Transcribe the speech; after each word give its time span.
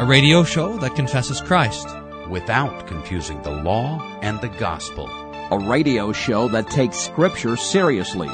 a 0.00 0.06
radio 0.06 0.42
show 0.42 0.78
that 0.78 0.94
confesses 0.96 1.42
Christ 1.42 1.86
without 2.30 2.86
confusing 2.86 3.42
the 3.42 3.50
law 3.50 4.00
and 4.22 4.40
the 4.40 4.48
gospel. 4.48 5.06
A 5.50 5.58
radio 5.58 6.10
show 6.10 6.48
that 6.48 6.70
takes 6.70 6.96
Scripture 6.96 7.54
seriously 7.54 8.30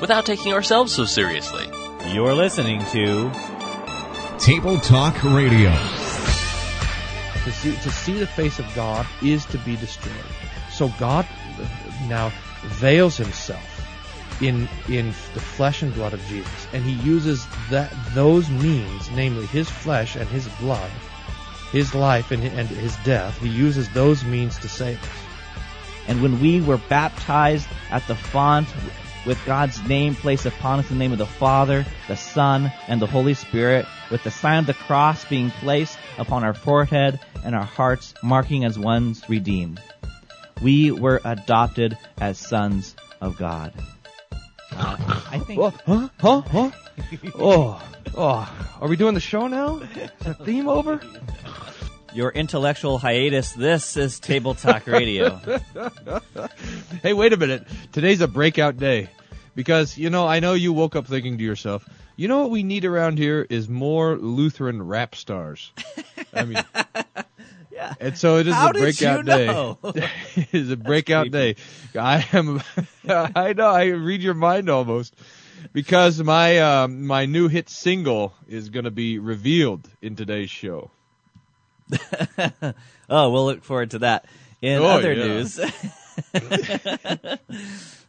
without 0.00 0.24
taking 0.24 0.54
ourselves 0.54 0.94
so 0.94 1.04
seriously. 1.04 1.66
You're 2.06 2.32
listening 2.32 2.82
to 2.86 3.30
Table 4.38 4.78
Talk 4.78 5.22
Radio. 5.24 5.72
To 7.44 7.52
see, 7.52 7.72
to 7.72 7.90
see 7.90 8.18
the 8.18 8.26
face 8.26 8.58
of 8.58 8.74
God 8.74 9.06
is 9.20 9.44
to 9.46 9.58
be 9.58 9.76
destroyed. 9.76 10.14
So 10.72 10.88
God 10.98 11.26
uh, 11.60 11.66
now 12.08 12.32
veils 12.62 13.18
himself 13.18 13.83
in 14.40 14.68
in 14.88 15.08
the 15.34 15.40
flesh 15.40 15.82
and 15.82 15.94
blood 15.94 16.12
of 16.12 16.24
Jesus, 16.26 16.66
and 16.72 16.84
he 16.84 16.92
uses 17.08 17.46
that 17.70 17.92
those 18.14 18.48
means, 18.50 19.10
namely 19.12 19.46
his 19.46 19.68
flesh 19.68 20.16
and 20.16 20.28
his 20.28 20.48
blood, 20.60 20.90
his 21.72 21.94
life 21.94 22.30
and, 22.30 22.42
and 22.42 22.68
his 22.68 22.96
death. 22.98 23.38
He 23.40 23.48
uses 23.48 23.88
those 23.90 24.24
means 24.24 24.58
to 24.58 24.68
save 24.68 25.02
us. 25.02 25.10
And 26.06 26.22
when 26.22 26.40
we 26.40 26.60
were 26.60 26.78
baptized 26.78 27.66
at 27.90 28.06
the 28.06 28.14
font 28.14 28.68
with 29.26 29.42
God's 29.46 29.82
name 29.88 30.14
placed 30.14 30.46
upon 30.46 30.80
us 30.80 30.90
in 30.90 30.98
the 30.98 31.04
name 31.04 31.12
of 31.12 31.18
the 31.18 31.26
Father, 31.26 31.86
the 32.08 32.16
Son, 32.16 32.70
and 32.88 33.00
the 33.00 33.06
Holy 33.06 33.34
Spirit, 33.34 33.86
with 34.10 34.22
the 34.22 34.30
sign 34.30 34.58
of 34.58 34.66
the 34.66 34.74
cross 34.74 35.24
being 35.24 35.50
placed 35.50 35.98
upon 36.18 36.44
our 36.44 36.54
forehead 36.54 37.20
and 37.42 37.54
our 37.54 37.64
hearts, 37.64 38.14
marking 38.22 38.64
as 38.64 38.78
ones 38.78 39.22
redeemed. 39.28 39.80
We 40.62 40.90
were 40.90 41.20
adopted 41.24 41.96
as 42.18 42.38
sons 42.38 42.94
of 43.20 43.38
God. 43.38 43.72
I 44.76 45.40
think. 45.46 45.58
What? 45.58 45.80
Huh? 45.86 46.08
Huh? 46.20 46.40
Huh? 46.42 46.70
oh, 47.38 47.82
oh. 48.16 48.68
Are 48.80 48.88
we 48.88 48.96
doing 48.96 49.14
the 49.14 49.20
show 49.20 49.46
now? 49.46 49.78
Is 49.78 50.10
the 50.20 50.34
theme 50.34 50.68
over? 50.68 51.00
Your 52.12 52.30
intellectual 52.30 52.98
hiatus. 52.98 53.52
This 53.52 53.96
is 53.96 54.20
Table 54.20 54.54
Talk 54.54 54.86
Radio. 54.86 55.36
hey, 57.02 57.12
wait 57.12 57.32
a 57.32 57.36
minute. 57.36 57.66
Today's 57.92 58.20
a 58.20 58.28
breakout 58.28 58.76
day. 58.76 59.08
Because, 59.56 59.96
you 59.96 60.10
know, 60.10 60.26
I 60.26 60.40
know 60.40 60.54
you 60.54 60.72
woke 60.72 60.96
up 60.96 61.06
thinking 61.06 61.38
to 61.38 61.44
yourself, 61.44 61.88
you 62.16 62.28
know 62.28 62.42
what 62.42 62.50
we 62.50 62.62
need 62.62 62.84
around 62.84 63.18
here 63.18 63.46
is 63.50 63.68
more 63.68 64.16
Lutheran 64.16 64.82
rap 64.82 65.14
stars. 65.14 65.72
I 66.32 66.44
mean, 66.44 66.64
yeah. 67.74 67.94
And 68.00 68.16
so 68.16 68.38
it 68.38 68.46
is 68.46 68.54
How 68.54 68.70
a 68.70 68.72
breakout 68.72 69.24
day. 69.24 69.48
it 70.36 70.48
is 70.52 70.70
a 70.70 70.76
breakout 70.90 71.30
day. 71.30 71.56
I 71.98 72.24
am. 72.32 72.62
I 73.08 73.52
know. 73.52 73.68
I 73.68 73.86
read 73.86 74.22
your 74.22 74.34
mind 74.34 74.70
almost 74.70 75.14
because 75.72 76.22
my 76.22 76.58
uh, 76.58 76.88
my 76.88 77.26
new 77.26 77.48
hit 77.48 77.68
single 77.68 78.32
is 78.48 78.68
going 78.70 78.84
to 78.84 78.90
be 78.92 79.18
revealed 79.18 79.88
in 80.00 80.14
today's 80.14 80.50
show. 80.50 80.90
oh, 83.10 83.30
we'll 83.30 83.44
look 83.44 83.64
forward 83.64 83.90
to 83.90 83.98
that. 84.00 84.26
In 84.62 84.80
oh, 84.80 84.86
other 84.86 85.12
yeah. 85.12 85.26
news, 85.26 85.60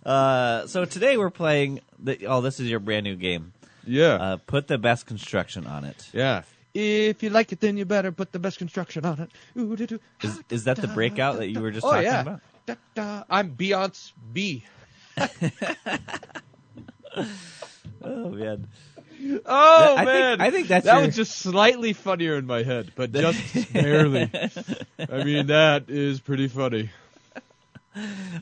uh, 0.06 0.68
so 0.68 0.86
today 0.86 1.18
we're 1.18 1.30
playing. 1.30 1.82
The, 2.00 2.28
oh, 2.28 2.40
this 2.40 2.62
is 2.62 2.70
your 2.70 2.80
brand 2.80 3.04
new 3.04 3.16
game. 3.16 3.52
Yeah. 3.86 4.14
Uh, 4.14 4.38
put 4.38 4.68
the 4.68 4.78
best 4.78 5.06
construction 5.06 5.68
on 5.68 5.84
it. 5.84 6.10
Yeah. 6.14 6.44
If 6.76 7.24
you 7.24 7.30
like 7.30 7.54
it, 7.54 7.62
then 7.62 7.78
you 7.78 7.86
better 7.86 8.12
put 8.12 8.34
the 8.34 8.40
best 8.40 8.58
construction 8.58 9.06
on 9.06 9.22
it. 9.22 9.32
Ooh, 9.58 9.78
doo, 9.78 9.88
doo. 9.88 10.00
Is, 10.22 10.44
is 10.50 10.64
that 10.66 10.76
the 10.76 10.90
breakout 10.90 11.38
that 11.38 11.48
you 11.48 11.62
were 11.62 11.72
just 11.72 11.86
oh, 11.86 11.92
talking 11.92 12.04
yeah. 12.04 12.22
about? 12.22 12.42
Da, 12.66 12.76
da. 12.94 13.24
I'm 13.30 13.56
Beyonce 13.56 14.12
B. 14.34 14.66
Oh 18.06 18.30
man. 18.30 18.68
Oh 19.46 19.96
I 19.98 20.06
man, 20.06 20.38
think, 20.38 20.42
I 20.42 20.52
think 20.52 20.68
that's 20.68 20.86
that 20.86 20.98
your... 20.98 21.06
was 21.08 21.16
just 21.16 21.38
slightly 21.38 21.94
funnier 21.94 22.36
in 22.36 22.46
my 22.46 22.64
head, 22.64 22.92
but 22.96 23.12
just 23.12 23.74
barely. 23.74 24.30
I 25.00 25.24
mean, 25.24 25.48
that 25.48 25.86
is 25.90 26.20
pretty 26.20 26.48
funny. 26.48 26.92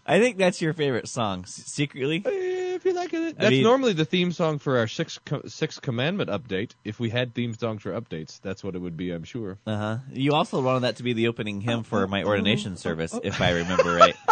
I 0.06 0.20
think 0.20 0.38
that's 0.38 0.62
your 0.62 0.74
favorite 0.74 1.08
song, 1.08 1.46
secretly. 1.46 2.24
If 2.26 2.86
you 2.86 2.94
like 2.94 3.14
it, 3.14 3.36
I 3.38 3.42
that's 3.44 3.52
mean- 3.52 3.64
normally 3.64 3.94
the 3.94 4.06
theme 4.06 4.32
song 4.32 4.58
for 4.60 4.78
our 4.78 4.88
sixth 4.88 5.24
co- 5.26 5.44
sixth 5.48 5.82
commandment 5.82 6.30
update. 6.30 6.72
If 6.84 7.00
we 7.00 7.10
had 7.12 7.34
theme 7.36 7.54
songs 7.54 7.82
for 7.84 7.92
updates, 7.92 8.42
that's 8.42 8.64
what 8.64 8.76
it 8.76 8.80
would 8.80 8.98
be. 8.98 9.12
I'm 9.12 9.24
sure. 9.24 9.58
Uh 9.68 9.78
huh. 9.78 9.98
You 10.12 10.34
also 10.34 10.62
wanted 10.62 10.82
that 10.82 10.96
to 10.98 11.04
be 11.04 11.14
the 11.14 11.28
opening 11.28 11.62
hymn 11.62 11.84
for 11.84 12.08
my 12.08 12.24
ordination 12.24 12.78
service, 12.78 13.18
if 13.24 13.40
I 13.42 13.52
remember 13.52 13.94
right. 13.96 14.16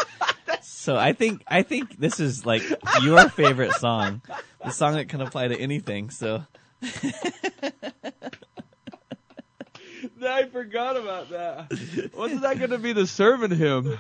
So 0.63 0.95
I 0.97 1.13
think 1.13 1.43
I 1.47 1.61
think 1.63 1.99
this 1.99 2.19
is 2.19 2.43
like 2.45 2.63
your 3.03 3.29
favorite 3.29 3.73
song, 3.73 4.21
the 4.63 4.71
song 4.71 4.93
that 4.93 5.09
can 5.09 5.21
apply 5.21 5.47
to 5.49 5.55
anything. 5.59 6.09
So 6.09 6.43
I 10.27 10.45
forgot 10.45 10.97
about 10.97 11.29
that. 11.29 12.11
Wasn't 12.15 12.41
that 12.41 12.57
going 12.59 12.71
to 12.71 12.77
be 12.77 12.93
the 12.93 13.07
sermon 13.07 13.51
hymn? 13.51 13.97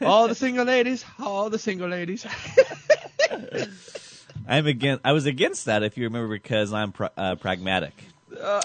All 0.00 0.28
the 0.28 0.34
single 0.34 0.64
ladies, 0.64 1.04
all 1.18 1.50
the 1.50 1.58
single 1.58 1.88
ladies. 1.88 2.24
I'm 4.48 4.66
against. 4.66 5.00
I 5.04 5.12
was 5.12 5.26
against 5.26 5.64
that, 5.66 5.82
if 5.82 5.96
you 5.96 6.04
remember, 6.04 6.28
because 6.28 6.72
I'm 6.72 6.92
pra- 6.92 7.10
uh, 7.16 7.34
pragmatic. 7.36 7.94
oh, 8.42 8.60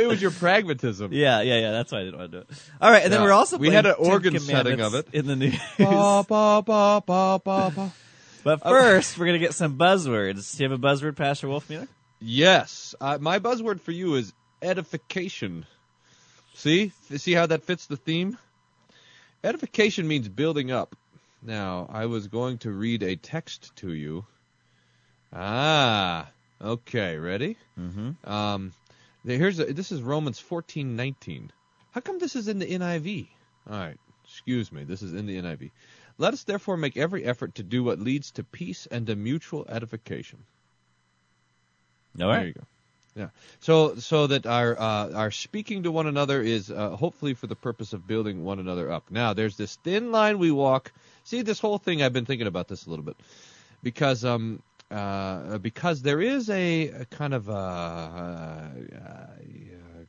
it 0.00 0.06
was 0.06 0.22
your 0.22 0.30
pragmatism. 0.30 1.12
Yeah, 1.12 1.40
yeah, 1.42 1.58
yeah. 1.58 1.70
That's 1.72 1.90
why 1.92 1.98
I 2.00 2.04
didn't 2.04 2.18
want 2.18 2.32
to 2.32 2.38
do 2.38 2.46
it. 2.48 2.58
All 2.80 2.90
right, 2.90 3.02
and 3.02 3.12
then 3.12 3.20
we're 3.22 3.32
also 3.32 3.58
We 3.58 3.70
had 3.70 3.84
an 3.84 3.96
organ 3.98 4.38
setting 4.38 4.80
of 4.80 4.94
it. 4.94 5.08
in 5.12 5.26
the 5.26 5.36
news. 5.36 5.58
Ba, 5.76 6.24
ba, 6.26 6.62
ba, 6.64 7.02
ba, 7.04 7.40
ba, 7.44 7.72
ba. 7.74 7.92
But 8.42 8.62
first, 8.62 9.18
we're 9.18 9.26
gonna 9.26 9.38
get 9.38 9.54
some 9.54 9.76
buzzwords. 9.76 10.56
Do 10.56 10.62
you 10.62 10.70
have 10.70 10.78
a 10.78 10.82
buzzword, 10.82 11.16
Pastor 11.16 11.48
Wolfmueller? 11.48 11.88
Yes, 12.20 12.94
uh, 13.00 13.18
my 13.20 13.38
buzzword 13.38 13.80
for 13.80 13.92
you 13.92 14.14
is 14.14 14.32
edification. 14.62 15.66
See, 16.54 16.92
see 17.16 17.32
how 17.32 17.46
that 17.46 17.64
fits 17.64 17.86
the 17.86 17.96
theme. 17.96 18.38
Edification 19.42 20.06
means 20.06 20.28
building 20.28 20.70
up. 20.70 20.94
Now, 21.42 21.88
I 21.90 22.06
was 22.06 22.28
going 22.28 22.58
to 22.58 22.70
read 22.70 23.02
a 23.02 23.16
text 23.16 23.74
to 23.76 23.92
you. 23.92 24.26
Ah, 25.32 26.28
okay, 26.60 27.16
ready? 27.16 27.56
Mm-hmm. 27.78 28.30
Um, 28.30 28.72
here's 29.24 29.58
a, 29.58 29.72
this 29.72 29.92
is 29.92 30.02
Romans 30.02 30.38
fourteen 30.38 30.96
nineteen. 30.96 31.50
How 31.92 32.00
come 32.00 32.18
this 32.18 32.36
is 32.36 32.48
in 32.48 32.58
the 32.58 32.66
NIV? 32.66 33.28
All 33.70 33.78
right, 33.78 33.98
excuse 34.24 34.70
me, 34.70 34.84
this 34.84 35.02
is 35.02 35.14
in 35.14 35.26
the 35.26 35.40
NIV. 35.40 35.70
Let 36.18 36.34
us 36.34 36.44
therefore 36.44 36.76
make 36.76 36.98
every 36.98 37.24
effort 37.24 37.54
to 37.54 37.62
do 37.62 37.82
what 37.82 37.98
leads 37.98 38.32
to 38.32 38.44
peace 38.44 38.86
and 38.90 39.06
to 39.06 39.16
mutual 39.16 39.64
edification. 39.68 40.40
All 42.20 42.28
There 42.28 42.46
you 42.48 42.52
go. 42.52 42.64
Yeah. 43.16 43.28
So 43.58 43.96
so 43.96 44.28
that 44.28 44.46
our 44.46 44.78
uh, 44.78 45.12
our 45.12 45.30
speaking 45.30 45.82
to 45.82 45.90
one 45.90 46.06
another 46.06 46.40
is 46.40 46.70
uh, 46.70 46.90
hopefully 46.90 47.34
for 47.34 47.48
the 47.48 47.56
purpose 47.56 47.92
of 47.92 48.06
building 48.06 48.44
one 48.44 48.60
another 48.60 48.90
up. 48.90 49.10
Now 49.10 49.34
there's 49.34 49.56
this 49.56 49.76
thin 49.76 50.12
line 50.12 50.38
we 50.38 50.50
walk. 50.52 50.92
See 51.24 51.42
this 51.42 51.58
whole 51.58 51.78
thing. 51.78 52.02
I've 52.02 52.12
been 52.12 52.24
thinking 52.24 52.46
about 52.46 52.68
this 52.68 52.86
a 52.86 52.90
little 52.90 53.04
bit 53.04 53.16
because 53.82 54.24
um 54.24 54.62
uh 54.90 55.58
because 55.58 56.02
there 56.02 56.20
is 56.20 56.50
a, 56.50 56.88
a 56.88 57.04
kind 57.06 57.34
of 57.34 57.48
uh, 57.48 57.52
uh 57.52 58.68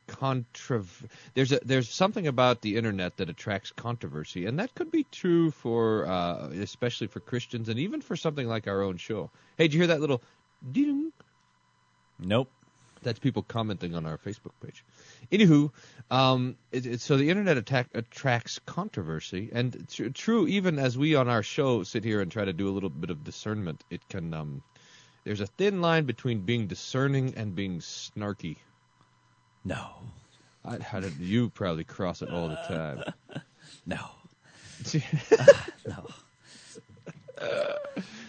controv 0.08 0.86
there's 1.34 1.52
a 1.52 1.60
there's 1.64 1.88
something 1.88 2.26
about 2.26 2.60
the 2.60 2.76
internet 2.76 3.16
that 3.16 3.30
attracts 3.30 3.70
controversy 3.72 4.46
and 4.46 4.58
that 4.58 4.74
could 4.74 4.90
be 4.90 5.04
true 5.12 5.50
for 5.50 6.06
uh 6.06 6.48
especially 6.60 7.06
for 7.06 7.20
Christians 7.20 7.68
and 7.68 7.78
even 7.78 8.00
for 8.00 8.16
something 8.16 8.46
like 8.46 8.68
our 8.68 8.82
own 8.82 8.96
show. 8.96 9.30
Hey, 9.56 9.64
did 9.64 9.74
you 9.74 9.80
hear 9.80 9.88
that 9.88 10.00
little 10.00 10.22
ding? 10.70 11.12
Nope. 12.18 12.50
That's 13.02 13.18
people 13.18 13.42
commenting 13.42 13.94
on 13.94 14.06
our 14.06 14.18
Facebook 14.18 14.52
page. 14.62 14.84
Anywho, 15.30 15.70
um, 16.10 16.56
it, 16.70 16.86
it, 16.86 17.00
so 17.00 17.16
the 17.16 17.30
internet 17.30 17.56
attack 17.56 17.88
attracts 17.94 18.60
controversy, 18.64 19.50
and 19.52 19.88
tr- 19.88 20.08
true, 20.08 20.46
even 20.46 20.78
as 20.78 20.96
we 20.96 21.14
on 21.14 21.28
our 21.28 21.42
show 21.42 21.82
sit 21.82 22.04
here 22.04 22.20
and 22.20 22.30
try 22.30 22.44
to 22.44 22.52
do 22.52 22.68
a 22.68 22.70
little 22.72 22.90
bit 22.90 23.10
of 23.10 23.24
discernment, 23.24 23.82
it 23.90 24.08
can. 24.08 24.32
Um, 24.34 24.62
there's 25.24 25.40
a 25.40 25.46
thin 25.46 25.80
line 25.80 26.04
between 26.04 26.40
being 26.40 26.66
discerning 26.66 27.34
and 27.36 27.54
being 27.54 27.78
snarky. 27.78 28.56
No. 29.64 29.88
I, 30.64 30.78
how 30.78 31.00
did 31.00 31.16
you 31.18 31.50
probably 31.50 31.84
cross 31.84 32.22
it 32.22 32.30
all 32.30 32.48
the 32.48 32.56
time? 32.56 33.04
No. 33.86 33.98
No. 35.86 36.06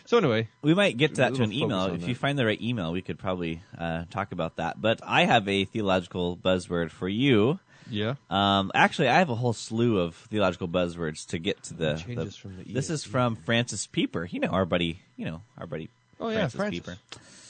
So 0.05 0.17
anyway, 0.17 0.47
We 0.61 0.73
might 0.73 0.97
get 0.97 1.11
to 1.15 1.21
that 1.21 1.35
to 1.35 1.43
an 1.43 1.51
email. 1.53 1.85
If 1.85 2.01
that. 2.01 2.07
you 2.09 2.15
find 2.15 2.37
the 2.37 2.45
right 2.45 2.61
email, 2.61 2.91
we 2.91 3.01
could 3.01 3.17
probably 3.19 3.61
uh, 3.77 4.05
talk 4.09 4.31
about 4.31 4.57
that. 4.57 4.81
But 4.81 4.99
I 5.03 5.25
have 5.25 5.47
a 5.47 5.65
theological 5.65 6.37
buzzword 6.37 6.91
for 6.91 7.07
you. 7.07 7.59
yeah. 7.89 8.15
Um, 8.29 8.71
actually, 8.75 9.09
I 9.09 9.19
have 9.19 9.29
a 9.29 9.35
whole 9.35 9.53
slew 9.53 9.99
of 9.99 10.15
theological 10.15 10.67
buzzwords 10.67 11.25
to 11.27 11.39
get 11.39 11.63
to 11.63 11.73
the. 11.73 12.03
The- 12.07 12.15
the 12.15 12.73
this 12.73 12.89
is 12.89 13.03
from 13.03 13.35
Francis 13.35 13.87
Pieper. 13.87 14.25
You 14.29 14.39
know 14.41 14.49
our 14.49 14.65
buddy. 14.65 14.99
You 15.15 15.25
know 15.25 15.41
our 15.57 15.67
buddy. 15.67 15.89
Oh 16.19 16.29
yeah, 16.29 16.47
Francis 16.47 16.57
Francis. 16.57 16.79
Pieper. 16.79 16.97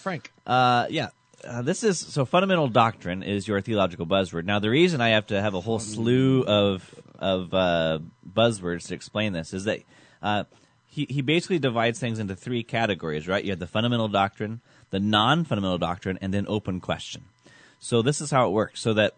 Frank. 0.01 0.31
Uh, 0.45 0.87
yeah. 0.89 1.09
Uh, 1.45 1.61
this 1.61 1.83
is 1.83 1.99
so 1.99 2.23
fundamental 2.23 2.69
doctrine 2.69 3.21
is 3.21 3.47
your 3.49 3.59
theological 3.59 4.05
buzzword. 4.07 4.45
Now, 4.45 4.59
the 4.59 4.69
reason 4.69 5.01
I 5.01 5.09
have 5.09 5.27
to 5.27 5.41
have 5.41 5.53
a 5.53 5.59
whole 5.61 5.79
slew 5.79 6.43
of 6.45 6.89
of 7.19 7.53
uh, 7.53 7.99
buzzwords 8.33 8.87
to 8.87 8.93
explain 8.95 9.33
this 9.33 9.53
is 9.53 9.65
that 9.65 9.79
uh, 10.21 10.43
he 10.93 11.07
he 11.09 11.21
basically 11.21 11.59
divides 11.59 11.99
things 11.99 12.19
into 12.19 12.35
three 12.35 12.63
categories. 12.63 13.27
Right? 13.27 13.43
You 13.43 13.51
have 13.51 13.59
the 13.59 13.67
fundamental 13.67 14.07
doctrine, 14.07 14.61
the 14.91 14.99
non-fundamental 14.99 15.79
doctrine, 15.79 16.19
and 16.21 16.33
then 16.33 16.45
open 16.47 16.79
question. 16.79 17.23
So 17.79 18.01
this 18.01 18.21
is 18.21 18.29
how 18.29 18.47
it 18.47 18.51
works. 18.51 18.79
So 18.79 18.93
that 18.93 19.15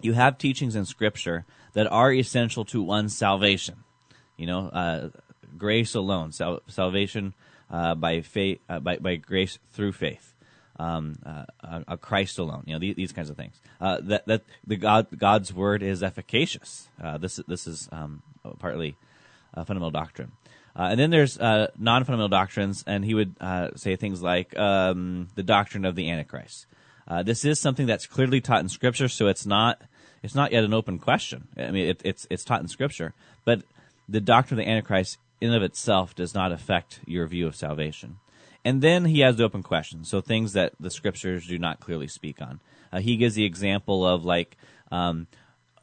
you 0.00 0.12
have 0.12 0.38
teachings 0.38 0.76
in 0.76 0.84
Scripture 0.84 1.44
that 1.72 1.90
are 1.90 2.12
essential 2.12 2.64
to 2.66 2.80
one's 2.82 3.16
salvation. 3.16 3.82
You 4.36 4.46
know, 4.46 4.68
uh, 4.68 5.08
grace 5.58 5.94
alone, 5.96 6.32
sal- 6.32 6.62
salvation 6.68 7.34
uh, 7.70 7.94
by 7.96 8.20
faith, 8.20 8.60
uh, 8.68 8.78
by, 8.78 8.96
by 8.96 9.16
grace 9.16 9.58
through 9.72 9.92
faith, 9.92 10.32
um, 10.78 11.18
uh, 11.26 11.44
uh, 11.86 11.96
Christ 11.96 12.38
alone. 12.38 12.62
You 12.66 12.74
know, 12.74 12.78
these, 12.78 12.94
these 12.94 13.12
kinds 13.12 13.30
of 13.30 13.36
things. 13.36 13.60
Uh, 13.80 13.98
that 14.02 14.26
that 14.26 14.42
the 14.64 14.76
God 14.76 15.08
God's 15.18 15.52
word 15.52 15.82
is 15.82 16.04
efficacious. 16.04 16.88
Uh, 17.02 17.18
this 17.18 17.40
this 17.48 17.66
is 17.66 17.88
um, 17.90 18.22
partly 18.60 18.94
fundamental 19.54 19.90
doctrine. 19.90 20.30
Uh, 20.76 20.88
and 20.90 21.00
then 21.00 21.10
there's 21.10 21.38
uh, 21.38 21.68
non-fundamental 21.78 22.28
doctrines, 22.28 22.84
and 22.86 23.04
he 23.04 23.14
would 23.14 23.34
uh, 23.40 23.70
say 23.74 23.96
things 23.96 24.22
like 24.22 24.56
um, 24.58 25.28
the 25.34 25.42
doctrine 25.42 25.84
of 25.84 25.96
the 25.96 26.10
Antichrist. 26.10 26.66
Uh, 27.08 27.22
this 27.22 27.44
is 27.44 27.60
something 27.60 27.86
that's 27.86 28.06
clearly 28.06 28.40
taught 28.40 28.60
in 28.60 28.68
Scripture, 28.68 29.08
so 29.08 29.26
it's 29.26 29.44
not 29.44 29.82
it's 30.22 30.34
not 30.34 30.52
yet 30.52 30.64
an 30.64 30.74
open 30.74 30.98
question. 30.98 31.48
I 31.56 31.70
mean, 31.70 31.88
it, 31.88 32.00
it's 32.04 32.26
it's 32.30 32.44
taught 32.44 32.60
in 32.60 32.68
Scripture, 32.68 33.14
but 33.44 33.62
the 34.08 34.20
doctrine 34.20 34.60
of 34.60 34.64
the 34.64 34.70
Antichrist 34.70 35.18
in 35.40 35.52
of 35.52 35.62
itself 35.62 36.14
does 36.14 36.34
not 36.34 36.52
affect 36.52 37.00
your 37.06 37.26
view 37.26 37.46
of 37.46 37.56
salvation. 37.56 38.18
And 38.64 38.82
then 38.82 39.06
he 39.06 39.20
has 39.20 39.36
the 39.36 39.44
open 39.44 39.62
questions, 39.62 40.08
so 40.08 40.20
things 40.20 40.52
that 40.52 40.74
the 40.78 40.90
Scriptures 40.90 41.46
do 41.46 41.58
not 41.58 41.80
clearly 41.80 42.06
speak 42.06 42.40
on. 42.40 42.60
Uh, 42.92 43.00
he 43.00 43.16
gives 43.16 43.34
the 43.34 43.44
example 43.44 44.06
of 44.06 44.24
like. 44.24 44.56
Um, 44.92 45.26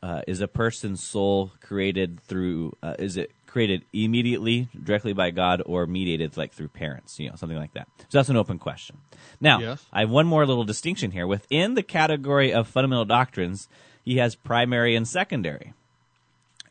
uh, 0.04 0.22
is 0.28 0.42
a 0.42 0.48
person's 0.48 1.04
soul 1.04 1.52
created 1.60 2.20
through 2.20 2.72
uh, 2.84 2.94
is 3.00 3.18
it 3.18 3.32
created 3.58 3.82
immediately 3.92 4.70
directly 4.84 5.14
by 5.14 5.32
god 5.32 5.64
or 5.66 5.88
mediated 5.88 6.38
like 6.38 6.52
through 6.54 6.68
parents 6.68 7.20
you 7.20 7.28
know 7.28 7.36
something 7.36 7.58
like 7.58 7.74
that. 7.74 7.88
So 8.10 8.14
that's 8.20 8.30
an 8.30 8.38
open 8.38 8.60
question. 8.60 8.98
Now 9.42 9.58
Yes. 9.60 9.84
i 9.92 10.02
have 10.02 10.12
one 10.12 10.28
more 10.28 10.46
little 10.46 10.64
distinction 10.74 11.10
here. 11.18 11.26
Within 11.26 11.74
the 11.74 11.82
category 12.00 12.54
of 12.54 12.68
fundamental 12.68 13.06
doctrines 13.06 13.68
he 14.10 14.18
has 14.18 14.36
primary 14.36 14.96
and 14.96 15.08
secondary. 15.08 15.74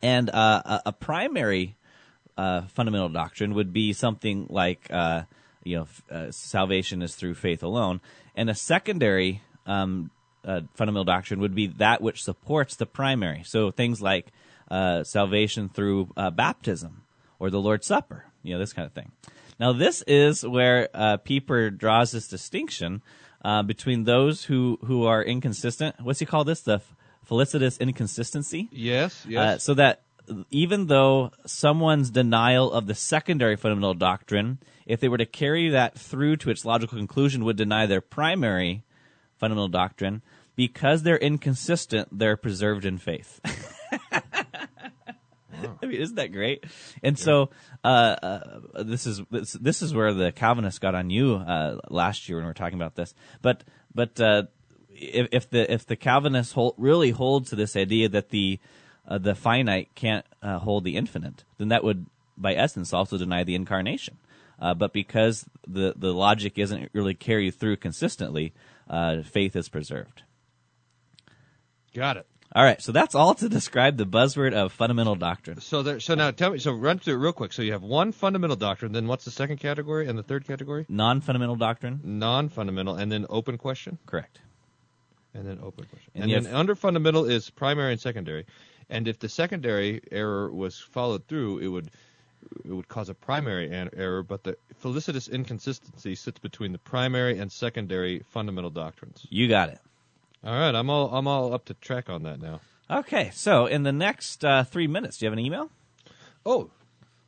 And 0.01 0.31
uh, 0.31 0.63
a, 0.65 0.83
a 0.87 0.93
primary 0.93 1.75
uh, 2.37 2.63
fundamental 2.69 3.09
doctrine 3.09 3.55
would 3.55 3.73
be 3.73 3.93
something 3.93 4.47
like 4.49 4.87
uh, 4.91 5.23
you 5.65 5.77
know 5.77 5.83
f- 5.83 6.03
uh, 6.11 6.31
salvation 6.31 7.03
is 7.03 7.15
through 7.17 7.35
faith 7.35 7.63
alone, 7.63 8.01
and 8.37 8.49
a 8.49 8.55
secondary 8.55 9.43
um, 9.67 10.11
uh, 10.45 10.61
fundamental 10.75 11.05
doctrine 11.05 11.41
would 11.41 11.55
be 11.55 11.67
that 11.67 12.01
which 12.01 12.23
supports 12.23 12.77
the 12.77 12.87
primary. 12.87 13.43
So 13.45 13.71
things 13.71 14.01
like 14.01 14.27
uh, 14.71 15.05
salvation 15.05 15.69
through 15.69 16.11
uh, 16.17 16.31
baptism 16.31 17.03
or 17.39 17.51
the 17.51 17.61
Lord's 17.61 17.87
Supper, 17.87 18.25
you 18.43 18.53
know 18.55 18.59
this 18.59 18.73
kind 18.73 18.87
of 18.87 18.93
thing. 18.93 19.13
Now 19.61 19.73
this 19.73 20.03
is 20.07 20.45
where 20.47 20.89
uh, 20.95 21.17
Pieper 21.19 21.71
draws 21.71 22.13
this 22.13 22.29
distinction 22.29 23.03
uh, 23.45 23.63
between 23.63 24.05
those 24.05 24.45
who 24.45 24.79
who 24.85 25.05
are 25.07 25.23
inconsistent. 25.23 25.97
What's 26.01 26.19
he 26.21 26.27
call 26.27 26.45
this? 26.45 26.61
The 26.63 26.75
f- 26.75 26.95
felicitous 27.29 27.79
inconsistency. 27.81 28.69
Yes, 28.73 29.25
Uh, 29.27 29.31
yes. 29.31 29.63
so 29.63 29.75
that 29.75 30.03
even 30.51 30.87
though 30.87 31.31
someone's 31.47 32.11
denial 32.11 32.73
of 32.73 32.87
the 32.87 32.95
secondary 32.95 33.57
fundamental 33.57 33.95
doctrine, 33.95 34.59
if 34.85 34.99
they 35.01 35.09
were 35.09 35.19
to 35.19 35.27
carry 35.27 35.69
that 35.71 35.97
through 35.99 36.37
to 36.39 36.51
its 36.51 36.65
logical 36.65 36.99
conclusion, 36.99 37.45
would 37.45 37.57
deny 37.57 37.87
their 37.87 38.01
primary 38.01 38.83
fundamental 39.39 39.69
doctrine, 39.69 40.23
because 40.57 41.03
they're 41.05 41.17
inconsistent, 41.19 42.09
they're 42.11 42.37
preserved 42.37 42.85
in 42.85 42.99
faith. 42.99 43.41
I 45.83 45.87
mean, 45.87 46.01
isn't 46.01 46.17
that 46.17 46.33
great? 46.33 46.65
And 47.03 47.19
so, 47.19 47.51
uh, 47.85 48.17
uh, 48.23 48.83
this 48.83 49.07
is 49.07 49.23
this, 49.31 49.53
this 49.53 49.83
is 49.83 49.95
where 49.95 50.13
the 50.13 50.33
Calvinists 50.33 50.79
got 50.79 50.95
on 50.95 51.11
you 51.11 51.35
uh, 51.35 51.79
last 51.89 52.29
year 52.29 52.39
when 52.39 52.45
we 52.45 52.51
were 52.51 52.55
talking 52.55 52.79
about 52.79 52.95
this. 52.95 53.15
But 53.43 53.65
but 53.95 54.21
uh, 54.21 54.45
if, 54.91 55.29
if 55.33 55.51
the 55.51 55.73
if 55.73 55.87
the 55.87 55.97
Calvinists 55.97 56.53
hold, 56.53 56.75
really 56.77 57.11
hold 57.11 57.47
to 57.49 57.57
this 57.57 57.77
idea 57.77 58.09
that 58.09 58.31
the 58.31 58.59
uh, 59.07 59.19
the 59.19 59.35
finite 59.35 59.95
can't 59.95 60.27
uh, 60.43 60.59
hold 60.59 60.85
the 60.85 60.97
infinite, 60.97 61.45
then 61.59 61.69
that 61.69 61.85
would, 61.85 62.07
by 62.37 62.55
essence, 62.55 62.93
also 62.93 63.17
deny 63.17 63.45
the 63.45 63.55
incarnation. 63.55 64.19
Uh, 64.59 64.75
but 64.75 64.93
because 64.93 65.47
the 65.67 65.95
the 65.97 66.13
logic 66.13 66.59
isn't 66.59 66.91
really 66.93 67.15
carried 67.15 67.55
through 67.55 67.77
consistently, 67.77 68.53
uh, 68.89 69.23
faith 69.23 69.55
is 69.55 69.69
preserved. 69.69 70.23
Got 71.95 72.19
it. 72.19 72.27
All 72.57 72.65
right, 72.65 72.81
so 72.81 72.91
that's 72.91 73.15
all 73.15 73.35
to 73.35 73.51
describe 73.51 73.99
the 73.99 74.07
buzzword 74.07 74.55
of 74.55 74.73
fundamental 74.73 75.15
doctrine. 75.15 75.61
So 75.61 75.83
there. 75.83 76.01
So 76.01 76.15
now 76.15 76.31
tell 76.31 76.53
me. 76.53 76.59
So 76.59 76.73
run 76.73 76.99
through 76.99 77.17
it 77.17 77.19
real 77.19 77.35
quick. 77.35 77.53
So 77.53 77.61
you 77.61 77.73
have 77.73 77.83
one 77.83 78.13
fundamental 78.13 78.57
doctrine. 78.57 78.93
Then 78.93 79.07
what's 79.09 79.27
the 79.27 79.31
second 79.31 79.59
category 79.59 80.09
and 80.09 80.19
the 80.19 80.23
third 80.23 80.47
category? 80.47 80.87
Non-fundamental 80.89 81.57
doctrine, 81.57 82.01
Non-fundamental, 82.03 82.95
and 82.95 83.13
then 83.13 83.27
open 83.29 83.59
question, 83.59 83.99
correct. 84.07 84.41
and 85.35 85.47
then 85.47 85.59
open 85.63 85.85
question, 85.85 86.11
And 86.15 86.25
and, 86.25 86.33
then 86.33 86.45
have- 86.51 86.59
under 86.61 86.75
fundamental 86.75 87.27
is 87.27 87.51
primary 87.51 87.93
and 87.93 88.01
secondary. 88.01 88.47
And 88.89 89.07
if 89.07 89.19
the 89.19 89.29
secondary 89.29 90.01
error 90.11 90.51
was 90.51 90.79
followed 90.79 91.27
through, 91.27 91.59
it 91.59 91.69
would 91.69 91.91
it 92.65 92.71
would 92.73 92.89
cause 92.89 93.11
a 93.11 93.15
primary 93.15 93.71
error. 93.71 94.23
But 94.23 94.45
the 94.45 94.57
felicitous 94.83 95.29
inconsistency 95.29 96.15
sits 96.15 96.39
between 96.39 96.73
the 96.73 96.79
primary 96.79 97.39
and 97.39 97.53
secondary 97.53 98.21
fundamental 98.31 98.71
doctrines. 98.71 99.27
You 99.29 99.47
got 99.47 99.69
it. 99.69 99.81
All 100.47 100.53
right, 100.55 100.77
I'm 100.77 100.89
all 100.89 101.13
I'm 101.13 101.27
all 101.27 101.53
up 101.53 101.65
to 101.65 101.75
track 101.75 102.09
on 102.09 102.23
that 102.23 102.41
now. 102.41 102.61
Okay, 102.89 103.31
so 103.35 103.67
in 103.67 103.83
the 103.83 103.91
next 103.91 104.45
uh, 104.45 104.63
three 104.63 104.87
minutes, 104.87 105.19
do 105.19 105.27
you 105.27 105.31
have 105.31 105.37
an 105.37 105.45
email? 105.45 105.71
Oh, 106.45 106.71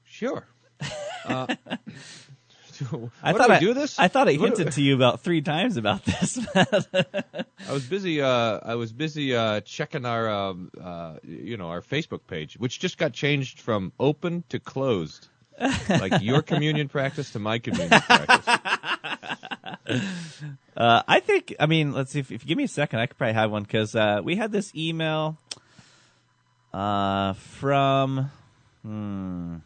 sure. 0.05 0.47
Uh, 1.25 1.47
I 3.23 3.35
thought 3.35 3.49
do 3.49 3.53
I 3.53 3.59
do 3.59 3.75
this? 3.75 3.99
I 3.99 4.09
thought 4.09 4.29
I 4.29 4.37
What 4.37 4.57
hinted 4.57 4.73
to 4.75 4.81
you 4.81 4.95
about 4.95 5.21
three 5.21 5.43
times 5.43 5.77
about 5.77 6.07
this. 6.07 6.39
I 6.55 7.73
was 7.73 7.85
busy. 7.85 8.23
Uh, 8.23 8.61
I 8.63 8.77
was 8.77 8.93
busy 8.93 9.37
uh, 9.37 9.61
checking 9.61 10.07
our, 10.07 10.31
um, 10.31 10.71
uh, 10.81 11.17
you 11.23 11.59
know, 11.59 11.69
our 11.69 11.83
Facebook 11.83 12.21
page, 12.27 12.57
which 12.57 12.79
just 12.79 12.97
got 12.97 13.13
changed 13.13 13.61
from 13.61 13.93
open 14.01 14.43
to 14.49 14.59
closed, 14.59 15.29
like 15.91 16.23
your 16.23 16.41
communion 16.53 16.89
practice 16.89 17.33
to 17.33 17.41
my 17.41 17.59
communion 17.59 18.01
practice. 18.01 18.78
Uh, 20.77 21.03
I 21.07 21.21
think. 21.21 21.55
I 21.59 21.67
mean, 21.67 21.93
let's 21.93 22.13
see. 22.13 22.21
If, 22.21 22.31
if 22.31 22.45
you 22.45 22.49
give 22.49 22.59
me 22.59 22.65
a 22.65 22.69
second, 22.69 23.01
I 23.01 23.07
could 23.07 23.19
probably 23.19 23.35
have 23.35 23.51
one 23.51 23.63
because 23.63 23.95
uh, 23.95 24.21
we 24.23 24.37
had 24.37 24.53
this 24.53 24.75
email 24.75 25.37
uh, 26.73 27.33
from. 27.35 28.31
Hmm, 28.83 29.57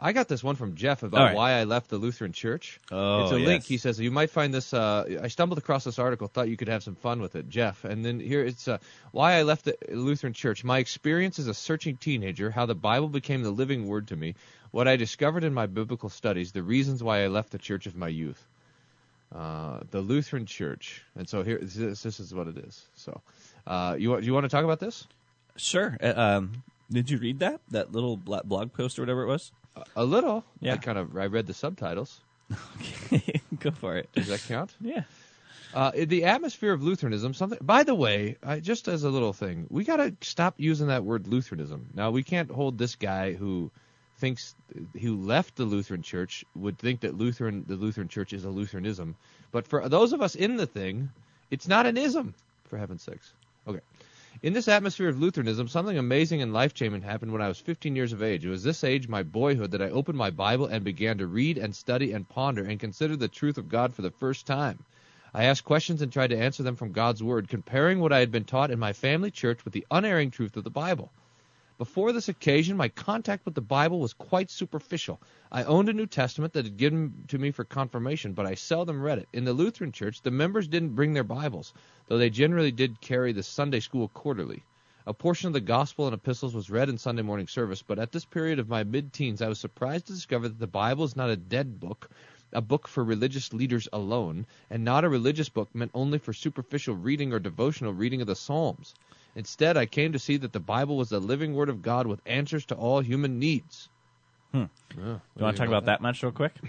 I 0.00 0.12
got 0.12 0.28
this 0.28 0.44
one 0.44 0.54
from 0.54 0.76
Jeff 0.76 1.02
about 1.02 1.20
right. 1.20 1.34
why 1.34 1.52
I 1.52 1.64
left 1.64 1.90
the 1.90 1.98
Lutheran 1.98 2.32
Church. 2.32 2.78
Oh, 2.92 3.24
it's 3.24 3.32
a 3.32 3.38
yes. 3.40 3.46
link. 3.46 3.64
He 3.64 3.78
says 3.78 3.98
you 3.98 4.12
might 4.12 4.30
find 4.30 4.54
this. 4.54 4.72
Uh, 4.72 5.18
I 5.22 5.26
stumbled 5.28 5.58
across 5.58 5.82
this 5.84 5.98
article, 5.98 6.28
thought 6.28 6.48
you 6.48 6.56
could 6.56 6.68
have 6.68 6.84
some 6.84 6.94
fun 6.94 7.20
with 7.20 7.34
it, 7.34 7.48
Jeff. 7.48 7.84
And 7.84 8.04
then 8.04 8.20
here 8.20 8.44
it's 8.44 8.68
uh, 8.68 8.78
why 9.10 9.34
I 9.34 9.42
left 9.42 9.64
the 9.64 9.76
Lutheran 9.90 10.34
Church. 10.34 10.62
My 10.62 10.78
experience 10.78 11.40
as 11.40 11.48
a 11.48 11.54
searching 11.54 11.96
teenager, 11.96 12.50
how 12.50 12.64
the 12.64 12.76
Bible 12.76 13.08
became 13.08 13.42
the 13.42 13.50
living 13.50 13.88
word 13.88 14.08
to 14.08 14.16
me, 14.16 14.36
what 14.70 14.86
I 14.86 14.94
discovered 14.94 15.42
in 15.42 15.52
my 15.52 15.66
biblical 15.66 16.08
studies, 16.08 16.52
the 16.52 16.62
reasons 16.62 17.02
why 17.02 17.24
I 17.24 17.26
left 17.26 17.50
the 17.50 17.58
church 17.58 17.86
of 17.86 17.96
my 17.96 18.08
youth. 18.08 18.46
Uh, 19.34 19.80
the 19.90 20.00
Lutheran 20.00 20.46
Church, 20.46 21.02
and 21.14 21.28
so 21.28 21.42
here 21.42 21.58
this, 21.60 22.02
this 22.02 22.18
is 22.18 22.32
what 22.32 22.48
it 22.48 22.56
is. 22.56 22.86
So, 22.94 23.20
uh, 23.66 23.94
you 23.98 24.10
want 24.10 24.24
you 24.24 24.32
want 24.32 24.44
to 24.44 24.48
talk 24.48 24.64
about 24.64 24.80
this? 24.80 25.06
sure. 25.56 25.96
Uh, 26.02 26.14
um, 26.16 26.62
did 26.90 27.10
you 27.10 27.18
read 27.18 27.40
that 27.40 27.60
that 27.70 27.92
little 27.92 28.16
blog 28.16 28.72
post 28.72 28.98
or 28.98 29.02
whatever 29.02 29.22
it 29.22 29.26
was? 29.26 29.52
A 29.96 30.04
little. 30.04 30.44
Yeah. 30.60 30.74
I 30.74 30.76
kind 30.78 30.98
of 30.98 31.16
I 31.16 31.26
read 31.26 31.46
the 31.46 31.54
subtitles. 31.54 32.20
Okay, 32.76 33.42
go 33.60 33.70
for 33.70 33.96
it. 33.96 34.08
Does 34.14 34.28
that 34.28 34.42
count? 34.48 34.74
Yeah. 34.80 35.02
Uh, 35.74 35.92
the 35.94 36.24
atmosphere 36.24 36.72
of 36.72 36.82
Lutheranism. 36.82 37.34
Something. 37.34 37.58
By 37.60 37.82
the 37.82 37.94
way, 37.94 38.36
I, 38.42 38.60
just 38.60 38.88
as 38.88 39.04
a 39.04 39.10
little 39.10 39.34
thing, 39.34 39.66
we 39.68 39.84
got 39.84 39.96
to 39.96 40.14
stop 40.22 40.54
using 40.56 40.86
that 40.86 41.04
word 41.04 41.26
Lutheranism. 41.26 41.90
Now 41.94 42.10
we 42.10 42.22
can't 42.22 42.50
hold 42.50 42.78
this 42.78 42.94
guy 42.94 43.34
who 43.34 43.70
thinks 44.18 44.54
who 45.00 45.16
left 45.16 45.56
the 45.56 45.64
Lutheran 45.64 46.02
Church 46.02 46.44
would 46.54 46.78
think 46.78 47.00
that 47.00 47.16
Lutheran 47.16 47.64
the 47.66 47.76
Lutheran 47.76 48.08
Church 48.08 48.32
is 48.32 48.44
a 48.44 48.50
Lutheranism. 48.50 49.16
But 49.50 49.66
for 49.66 49.88
those 49.88 50.12
of 50.12 50.20
us 50.20 50.34
in 50.34 50.56
the 50.56 50.66
thing, 50.66 51.10
it's 51.50 51.68
not 51.68 51.86
an 51.86 51.96
ism. 51.96 52.34
For 52.64 52.76
heaven's 52.76 53.02
sakes. 53.02 53.32
Okay. 53.66 53.80
In 54.42 54.52
this 54.52 54.68
atmosphere 54.68 55.08
of 55.08 55.18
Lutheranism, 55.18 55.68
something 55.68 55.98
amazing 55.98 56.42
and 56.42 56.52
life 56.52 56.74
changing 56.74 57.02
happened 57.02 57.32
when 57.32 57.42
I 57.42 57.48
was 57.48 57.58
15 57.58 57.96
years 57.96 58.12
of 58.12 58.22
age. 58.22 58.44
It 58.44 58.50
was 58.50 58.62
this 58.62 58.84
age, 58.84 59.08
my 59.08 59.22
boyhood, 59.22 59.72
that 59.72 59.82
I 59.82 59.90
opened 59.90 60.18
my 60.18 60.30
Bible 60.30 60.66
and 60.66 60.84
began 60.84 61.18
to 61.18 61.26
read 61.26 61.58
and 61.58 61.74
study 61.74 62.12
and 62.12 62.28
ponder 62.28 62.64
and 62.64 62.78
consider 62.78 63.16
the 63.16 63.26
truth 63.26 63.58
of 63.58 63.68
God 63.68 63.94
for 63.94 64.02
the 64.02 64.10
first 64.10 64.46
time. 64.46 64.78
I 65.34 65.44
asked 65.44 65.64
questions 65.64 66.02
and 66.02 66.12
tried 66.12 66.30
to 66.30 66.38
answer 66.38 66.62
them 66.62 66.76
from 66.76 66.92
God's 66.92 67.22
Word, 67.22 67.48
comparing 67.48 68.00
what 68.00 68.12
I 68.12 68.20
had 68.20 68.30
been 68.30 68.44
taught 68.44 68.70
in 68.70 68.78
my 68.78 68.92
family 68.92 69.30
church 69.30 69.64
with 69.64 69.74
the 69.74 69.86
unerring 69.90 70.30
truth 70.30 70.56
of 70.56 70.64
the 70.64 70.70
Bible. 70.70 71.10
Before 71.78 72.10
this 72.10 72.28
occasion, 72.28 72.76
my 72.76 72.88
contact 72.88 73.44
with 73.44 73.54
the 73.54 73.60
Bible 73.60 74.00
was 74.00 74.12
quite 74.12 74.50
superficial. 74.50 75.20
I 75.52 75.62
owned 75.62 75.88
a 75.88 75.92
New 75.92 76.08
Testament 76.08 76.52
that 76.54 76.64
had 76.64 76.76
given 76.76 77.22
to 77.28 77.38
me 77.38 77.52
for 77.52 77.62
confirmation, 77.62 78.32
but 78.32 78.46
I 78.46 78.54
seldom 78.54 79.00
read 79.00 79.18
it. 79.18 79.28
In 79.32 79.44
the 79.44 79.52
Lutheran 79.52 79.92
Church, 79.92 80.20
the 80.20 80.32
members 80.32 80.66
didn't 80.66 80.96
bring 80.96 81.12
their 81.12 81.22
Bibles, 81.22 81.72
though 82.08 82.18
they 82.18 82.30
generally 82.30 82.72
did 82.72 83.00
carry 83.00 83.30
the 83.30 83.44
Sunday 83.44 83.78
school 83.78 84.08
quarterly. 84.08 84.64
A 85.06 85.14
portion 85.14 85.46
of 85.46 85.52
the 85.52 85.60
Gospel 85.60 86.08
and 86.08 86.14
Epistles 86.14 86.52
was 86.52 86.68
read 86.68 86.88
in 86.88 86.98
Sunday 86.98 87.22
morning 87.22 87.46
service, 87.46 87.80
but 87.80 88.00
at 88.00 88.10
this 88.10 88.24
period 88.24 88.58
of 88.58 88.68
my 88.68 88.82
mid 88.82 89.12
teens, 89.12 89.40
I 89.40 89.48
was 89.48 89.60
surprised 89.60 90.08
to 90.08 90.14
discover 90.14 90.48
that 90.48 90.58
the 90.58 90.66
Bible 90.66 91.04
is 91.04 91.14
not 91.14 91.30
a 91.30 91.36
dead 91.36 91.78
book, 91.78 92.10
a 92.52 92.60
book 92.60 92.88
for 92.88 93.04
religious 93.04 93.52
leaders 93.52 93.86
alone, 93.92 94.46
and 94.68 94.84
not 94.84 95.04
a 95.04 95.08
religious 95.08 95.48
book 95.48 95.72
meant 95.76 95.92
only 95.94 96.18
for 96.18 96.32
superficial 96.32 96.96
reading 96.96 97.32
or 97.32 97.38
devotional 97.38 97.92
reading 97.92 98.20
of 98.20 98.26
the 98.26 98.34
Psalms. 98.34 98.94
Instead, 99.38 99.76
I 99.76 99.86
came 99.86 100.12
to 100.14 100.18
see 100.18 100.36
that 100.38 100.52
the 100.52 100.58
Bible 100.58 100.96
was 100.96 101.10
the 101.10 101.20
living 101.20 101.54
Word 101.54 101.68
of 101.68 101.80
God 101.80 102.08
with 102.08 102.20
answers 102.26 102.66
to 102.66 102.74
all 102.74 102.98
human 103.00 103.38
needs. 103.38 103.88
Hmm. 104.50 104.64
Yeah, 104.98 105.18
You 105.36 105.42
want 105.44 105.56
to 105.56 105.60
talk 105.60 105.68
about 105.68 105.84
that 105.84 106.00
much 106.00 106.22
real 106.22 106.32
quick? 106.32 106.52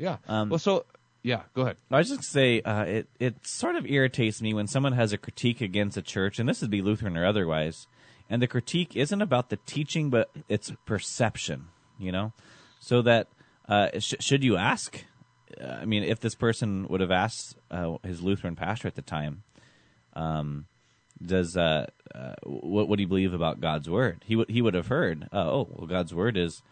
Yeah. 0.00 0.18
Um, 0.28 0.48
well, 0.48 0.60
so 0.60 0.84
yeah, 1.24 1.42
go 1.54 1.62
ahead. 1.62 1.76
I 1.90 1.98
was 1.98 2.08
just 2.08 2.22
say 2.30 2.60
uh, 2.60 2.84
it 2.84 3.08
it 3.18 3.34
sort 3.44 3.74
of 3.74 3.84
irritates 3.84 4.40
me 4.40 4.54
when 4.54 4.68
someone 4.68 4.92
has 4.92 5.12
a 5.12 5.18
critique 5.18 5.60
against 5.60 5.96
a 5.96 6.02
church, 6.02 6.38
and 6.38 6.48
this 6.48 6.60
would 6.60 6.70
be 6.70 6.82
Lutheran 6.82 7.16
or 7.16 7.26
otherwise, 7.26 7.88
and 8.30 8.40
the 8.40 8.46
critique 8.46 8.94
isn't 8.94 9.20
about 9.20 9.48
the 9.50 9.56
teaching, 9.66 10.08
but 10.08 10.30
it's 10.48 10.70
perception. 10.86 11.66
You 11.98 12.12
know, 12.12 12.32
so 12.78 13.02
that 13.02 13.26
uh, 13.68 13.88
sh- 13.98 14.14
should 14.20 14.44
you 14.44 14.56
ask? 14.56 15.04
Uh, 15.60 15.66
I 15.66 15.84
mean, 15.84 16.04
if 16.04 16.20
this 16.20 16.36
person 16.36 16.86
would 16.86 17.00
have 17.00 17.10
asked 17.10 17.56
uh, 17.72 17.96
his 18.04 18.22
Lutheran 18.22 18.54
pastor 18.54 18.86
at 18.86 18.94
the 18.94 19.02
time, 19.02 19.42
um, 20.14 20.66
does 21.24 21.56
uh, 21.56 21.86
uh, 22.14 22.34
what 22.44 22.88
what 22.88 22.96
do 22.96 23.02
you 23.02 23.08
believe 23.08 23.34
about 23.34 23.60
God's 23.60 23.88
word? 23.88 24.24
He 24.26 24.36
would 24.36 24.50
he 24.50 24.62
would 24.62 24.74
have 24.74 24.88
heard, 24.88 25.28
uh, 25.32 25.50
oh, 25.50 25.68
well, 25.70 25.86
God's 25.86 26.14
word 26.14 26.36
is 26.36 26.62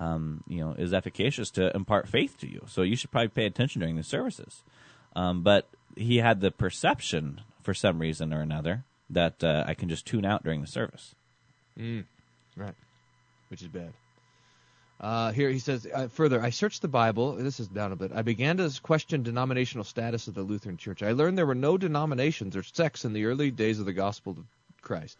um, 0.00 0.42
you 0.48 0.60
know, 0.60 0.72
is 0.72 0.94
efficacious 0.94 1.50
to 1.50 1.74
impart 1.76 2.08
faith 2.08 2.38
to 2.38 2.50
you. 2.50 2.64
So 2.66 2.82
you 2.82 2.96
should 2.96 3.10
probably 3.10 3.28
pay 3.28 3.44
attention 3.44 3.80
during 3.80 3.96
the 3.96 4.02
services. 4.02 4.64
Um, 5.14 5.42
but 5.42 5.68
he 5.96 6.18
had 6.18 6.40
the 6.40 6.50
perception, 6.50 7.42
for 7.62 7.74
some 7.74 7.98
reason 7.98 8.32
or 8.32 8.40
another, 8.40 8.84
that 9.10 9.44
uh, 9.44 9.64
I 9.66 9.74
can 9.74 9.88
just 9.88 10.06
tune 10.06 10.24
out 10.24 10.42
during 10.42 10.62
the 10.62 10.66
service. 10.66 11.14
Mm, 11.78 12.04
right, 12.56 12.74
which 13.48 13.62
is 13.62 13.68
bad. 13.68 13.92
Uh, 15.00 15.32
here 15.32 15.48
he 15.48 15.58
says 15.58 15.86
uh, 15.92 16.08
further, 16.08 16.42
I 16.42 16.50
searched 16.50 16.82
the 16.82 16.88
Bible. 16.88 17.32
This 17.32 17.58
is 17.58 17.68
down 17.68 17.92
a 17.92 17.96
bit. 17.96 18.12
I 18.14 18.20
began 18.20 18.58
to 18.58 18.70
question 18.82 19.22
denominational 19.22 19.84
status 19.84 20.28
of 20.28 20.34
the 20.34 20.42
Lutheran 20.42 20.76
Church. 20.76 21.02
I 21.02 21.12
learned 21.12 21.38
there 21.38 21.46
were 21.46 21.54
no 21.54 21.78
denominations 21.78 22.54
or 22.54 22.62
sects 22.62 23.06
in 23.06 23.14
the 23.14 23.24
early 23.24 23.50
days 23.50 23.80
of 23.80 23.86
the 23.86 23.94
gospel 23.94 24.32
of 24.32 24.44
Christ. 24.82 25.18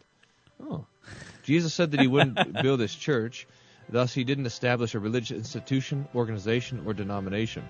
Oh. 0.63 0.85
Jesus 1.43 1.73
said 1.73 1.91
that 1.91 1.99
he 1.99 2.07
wouldn't 2.07 2.37
build 2.61 2.79
his 2.79 2.93
church. 2.93 3.47
Thus, 3.89 4.13
he 4.13 4.23
didn't 4.23 4.45
establish 4.45 4.93
a 4.93 4.99
religious 4.99 5.35
institution, 5.35 6.07
organization, 6.13 6.83
or 6.85 6.93
denomination. 6.93 7.67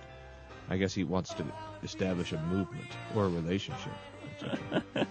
I 0.70 0.77
guess 0.77 0.94
he 0.94 1.06
wants 1.06 1.34
to 1.36 1.46
establish 1.82 2.34
a 2.34 2.41
movement 2.41 2.88
or 3.15 3.25
a 3.25 3.30
relationship. 3.30 3.94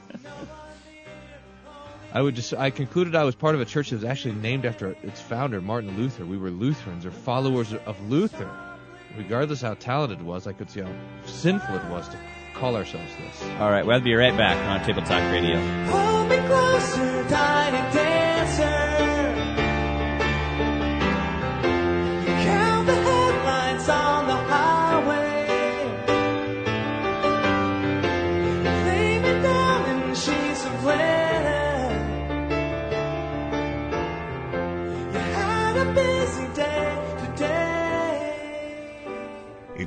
I 2.12 2.20
would 2.20 2.34
just 2.34 2.52
I 2.54 2.70
concluded 2.70 3.14
I 3.14 3.24
was 3.24 3.34
part 3.34 3.54
of 3.54 3.60
a 3.60 3.64
church 3.64 3.90
that 3.90 3.96
was 3.96 4.04
actually 4.04 4.34
named 4.34 4.64
after 4.66 4.96
its 5.02 5.20
founder, 5.20 5.60
Martin 5.60 5.96
Luther. 5.96 6.24
We 6.24 6.38
were 6.38 6.50
Lutherans 6.50 7.06
or 7.06 7.10
followers 7.10 7.72
of 7.72 8.10
Luther. 8.10 8.50
Regardless 9.16 9.60
how 9.60 9.74
talented 9.74 10.20
it 10.20 10.24
was, 10.24 10.46
I 10.46 10.52
could 10.52 10.70
see 10.70 10.80
how 10.80 10.92
sinful 11.24 11.74
it 11.74 11.84
was 11.86 12.08
to 12.08 12.18
call 12.54 12.76
ourselves 12.76 13.10
this. 13.16 13.42
All 13.60 13.70
right, 13.70 13.84
we'll 13.84 14.00
be 14.00 14.14
right 14.14 14.36
back 14.36 14.56
on 14.68 14.84
Table 14.86 15.02
Talk 15.02 15.22
Radio. 15.32 15.56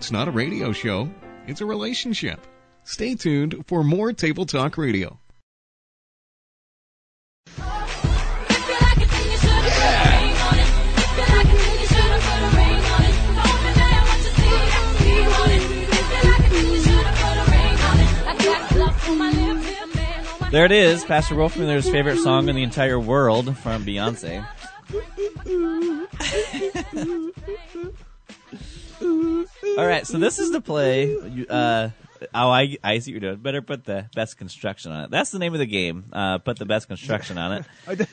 It's 0.03 0.11
not 0.11 0.27
a 0.27 0.31
radio 0.31 0.73
show, 0.73 1.09
it's 1.47 1.61
a 1.61 1.65
relationship. 1.65 2.45
Stay 2.83 3.15
tuned 3.15 3.63
for 3.67 3.85
more 3.85 4.11
Table 4.11 4.45
Talk 4.45 4.77
Radio. 4.77 5.17
There 20.51 20.65
it 20.65 20.73
is, 20.73 21.05
Pastor 21.05 21.35
Wolfmueller's 21.35 21.89
favorite 21.89 22.17
song 22.17 22.49
in 22.49 22.57
the 22.57 22.63
entire 22.63 22.99
world 22.99 23.57
from 23.57 23.85
Beyonce. 23.85 24.45
All 29.03 29.85
right, 29.87 30.05
so 30.07 30.17
this 30.17 30.39
is 30.39 30.51
the 30.51 30.61
play. 30.61 31.07
You, 31.07 31.45
uh, 31.49 31.89
oh, 32.33 32.49
I, 32.49 32.77
I 32.83 32.99
see 32.99 33.13
what 33.13 33.21
you're 33.21 33.31
doing. 33.31 33.41
Better 33.41 33.61
put 33.61 33.85
the 33.85 34.05
best 34.15 34.37
construction 34.37 34.91
on 34.91 35.05
it. 35.05 35.11
That's 35.11 35.31
the 35.31 35.39
name 35.39 35.53
of 35.53 35.59
the 35.59 35.65
game. 35.65 36.05
Uh, 36.13 36.37
put 36.37 36.57
the 36.57 36.65
best 36.65 36.87
construction 36.87 37.37
on 37.37 37.53
it. 37.53 37.65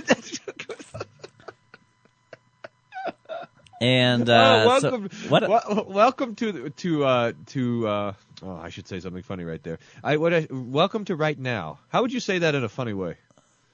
And 3.82 4.28
uh, 4.28 4.64
oh, 4.66 4.78
so- 4.80 4.90
welcome, 4.90 5.10
what? 5.30 5.48
wel- 5.48 5.86
welcome 5.88 6.34
to 6.36 6.68
to 6.68 7.04
uh, 7.04 7.32
to. 7.46 7.88
Uh, 7.88 8.12
oh, 8.42 8.56
I 8.56 8.68
should 8.68 8.86
say 8.86 9.00
something 9.00 9.22
funny 9.22 9.44
right 9.44 9.62
there. 9.62 9.78
I 10.04 10.18
what? 10.18 10.34
I, 10.34 10.46
welcome 10.50 11.06
to 11.06 11.16
right 11.16 11.38
now. 11.38 11.78
How 11.88 12.02
would 12.02 12.12
you 12.12 12.20
say 12.20 12.40
that 12.40 12.54
in 12.54 12.62
a 12.62 12.68
funny 12.68 12.92
way? 12.92 13.16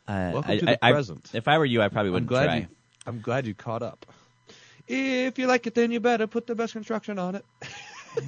uh, 0.06 0.30
welcome 0.34 0.50
I- 0.52 0.56
to 0.58 0.64
the 0.64 0.84
I- 0.84 0.92
present. 0.92 1.28
if 1.34 1.48
I 1.48 1.58
were 1.58 1.64
you, 1.64 1.82
I 1.82 1.88
probably 1.88 2.10
I'm 2.10 2.14
wouldn't 2.14 2.28
glad 2.28 2.44
try. 2.44 2.56
you. 2.58 2.66
I'm 3.04 3.20
glad 3.20 3.46
you 3.48 3.54
caught 3.54 3.82
up. 3.82 4.06
If 4.88 5.38
you 5.38 5.46
like 5.46 5.66
it, 5.66 5.74
then 5.74 5.90
you 5.90 6.00
better 6.00 6.26
put 6.26 6.46
the 6.46 6.54
best 6.54 6.72
construction 6.72 7.18
on 7.18 7.34
it. 7.34 7.44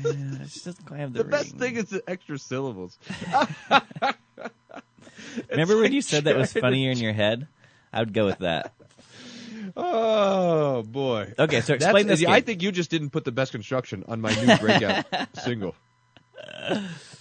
Yeah, 0.02 0.12
just 0.44 0.84
quite 0.84 1.00
have 1.00 1.12
The 1.14 1.22
the, 1.22 1.28
best 1.28 1.56
thing 1.56 1.76
is 1.76 1.86
the 1.86 2.02
extra 2.08 2.38
syllables. 2.38 2.98
Remember 5.50 5.78
when 5.78 5.92
you 5.92 6.02
said 6.02 6.24
that 6.24 6.36
was 6.36 6.52
funnier 6.52 6.90
in 6.90 6.98
your 6.98 7.12
head? 7.12 7.46
I 7.92 8.00
would 8.00 8.12
go 8.12 8.26
with 8.26 8.38
that. 8.38 8.72
Oh 9.76 10.82
boy. 10.82 11.32
Okay, 11.38 11.60
so 11.60 11.72
That's- 11.74 11.82
explain 11.82 12.06
this 12.06 12.24
I 12.24 12.40
think 12.40 12.62
you 12.62 12.72
just 12.72 12.90
didn't 12.90 13.10
put 13.10 13.24
the 13.24 13.32
best 13.32 13.52
construction 13.52 14.04
on 14.08 14.20
my 14.20 14.34
new 14.34 14.56
breakout 14.58 15.06
single. 15.42 15.74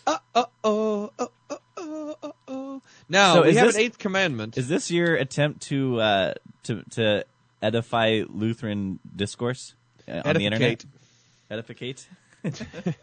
Uh, 0.06 0.17
uh, 0.36 0.46
oh, 0.63 1.12
uh, 1.20 1.27
uh, 1.50 1.56
uh, 1.77 2.32
uh. 2.48 2.79
Now 3.10 3.36
So 3.36 3.44
we 3.44 3.56
have 3.56 3.67
this- 3.67 3.75
an 3.75 3.82
eighth 3.82 3.98
commandment. 4.00 4.58
Is 4.58 4.67
this 4.67 4.89
your 4.91 5.15
attempt 5.15 5.62
to 5.63 6.01
uh, 6.01 6.34
to 6.63 6.84
to 6.91 7.25
edify 7.62 8.24
Lutheran 8.28 9.00
discourse 9.16 9.74
uh, 10.08 10.22
on 10.26 10.36
the 10.36 10.46
internet? 10.46 10.86
Edificate. 11.50 12.08
Edificate. 12.44 12.96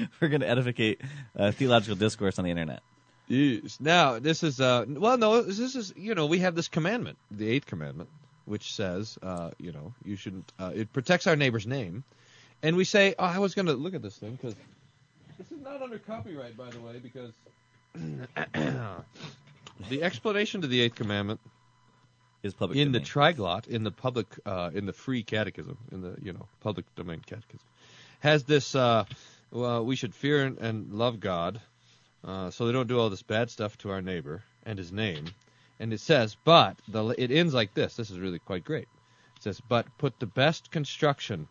We're 0.20 0.28
going 0.28 0.42
to 0.42 0.48
edificate 0.48 1.00
uh, 1.36 1.50
theological 1.52 1.96
discourse 1.96 2.38
on 2.38 2.44
the 2.44 2.50
internet. 2.50 2.82
Yes. 3.30 3.78
Now 3.80 4.18
this 4.18 4.42
is 4.42 4.60
uh 4.60 4.84
well 4.88 5.16
no 5.16 5.40
this 5.42 5.76
is 5.76 5.94
you 5.96 6.16
know 6.16 6.26
we 6.26 6.40
have 6.40 6.56
this 6.56 6.66
commandment 6.66 7.16
the 7.30 7.48
eighth 7.48 7.64
commandment 7.64 8.08
which 8.44 8.74
says 8.74 9.16
uh 9.22 9.50
you 9.56 9.70
know 9.70 9.94
you 10.04 10.16
shouldn't 10.16 10.52
uh, 10.58 10.72
it 10.74 10.92
protects 10.92 11.28
our 11.28 11.36
neighbor's 11.36 11.64
name 11.64 12.02
and 12.60 12.74
we 12.74 12.82
say 12.82 13.14
oh, 13.20 13.24
I 13.24 13.38
was 13.38 13.54
going 13.54 13.66
to 13.66 13.74
look 13.74 13.94
at 13.94 14.02
this 14.02 14.16
thing 14.16 14.32
because 14.32 14.56
this 15.38 15.52
is 15.52 15.60
not 15.62 15.80
under 15.80 16.00
copyright 16.00 16.56
by 16.56 16.70
the 16.70 16.80
way 16.80 16.98
because 17.00 17.32
the 19.88 20.02
explanation 20.02 20.62
to 20.62 20.66
the 20.66 20.80
eighth 20.80 20.96
commandment 20.96 21.38
Is 22.42 22.54
public 22.54 22.78
in 22.78 22.92
the 22.92 23.00
triglot 23.00 23.68
in 23.68 23.84
the 23.84 23.90
public 23.90 24.26
uh, 24.46 24.70
in 24.72 24.86
the 24.86 24.92
free 24.92 25.22
catechism 25.22 25.76
in 25.92 26.00
the 26.00 26.16
you 26.22 26.32
know 26.32 26.48
public 26.60 26.86
domain 26.94 27.20
catechism 27.20 27.66
has 28.20 28.44
this 28.44 28.74
uh, 28.74 29.04
well 29.50 29.84
we 29.84 29.94
should 29.96 30.14
fear 30.14 30.46
and, 30.46 30.58
and 30.58 30.92
love 30.94 31.20
God 31.20 31.60
uh, 32.24 32.50
so 32.50 32.66
they 32.66 32.72
don't 32.72 32.86
do 32.86 32.98
all 32.98 33.10
this 33.10 33.22
bad 33.22 33.50
stuff 33.50 33.76
to 33.78 33.90
our 33.90 34.02
neighbor 34.02 34.42
and 34.64 34.78
his 34.78 34.92
name. 34.92 35.26
And 35.78 35.92
it 35.92 36.00
says 36.00 36.36
but 36.44 36.76
the 36.88 37.08
it 37.18 37.30
ends 37.30 37.54
like 37.54 37.74
this. 37.74 37.96
This 37.96 38.10
is 38.10 38.18
really 38.18 38.38
quite 38.38 38.64
great. 38.64 38.88
It 39.36 39.42
says 39.42 39.60
but 39.60 39.86
put 39.98 40.18
the 40.18 40.26
best 40.26 40.70
construction 40.70 41.48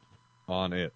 on 0.48 0.74
it. 0.74 0.94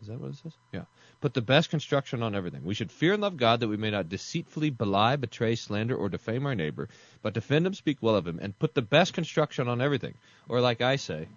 Is 0.00 0.08
that 0.08 0.20
what 0.20 0.30
it 0.30 0.36
says? 0.36 0.56
Yeah 0.72 0.84
put 1.22 1.32
the 1.32 1.40
best 1.40 1.70
construction 1.70 2.22
on 2.22 2.34
everything 2.34 2.62
we 2.64 2.74
should 2.74 2.92
fear 2.92 3.14
and 3.14 3.22
love 3.22 3.38
God 3.38 3.60
that 3.60 3.68
we 3.68 3.78
may 3.78 3.90
not 3.90 4.10
deceitfully 4.10 4.68
belie 4.68 5.16
betray 5.16 5.54
slander 5.54 5.96
or 5.96 6.10
defame 6.10 6.44
our 6.44 6.54
neighbor 6.54 6.88
but 7.22 7.32
defend 7.32 7.66
him 7.66 7.72
speak 7.72 7.96
well 8.02 8.16
of 8.16 8.26
him 8.26 8.38
and 8.42 8.58
put 8.58 8.74
the 8.74 8.82
best 8.82 9.14
construction 9.14 9.68
on 9.68 9.80
everything 9.80 10.14
or 10.48 10.60
like 10.60 10.82
I 10.82 10.96
say 10.96 11.28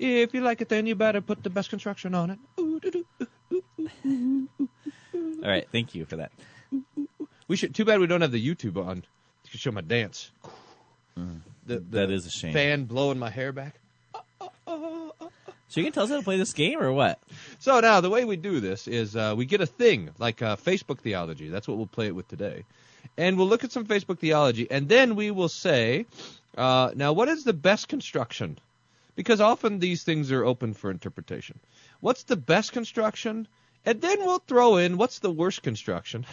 if 0.00 0.34
you 0.34 0.40
like 0.40 0.60
it 0.60 0.68
then 0.68 0.86
you 0.86 0.96
better 0.96 1.20
put 1.20 1.44
the 1.44 1.50
best 1.50 1.70
construction 1.70 2.14
on 2.14 2.30
it 2.30 2.38
Ooh, 2.58 2.80
doo, 2.80 2.90
doo. 2.90 3.04
All 5.42 5.50
right, 5.50 5.66
thank 5.70 5.94
you 5.94 6.04
for 6.06 6.16
that. 6.16 6.32
We 7.48 7.56
should. 7.56 7.74
Too 7.74 7.84
bad 7.84 8.00
we 8.00 8.06
don't 8.06 8.20
have 8.20 8.32
the 8.32 8.44
YouTube 8.44 8.76
on 8.84 9.04
to 9.50 9.58
show 9.58 9.70
my 9.70 9.80
dance. 9.80 10.30
The, 11.16 11.22
the 11.66 11.78
Mm. 11.78 11.90
That 11.92 12.10
is 12.10 12.26
a 12.26 12.30
shame. 12.30 12.52
Fan 12.52 12.84
blowing 12.84 13.18
my 13.18 13.30
hair 13.30 13.52
back. 13.52 13.76
So 15.68 15.80
you 15.80 15.86
can 15.86 15.92
tell 15.92 16.04
us 16.04 16.10
how 16.10 16.16
to 16.16 16.22
play 16.22 16.36
this 16.38 16.52
game 16.52 16.80
or 16.80 16.92
what? 16.92 17.18
So 17.58 17.80
now 17.80 18.00
the 18.00 18.10
way 18.10 18.24
we 18.24 18.36
do 18.36 18.60
this 18.60 18.86
is 18.86 19.16
uh, 19.16 19.34
we 19.36 19.46
get 19.46 19.60
a 19.60 19.66
thing 19.66 20.10
like 20.18 20.40
uh, 20.40 20.56
Facebook 20.56 21.00
theology. 21.00 21.48
That's 21.48 21.66
what 21.66 21.76
we'll 21.76 21.86
play 21.86 22.06
it 22.06 22.14
with 22.14 22.28
today, 22.28 22.64
and 23.16 23.36
we'll 23.36 23.48
look 23.48 23.64
at 23.64 23.72
some 23.72 23.84
Facebook 23.86 24.18
theology, 24.18 24.70
and 24.70 24.88
then 24.88 25.16
we 25.16 25.30
will 25.30 25.48
say, 25.48 26.06
uh, 26.56 26.92
now 26.94 27.12
what 27.12 27.28
is 27.28 27.44
the 27.44 27.52
best 27.52 27.88
construction? 27.88 28.58
Because 29.16 29.40
often 29.40 29.78
these 29.78 30.04
things 30.04 30.30
are 30.30 30.44
open 30.44 30.74
for 30.74 30.90
interpretation. 30.90 31.58
What's 32.00 32.24
the 32.24 32.36
best 32.36 32.72
construction, 32.72 33.48
and 33.84 34.00
then 34.00 34.18
we'll 34.20 34.38
throw 34.38 34.76
in 34.76 34.98
what's 34.98 35.18
the 35.18 35.32
worst 35.32 35.62
construction, 35.62 36.26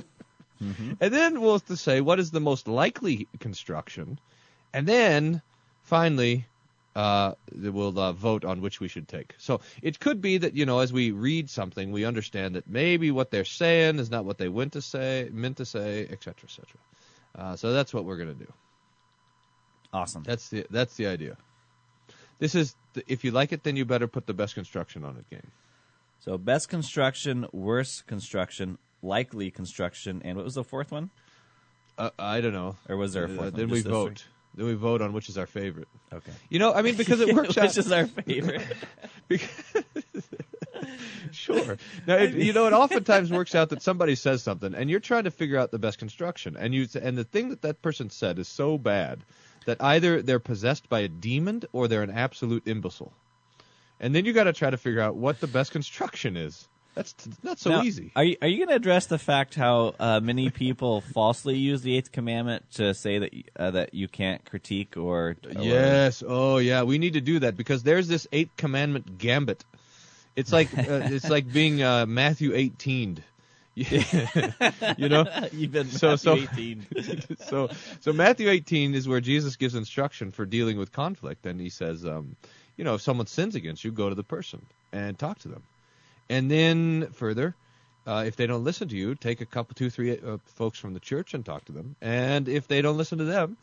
and 0.60 0.98
then 0.98 1.40
we'll 1.40 1.54
have 1.54 1.66
to 1.66 1.76
say 1.76 2.00
what 2.00 2.20
is 2.20 2.30
the 2.30 2.40
most 2.40 2.68
likely 2.68 3.26
construction, 3.40 4.20
and 4.72 4.86
then 4.86 5.42
finally 5.82 6.46
uh, 6.96 7.34
we'll 7.54 7.96
uh, 7.98 8.12
vote 8.12 8.44
on 8.44 8.60
which 8.62 8.80
we 8.80 8.88
should 8.88 9.06
take. 9.06 9.34
So 9.38 9.60
it 9.82 10.00
could 10.00 10.20
be 10.22 10.38
that 10.38 10.54
you 10.56 10.64
know, 10.64 10.78
as 10.80 10.92
we 10.92 11.10
read 11.10 11.50
something, 11.50 11.92
we 11.92 12.04
understand 12.06 12.54
that 12.56 12.66
maybe 12.66 13.10
what 13.10 13.30
they're 13.30 13.44
saying 13.44 13.98
is 13.98 14.10
not 14.10 14.24
what 14.24 14.38
they 14.38 14.48
went 14.48 14.72
to 14.72 14.80
say, 14.82 15.28
meant 15.32 15.58
to 15.58 15.66
say, 15.66 16.08
etc., 16.10 16.34
etc. 16.44 16.64
Uh, 17.38 17.54
so 17.54 17.72
that's 17.72 17.92
what 17.92 18.04
we're 18.06 18.16
gonna 18.16 18.32
do. 18.34 18.50
Awesome. 19.92 20.22
That's 20.24 20.48
the 20.48 20.66
that's 20.70 20.96
the 20.96 21.06
idea. 21.06 21.36
This 22.38 22.54
is 22.54 22.74
the, 22.94 23.02
if 23.06 23.24
you 23.24 23.30
like 23.30 23.52
it, 23.52 23.62
then 23.62 23.76
you 23.76 23.84
better 23.84 24.08
put 24.08 24.26
the 24.26 24.34
best 24.34 24.54
construction 24.54 25.04
on 25.04 25.16
it 25.16 25.28
game. 25.30 25.50
So 26.20 26.38
best 26.38 26.68
construction, 26.70 27.46
worst 27.52 28.06
construction, 28.06 28.78
likely 29.02 29.50
construction, 29.50 30.22
and 30.24 30.36
what 30.36 30.44
was 30.44 30.54
the 30.54 30.64
fourth 30.64 30.90
one? 30.92 31.10
Uh, 31.98 32.10
I 32.18 32.40
don't 32.40 32.52
know. 32.52 32.76
Or 32.88 32.96
was 32.96 33.12
there 33.12 33.24
a 33.24 33.30
Uh, 33.30 33.36
fourth 33.36 33.52
one? 33.52 33.60
then 33.60 33.68
we 33.68 33.80
vote. 33.82 34.24
Then 34.56 34.66
we 34.66 34.74
vote 34.74 35.02
on 35.02 35.12
which 35.12 35.28
is 35.28 35.36
our 35.36 35.46
favorite. 35.46 35.88
Okay. 36.12 36.32
You 36.48 36.58
know, 36.58 36.72
I 36.72 36.82
mean, 36.82 36.96
because 36.96 37.20
it 37.20 37.34
works 37.34 37.58
out. 37.58 37.68
Which 37.68 37.78
is 37.78 37.92
our 37.92 38.06
favorite? 38.06 38.62
Sure. 41.32 41.76
Now, 42.06 42.16
it, 42.16 42.34
you 42.34 42.52
know, 42.52 42.66
it 42.66 42.72
oftentimes 42.72 43.30
works 43.30 43.54
out 43.54 43.70
that 43.70 43.82
somebody 43.82 44.14
says 44.14 44.42
something, 44.42 44.74
and 44.74 44.88
you're 44.88 45.00
trying 45.00 45.24
to 45.24 45.30
figure 45.30 45.58
out 45.58 45.70
the 45.70 45.78
best 45.78 45.98
construction, 45.98 46.56
and 46.56 46.74
you 46.74 46.86
and 47.00 47.18
the 47.18 47.24
thing 47.24 47.50
that 47.50 47.62
that 47.62 47.82
person 47.82 48.10
said 48.10 48.38
is 48.38 48.48
so 48.48 48.78
bad 48.78 49.24
that 49.66 49.82
either 49.82 50.22
they're 50.22 50.38
possessed 50.38 50.88
by 50.88 51.00
a 51.00 51.08
demon 51.08 51.62
or 51.72 51.88
they're 51.88 52.02
an 52.02 52.10
absolute 52.10 52.66
imbecile, 52.66 53.12
and 54.00 54.14
then 54.14 54.24
you 54.24 54.32
got 54.32 54.44
to 54.44 54.52
try 54.52 54.70
to 54.70 54.76
figure 54.76 55.00
out 55.00 55.16
what 55.16 55.40
the 55.40 55.46
best 55.46 55.72
construction 55.72 56.36
is. 56.36 56.68
That's 56.96 57.14
not 57.42 57.58
so 57.58 57.70
Now, 57.70 57.82
easy. 57.82 58.10
Are 58.16 58.24
you, 58.24 58.36
are 58.40 58.48
you 58.48 58.56
going 58.56 58.70
to 58.70 58.74
address 58.74 59.04
the 59.06 59.18
fact 59.18 59.54
how 59.54 59.94
uh, 60.00 60.18
many 60.20 60.48
people 60.48 61.00
falsely 61.14 61.56
use 61.56 61.82
the 61.82 61.94
eighth 61.96 62.10
commandment 62.10 62.64
to 62.72 62.94
say 62.94 63.18
that 63.18 63.30
uh, 63.54 63.70
that 63.72 63.92
you 63.94 64.08
can't 64.08 64.42
critique 64.46 64.96
or, 64.96 65.36
or 65.54 65.62
Yes. 65.62 66.22
Oh, 66.26 66.56
yeah. 66.56 66.82
We 66.84 66.96
need 66.98 67.12
to 67.12 67.20
do 67.20 67.38
that 67.40 67.54
because 67.56 67.82
there's 67.82 68.08
this 68.08 68.26
eighth 68.32 68.56
commandment 68.56 69.18
gambit. 69.18 69.62
It's 70.36 70.52
like 70.52 70.76
uh, 70.78 70.82
it's 71.12 71.28
like 71.28 71.52
being 71.52 71.82
uh, 71.82 72.06
Matthew 72.06 72.54
18. 72.54 73.22
you 73.76 75.08
know, 75.10 75.26
You've 75.52 75.72
been 75.72 75.88
So- 75.90 76.12
Matthew 76.12 76.46
so- 76.46 76.52
18. 76.54 77.36
so 77.46 77.68
so 78.00 78.12
Matthew 78.14 78.48
18 78.48 78.94
is 78.94 79.06
where 79.06 79.20
Jesus 79.20 79.56
gives 79.56 79.74
instruction 79.74 80.30
for 80.30 80.46
dealing 80.46 80.78
with 80.78 80.92
conflict, 80.92 81.44
and 81.44 81.60
he 81.60 81.68
says, 81.68 82.06
um, 82.06 82.36
you 82.78 82.84
know, 82.84 82.94
if 82.94 83.02
someone 83.02 83.26
sins 83.26 83.54
against 83.54 83.84
you, 83.84 83.92
go 83.92 84.08
to 84.08 84.14
the 84.14 84.24
person 84.24 84.64
and 84.92 85.18
talk 85.18 85.38
to 85.40 85.48
them, 85.48 85.62
and 86.28 86.50
then 86.50 87.08
further, 87.12 87.54
uh, 88.06 88.24
if 88.26 88.36
they 88.36 88.46
don't 88.46 88.64
listen 88.64 88.88
to 88.88 88.96
you, 88.96 89.14
take 89.14 89.40
a 89.40 89.46
couple, 89.46 89.74
two, 89.74 89.90
three 89.90 90.18
uh, 90.18 90.38
folks 90.44 90.78
from 90.78 90.94
the 90.94 91.00
church 91.00 91.34
and 91.34 91.44
talk 91.44 91.64
to 91.66 91.72
them, 91.72 91.96
and 92.00 92.48
if 92.48 92.68
they 92.68 92.82
don't 92.82 92.96
listen 92.96 93.18
to 93.18 93.24
them, 93.24 93.56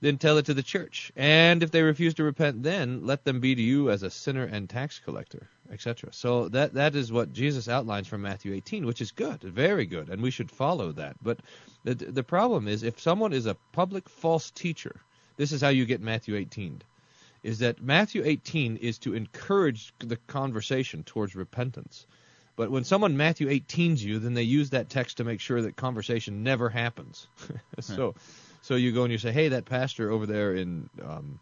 then 0.00 0.18
tell 0.18 0.36
it 0.36 0.46
to 0.46 0.54
the 0.54 0.62
church, 0.62 1.10
and 1.16 1.62
if 1.62 1.70
they 1.70 1.82
refuse 1.82 2.14
to 2.14 2.22
repent, 2.22 2.62
then 2.62 3.06
let 3.06 3.24
them 3.24 3.40
be 3.40 3.54
to 3.54 3.62
you 3.62 3.90
as 3.90 4.02
a 4.02 4.10
sinner 4.10 4.44
and 4.44 4.68
tax 4.68 5.00
collector, 5.02 5.48
etc. 5.72 6.10
So 6.12 6.48
that 6.50 6.74
that 6.74 6.94
is 6.94 7.10
what 7.10 7.32
Jesus 7.32 7.68
outlines 7.68 8.06
from 8.06 8.22
Matthew 8.22 8.52
18, 8.52 8.84
which 8.84 9.00
is 9.00 9.10
good, 9.10 9.40
very 9.40 9.86
good, 9.86 10.10
and 10.10 10.22
we 10.22 10.30
should 10.30 10.50
follow 10.50 10.92
that. 10.92 11.16
But 11.22 11.40
the 11.84 11.94
the 11.94 12.22
problem 12.22 12.68
is 12.68 12.82
if 12.82 13.00
someone 13.00 13.32
is 13.32 13.46
a 13.46 13.56
public 13.72 14.08
false 14.08 14.50
teacher, 14.50 15.00
this 15.36 15.52
is 15.52 15.62
how 15.62 15.70
you 15.70 15.86
get 15.86 16.02
Matthew 16.02 16.36
18. 16.36 16.82
Is 17.46 17.60
that 17.60 17.80
Matthew 17.80 18.22
18 18.24 18.78
is 18.78 18.98
to 18.98 19.14
encourage 19.14 19.94
the 20.00 20.16
conversation 20.16 21.04
towards 21.04 21.36
repentance. 21.36 22.04
But 22.56 22.72
when 22.72 22.82
someone 22.82 23.16
Matthew 23.16 23.48
18s 23.48 24.00
you, 24.00 24.18
then 24.18 24.34
they 24.34 24.42
use 24.42 24.70
that 24.70 24.88
text 24.88 25.18
to 25.18 25.24
make 25.24 25.38
sure 25.38 25.62
that 25.62 25.76
conversation 25.76 26.42
never 26.42 26.68
happens. 26.68 27.28
so, 27.80 28.16
so 28.62 28.74
you 28.74 28.90
go 28.90 29.04
and 29.04 29.12
you 29.12 29.18
say, 29.18 29.30
"Hey, 29.30 29.48
that 29.48 29.64
pastor 29.64 30.10
over 30.10 30.26
there 30.26 30.54
in 30.54 30.90
um, 31.00 31.38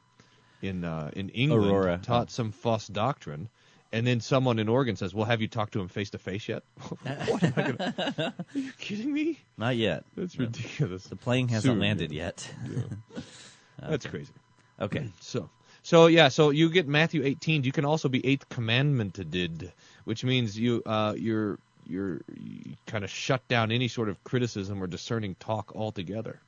in 0.61 0.85
uh, 0.85 1.11
in 1.15 1.31
England 1.31 1.71
Aurora. 1.71 1.99
taught 2.03 2.31
some 2.31 2.53
false 2.53 2.87
doctrine," 2.87 3.49
and 3.91 4.07
then 4.07 4.21
someone 4.21 4.59
in 4.59 4.69
Oregon 4.69 4.97
says, 4.97 5.15
"Well, 5.15 5.25
have 5.25 5.41
you 5.41 5.49
talked 5.49 5.73
to 5.73 5.81
him 5.81 5.89
face 5.89 6.11
to 6.11 6.19
face 6.19 6.49
yet?" 6.49 6.65
what 7.29 7.43
am 7.43 7.55
I 7.57 7.63
gonna? 7.63 8.35
Are 8.55 8.59
you 8.59 8.73
kidding 8.79 9.11
me? 9.11 9.39
Not 9.57 9.77
yet. 9.77 10.05
That's 10.17 10.39
ridiculous. 10.39 11.05
The 11.07 11.17
plane 11.17 11.49
hasn't 11.49 11.73
Soon. 11.73 11.81
landed 11.81 12.13
yet. 12.13 12.47
That's 13.79 14.05
crazy. 14.05 14.33
Okay. 14.81 15.09
So, 15.21 15.49
so 15.85 16.07
yeah, 16.07 16.29
so 16.29 16.49
you 16.49 16.71
get 16.71 16.89
Matthew 16.89 17.23
18. 17.23 17.65
You 17.65 17.71
can 17.71 17.85
also 17.85 18.09
be 18.09 18.25
eighth 18.27 18.49
commandmented, 18.49 19.71
which 20.05 20.25
means 20.25 20.59
you 20.59 20.83
uh, 20.87 21.13
you're 21.15 21.59
you're 21.85 22.23
you 22.35 22.77
kind 22.87 23.05
of 23.05 23.11
shut 23.11 23.47
down 23.49 23.71
any 23.71 23.89
sort 23.89 24.09
of 24.09 24.25
criticism 24.25 24.83
or 24.83 24.87
discerning 24.87 25.37
talk 25.39 25.77
altogether. 25.77 26.41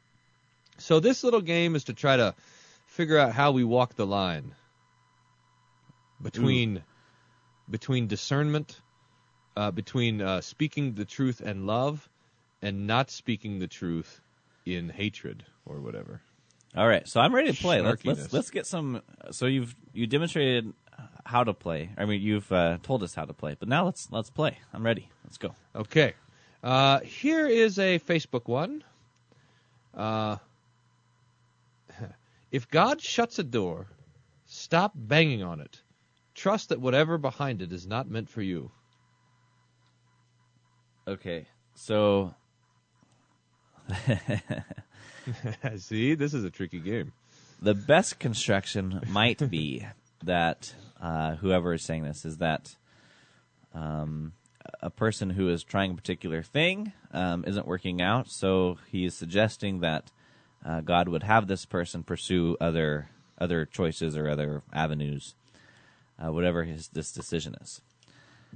So 0.78 1.00
this 1.00 1.22
little 1.22 1.42
game 1.42 1.76
is 1.76 1.84
to 1.84 1.92
try 1.92 2.16
to 2.16 2.34
figure 2.86 3.18
out 3.18 3.32
how 3.32 3.52
we 3.52 3.62
walk 3.62 3.94
the 3.94 4.06
line 4.06 4.54
between 6.22 6.82
between 7.68 8.06
discernment, 8.06 8.80
uh, 9.54 9.70
between 9.70 10.22
uh, 10.22 10.40
speaking 10.40 10.94
the 10.94 11.04
truth 11.04 11.42
and 11.42 11.66
love, 11.66 12.08
and 12.62 12.86
not 12.86 13.10
speaking 13.10 13.58
the 13.58 13.68
truth 13.68 14.18
in 14.64 14.88
hatred 14.88 15.44
or 15.66 15.78
whatever. 15.78 16.22
All 16.76 16.86
right. 16.86 17.08
So 17.08 17.20
I'm 17.20 17.34
ready 17.34 17.52
to 17.52 17.58
play. 17.58 17.80
Let's 17.80 18.04
let's 18.04 18.32
let's 18.32 18.50
get 18.50 18.66
some. 18.66 19.02
So 19.30 19.46
you've 19.46 19.74
you 19.94 20.06
demonstrated 20.06 20.72
how 21.24 21.42
to 21.42 21.54
play. 21.54 21.90
I 21.96 22.04
mean, 22.04 22.20
you've 22.20 22.50
uh, 22.52 22.78
told 22.82 23.02
us 23.02 23.14
how 23.14 23.24
to 23.24 23.32
play, 23.32 23.56
but 23.58 23.68
now 23.68 23.84
let's 23.84 24.08
let's 24.10 24.30
play. 24.30 24.58
I'm 24.72 24.84
ready. 24.84 25.08
Let's 25.24 25.38
go. 25.38 25.54
Okay. 25.74 26.14
Uh, 26.62 27.00
here 27.00 27.46
is 27.46 27.78
a 27.78 27.98
Facebook 28.00 28.46
one. 28.46 28.84
Uh, 29.94 30.36
if 32.50 32.68
God 32.70 33.00
shuts 33.00 33.38
a 33.38 33.44
door, 33.44 33.86
stop 34.44 34.92
banging 34.94 35.42
on 35.42 35.60
it. 35.60 35.80
Trust 36.34 36.68
that 36.68 36.80
whatever 36.80 37.16
behind 37.16 37.62
it 37.62 37.72
is 37.72 37.86
not 37.86 38.10
meant 38.10 38.28
for 38.28 38.42
you. 38.42 38.70
Okay. 41.08 41.46
So 41.74 42.34
See, 45.76 46.14
this 46.14 46.34
is 46.34 46.44
a 46.44 46.50
tricky 46.50 46.78
game. 46.80 47.12
the 47.60 47.74
best 47.74 48.18
construction 48.18 49.00
might 49.08 49.50
be 49.50 49.86
that 50.24 50.74
uh, 51.00 51.36
whoever 51.36 51.74
is 51.74 51.84
saying 51.84 52.04
this 52.04 52.24
is 52.24 52.38
that 52.38 52.76
um, 53.74 54.32
a 54.80 54.90
person 54.90 55.30
who 55.30 55.48
is 55.48 55.62
trying 55.62 55.92
a 55.92 55.94
particular 55.94 56.42
thing 56.42 56.92
um, 57.12 57.44
isn't 57.46 57.66
working 57.66 58.00
out, 58.00 58.28
so 58.30 58.78
he 58.90 59.04
is 59.04 59.14
suggesting 59.14 59.80
that 59.80 60.10
uh, 60.64 60.80
God 60.80 61.08
would 61.08 61.22
have 61.22 61.46
this 61.46 61.64
person 61.64 62.02
pursue 62.02 62.56
other 62.60 63.08
other 63.38 63.66
choices 63.66 64.16
or 64.16 64.28
other 64.28 64.62
avenues, 64.72 65.34
uh, 66.18 66.32
whatever 66.32 66.64
his 66.64 66.88
this 66.88 67.12
decision 67.12 67.54
is. 67.60 67.82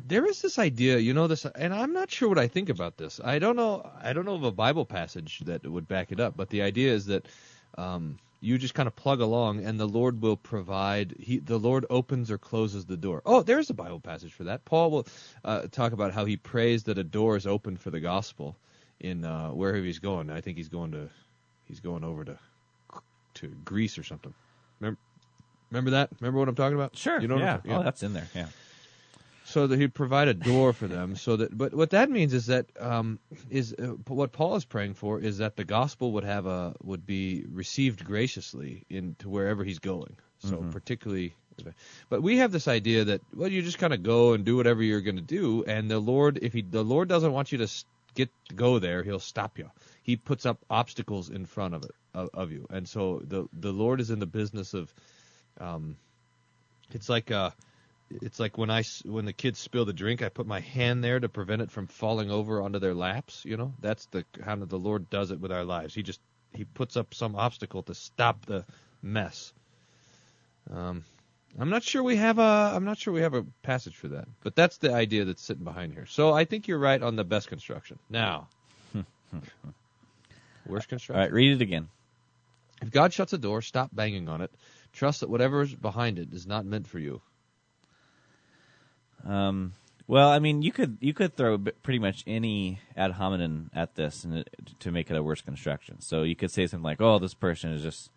There 0.06 0.26
is 0.26 0.42
this 0.42 0.58
idea, 0.58 0.98
you 0.98 1.14
know 1.14 1.26
this, 1.26 1.44
and 1.44 1.74
I'm 1.74 1.92
not 1.92 2.10
sure 2.10 2.28
what 2.28 2.38
I 2.38 2.48
think 2.48 2.68
about 2.68 2.96
this. 2.96 3.20
I 3.22 3.38
don't 3.38 3.56
know. 3.56 3.88
I 4.02 4.12
don't 4.12 4.24
know 4.24 4.34
of 4.34 4.44
a 4.44 4.52
Bible 4.52 4.84
passage 4.84 5.40
that 5.46 5.66
would 5.66 5.88
back 5.88 6.12
it 6.12 6.20
up, 6.20 6.36
but 6.36 6.48
the 6.50 6.62
idea 6.62 6.92
is 6.92 7.06
that 7.06 7.26
um, 7.78 8.18
you 8.40 8.58
just 8.58 8.74
kind 8.74 8.86
of 8.86 8.96
plug 8.96 9.20
along, 9.20 9.64
and 9.64 9.78
the 9.78 9.86
Lord 9.86 10.22
will 10.22 10.36
provide. 10.36 11.14
He, 11.18 11.38
the 11.38 11.58
Lord 11.58 11.86
opens 11.90 12.30
or 12.30 12.38
closes 12.38 12.86
the 12.86 12.96
door. 12.96 13.22
Oh, 13.26 13.42
there's 13.42 13.70
a 13.70 13.74
Bible 13.74 14.00
passage 14.00 14.32
for 14.32 14.44
that. 14.44 14.64
Paul 14.64 14.90
will 14.90 15.06
uh, 15.44 15.62
talk 15.70 15.92
about 15.92 16.12
how 16.12 16.24
he 16.24 16.36
prays 16.36 16.84
that 16.84 16.98
a 16.98 17.04
door 17.04 17.36
is 17.36 17.46
open 17.46 17.76
for 17.76 17.90
the 17.90 18.00
gospel 18.00 18.56
in 19.00 19.24
uh, 19.24 19.50
wherever 19.50 19.78
he's 19.78 19.98
going. 19.98 20.30
I 20.30 20.40
think 20.40 20.56
he's 20.56 20.68
going 20.68 20.92
to, 20.92 21.08
he's 21.66 21.80
going 21.80 22.04
over 22.04 22.24
to, 22.24 22.38
to 23.34 23.48
Greece 23.64 23.98
or 23.98 24.02
something. 24.02 24.34
Remember, 24.80 24.98
remember 25.70 25.90
that? 25.90 26.10
Remember 26.20 26.38
what 26.38 26.48
I'm 26.48 26.54
talking 26.54 26.76
about? 26.76 26.96
Sure. 26.96 27.20
You 27.20 27.28
know 27.28 27.36
I'm 27.36 27.60
yeah. 27.64 27.78
Oh, 27.78 27.82
that's 27.82 28.02
in 28.02 28.14
there. 28.14 28.28
Yeah. 28.34 28.46
So 29.50 29.66
that 29.66 29.78
he'd 29.78 29.94
provide 29.94 30.28
a 30.28 30.34
door 30.34 30.72
for 30.72 30.86
them 30.86 31.16
so 31.16 31.36
that 31.36 31.56
but 31.56 31.74
what 31.74 31.90
that 31.90 32.10
means 32.10 32.32
is 32.32 32.46
that 32.46 32.66
um 32.78 33.18
is 33.50 33.74
uh, 33.78 33.86
what 34.06 34.32
paul 34.32 34.56
is 34.56 34.64
praying 34.64 34.94
for 34.94 35.20
is 35.20 35.38
that 35.38 35.56
the 35.56 35.64
gospel 35.64 36.12
would 36.12 36.24
have 36.24 36.46
a 36.46 36.74
would 36.82 37.06
be 37.06 37.44
received 37.50 38.04
graciously 38.04 38.84
into 38.88 39.28
wherever 39.28 39.64
he's 39.64 39.78
going. 39.78 40.16
So 40.38 40.56
particularly 40.70 41.34
but 42.08 42.22
we 42.22 42.38
have 42.38 42.50
this 42.50 42.66
idea 42.66 43.04
that 43.04 43.20
well 43.34 43.48
you 43.48 43.60
just 43.60 43.78
kind 43.78 43.92
of 43.92 44.02
go 44.02 44.32
and 44.32 44.44
do 44.44 44.56
whatever 44.56 44.82
you're 44.82 45.02
going 45.02 45.16
to 45.16 45.22
do 45.22 45.64
and 45.64 45.90
the 45.90 45.98
lord 45.98 46.38
if 46.40 46.54
he 46.54 46.62
the 46.62 46.82
lord 46.82 47.08
doesn't 47.08 47.32
want 47.32 47.52
you 47.52 47.58
to 47.58 47.68
get 48.14 48.30
go 48.56 48.78
there 48.78 49.02
he'll 49.02 49.20
stop 49.20 49.58
you 49.58 49.70
he 50.02 50.16
puts 50.16 50.46
up 50.46 50.58
obstacles 50.70 51.28
in 51.28 51.44
front 51.44 51.74
of 51.74 51.84
it 51.84 51.94
of, 52.14 52.30
of 52.34 52.52
you. 52.52 52.66
And 52.70 52.88
so 52.88 53.20
the 53.24 53.48
the 53.52 53.72
lord 53.72 54.00
is 54.00 54.10
in 54.10 54.18
the 54.18 54.26
business 54.26 54.74
of 54.74 54.92
um 55.60 55.96
it's 56.92 57.08
like 57.08 57.30
uh 57.30 57.50
it's 58.10 58.40
like 58.40 58.58
when 58.58 58.70
I 58.70 58.82
when 59.04 59.24
the 59.24 59.32
kids 59.32 59.58
spill 59.58 59.84
the 59.84 59.92
drink, 59.92 60.22
I 60.22 60.28
put 60.28 60.46
my 60.46 60.60
hand 60.60 61.04
there 61.04 61.20
to 61.20 61.28
prevent 61.28 61.62
it 61.62 61.70
from 61.70 61.86
falling 61.86 62.30
over 62.30 62.60
onto 62.60 62.78
their 62.78 62.94
laps. 62.94 63.44
You 63.44 63.56
know, 63.56 63.74
that's 63.80 64.06
the 64.06 64.24
how 64.44 64.56
the 64.56 64.78
Lord 64.78 65.10
does 65.10 65.30
it 65.30 65.40
with 65.40 65.52
our 65.52 65.64
lives. 65.64 65.94
He 65.94 66.02
just 66.02 66.20
he 66.52 66.64
puts 66.64 66.96
up 66.96 67.14
some 67.14 67.36
obstacle 67.36 67.82
to 67.84 67.94
stop 67.94 68.46
the 68.46 68.64
mess. 69.02 69.52
Um, 70.70 71.04
I'm 71.58 71.70
not 71.70 71.82
sure 71.82 72.02
we 72.02 72.16
have 72.16 72.38
a 72.38 72.72
I'm 72.74 72.84
not 72.84 72.98
sure 72.98 73.12
we 73.12 73.22
have 73.22 73.34
a 73.34 73.44
passage 73.62 73.96
for 73.96 74.08
that, 74.08 74.28
but 74.42 74.54
that's 74.54 74.78
the 74.78 74.92
idea 74.92 75.24
that's 75.24 75.42
sitting 75.42 75.64
behind 75.64 75.92
here. 75.92 76.06
So 76.06 76.32
I 76.32 76.44
think 76.44 76.68
you're 76.68 76.78
right 76.78 77.02
on 77.02 77.16
the 77.16 77.24
best 77.24 77.48
construction. 77.48 77.98
Now, 78.08 78.48
worst 80.66 80.88
construction. 80.88 81.20
right, 81.20 81.32
read 81.32 81.52
it 81.52 81.62
again. 81.62 81.88
If 82.82 82.90
God 82.90 83.12
shuts 83.12 83.32
a 83.32 83.38
door, 83.38 83.62
stop 83.62 83.90
banging 83.92 84.28
on 84.28 84.40
it. 84.40 84.50
Trust 84.92 85.20
that 85.20 85.30
whatever 85.30 85.62
is 85.62 85.74
behind 85.74 86.18
it 86.18 86.32
is 86.32 86.46
not 86.46 86.64
meant 86.64 86.86
for 86.88 86.98
you. 86.98 87.20
Um, 89.24 89.74
well, 90.06 90.28
I 90.28 90.40
mean, 90.40 90.62
you 90.62 90.72
could 90.72 90.98
you 91.00 91.14
could 91.14 91.36
throw 91.36 91.56
pretty 91.56 92.00
much 92.00 92.24
any 92.26 92.80
ad 92.96 93.12
hominem 93.12 93.70
at 93.72 93.94
this 93.94 94.24
and 94.24 94.38
it, 94.38 94.50
to 94.80 94.90
make 94.90 95.08
it 95.08 95.16
a 95.16 95.22
worse 95.22 95.40
construction. 95.40 96.00
So 96.00 96.24
you 96.24 96.34
could 96.34 96.50
say 96.50 96.66
something 96.66 96.82
like, 96.82 97.00
"Oh, 97.00 97.20
this 97.20 97.34
person 97.34 97.70
is 97.70 97.82
just 97.82 98.10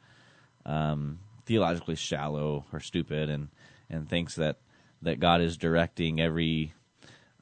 um, 0.66 1.20
theologically 1.46 1.96
shallow 1.96 2.66
or 2.74 2.80
stupid, 2.80 3.30
and 3.30 3.50
and 3.92 4.10
thinks 4.10 4.36
that 4.36 4.58
that 5.04 5.20
God 5.20 5.42
is 5.42 5.56
directing 5.56 6.20
every 6.20 6.74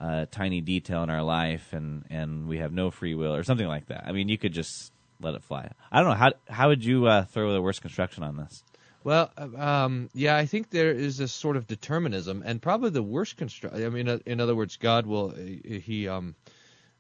uh, 0.02 0.26
tiny 0.32 0.60
detail 0.60 1.02
in 1.04 1.10
our 1.10 1.24
life, 1.24 1.72
and 1.72 2.04
and 2.10 2.48
we 2.48 2.58
have 2.58 2.74
no 2.74 2.92
free 2.92 3.16
will, 3.16 3.34
or 3.34 3.44
something 3.44 3.68
like 3.68 3.88
that." 3.88 4.04
I 4.06 4.12
mean, 4.12 4.28
you 4.28 4.38
could 4.38 4.52
just 4.52 4.92
let 5.22 5.34
it 5.34 5.44
fly. 5.44 5.72
I 5.92 6.02
don't 6.02 6.10
know 6.10 6.16
how 6.16 6.34
how 6.50 6.68
would 6.68 6.84
you 6.84 7.08
uh, 7.08 7.24
throw 7.24 7.54
the 7.54 7.62
worst 7.62 7.82
construction 7.82 8.24
on 8.24 8.36
this? 8.36 8.64
Well, 9.04 9.32
uh, 9.36 9.50
um, 9.58 10.10
yeah, 10.14 10.38
I 10.38 10.46
think 10.46 10.70
there 10.70 10.92
is 10.92 11.18
this 11.18 11.32
sort 11.32 11.58
of 11.58 11.66
determinism, 11.66 12.44
and 12.46 12.62
probably 12.62 12.92
the 12.92 13.02
worst 13.02 13.38
construct. 13.38 13.76
I 13.76 13.90
mean, 13.90 14.08
uh, 14.08 14.20
in 14.26 14.40
other 14.40 14.56
words, 14.56 14.78
God 14.78 15.06
will 15.08 15.32
uh, 15.32 15.80
he 15.80 16.08
um, 16.08 16.36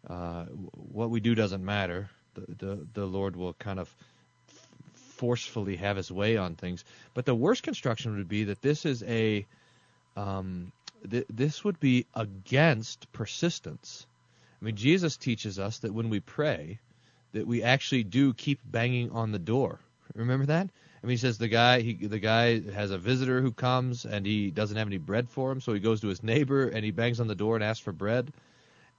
uh, 0.10 0.46
what 0.46 1.12
we 1.12 1.20
do 1.20 1.36
doesn't 1.36 1.64
matter. 1.64 2.10
The, 2.34 2.66
the 2.66 2.88
the 2.94 3.06
Lord 3.06 3.36
will 3.36 3.54
kind 3.54 3.80
of 3.80 3.94
forcefully 4.94 5.76
have 5.76 5.98
His 5.98 6.12
way 6.12 6.38
on 6.38 6.56
things. 6.56 6.84
But 7.14 7.26
the 7.26 7.36
worst 7.36 7.62
construction 7.62 8.18
would 8.18 8.30
be 8.30 8.46
that 8.46 8.64
this 8.64 8.86
is 8.86 9.04
a 9.04 9.46
um, 10.18 10.72
th- 11.10 11.28
this 11.30 11.64
would 11.64 11.80
be 11.80 12.08
against 12.16 13.12
persistence. 13.12 14.08
I 14.60 14.66
mean, 14.66 14.76
Jesus 14.76 15.18
teaches 15.18 15.60
us 15.60 15.80
that 15.80 15.94
when 15.94 16.10
we 16.10 16.20
pray, 16.20 16.80
that 17.34 17.46
we 17.46 17.62
actually 17.62 18.04
do 18.04 18.34
keep 18.34 18.60
banging 18.66 19.12
on 19.12 19.32
the 19.32 19.40
door. 19.40 19.80
Remember 20.16 20.48
that? 20.48 20.70
I 21.04 21.08
mean, 21.08 21.14
he 21.14 21.18
says 21.18 21.38
the 21.38 21.48
guy 21.48 21.82
he 21.82 21.94
the 21.94 22.20
guy 22.20 22.62
has 22.72 22.92
a 22.92 22.98
visitor 22.98 23.42
who 23.42 23.52
comes 23.52 24.06
and 24.06 24.26
he 24.26 24.52
doesn't 24.52 24.78
have 24.78 24.88
any 24.88 25.00
bread 25.00 25.30
for 25.30 25.52
him, 25.52 25.60
so 25.60 25.74
he 25.74 25.80
goes 25.80 26.02
to 26.02 26.08
his 26.08 26.22
neighbor 26.22 26.68
and 26.68 26.86
he 26.86 26.92
bangs 26.92 27.20
on 27.20 27.28
the 27.28 27.36
door 27.36 27.56
and 27.56 27.64
asks 27.64 27.84
for 27.84 27.92
bread. 27.92 28.32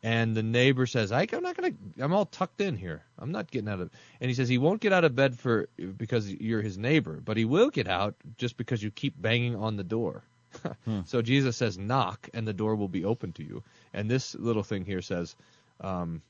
And 0.04 0.34
the 0.36 0.42
neighbor 0.42 0.86
says, 0.86 1.12
"I, 1.12 1.28
"I'm 1.32 1.44
not 1.44 1.56
gonna. 1.56 1.74
I'm 2.00 2.12
all 2.12 2.26
tucked 2.26 2.60
in 2.60 2.76
here. 2.76 3.04
I'm 3.18 3.30
not 3.30 3.50
getting 3.52 3.68
out 3.68 3.80
of." 3.80 3.90
And 4.20 4.28
he 4.28 4.34
says 4.34 4.48
he 4.48 4.58
won't 4.58 4.80
get 4.80 4.92
out 4.92 5.04
of 5.04 5.14
bed 5.14 5.38
for 5.38 5.68
because 5.96 6.28
you're 6.28 6.60
his 6.60 6.76
neighbor, 6.76 7.20
but 7.24 7.36
he 7.36 7.44
will 7.44 7.70
get 7.70 7.86
out 7.86 8.16
just 8.36 8.56
because 8.56 8.82
you 8.82 8.90
keep 8.90 9.14
banging 9.20 9.54
on 9.54 9.76
the 9.76 9.84
door. 9.84 10.24
So 11.06 11.22
Jesus 11.22 11.56
says, 11.56 11.78
"Knock, 11.78 12.28
and 12.34 12.46
the 12.46 12.52
door 12.52 12.74
will 12.74 12.88
be 12.88 13.04
open 13.04 13.32
to 13.34 13.44
you." 13.44 13.62
And 13.94 14.10
this 14.10 14.34
little 14.34 14.64
thing 14.64 14.84
here 14.84 15.02
says, 15.02 15.36
um, 15.80 16.20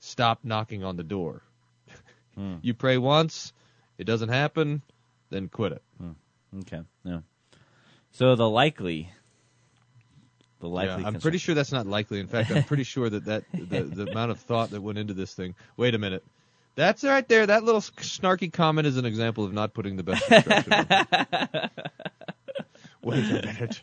"Stop 0.00 0.40
knocking 0.44 0.84
on 0.84 0.96
the 0.96 1.02
door." 1.02 1.42
You 2.62 2.74
pray 2.74 2.98
once, 2.98 3.52
it 3.96 4.04
doesn't 4.04 4.28
happen, 4.28 4.82
then 5.34 5.48
quit 5.48 5.72
it. 5.72 5.82
Okay, 6.60 6.80
yeah. 7.04 7.20
So 8.12 8.36
the 8.36 8.48
likely, 8.48 9.10
the 10.60 10.68
likely. 10.68 11.02
Yeah, 11.02 11.08
I'm 11.08 11.18
pretty 11.20 11.38
sure 11.38 11.54
that's 11.54 11.72
not 11.72 11.86
likely. 11.86 12.20
In 12.20 12.28
fact, 12.28 12.50
I'm 12.52 12.62
pretty 12.72 12.84
sure 12.84 13.10
that, 13.10 13.24
that 13.24 13.44
the, 13.52 13.82
the 13.82 14.10
amount 14.10 14.30
of 14.30 14.38
thought 14.40 14.70
that 14.70 14.80
went 14.80 14.98
into 14.98 15.14
this 15.14 15.34
thing. 15.34 15.56
Wait 15.76 15.94
a 15.94 15.98
minute. 15.98 16.22
That's 16.76 17.04
right 17.04 17.26
there. 17.28 17.46
That 17.46 17.64
little 17.64 17.80
snarky 17.80 18.52
comment 18.52 18.86
is 18.86 18.96
an 18.96 19.04
example 19.04 19.44
of 19.44 19.52
not 19.52 19.74
putting 19.74 19.96
the 19.96 20.02
best 20.02 20.26
construction. 20.26 20.72
Wait 23.02 23.18
a 23.18 23.42
minute. 23.42 23.82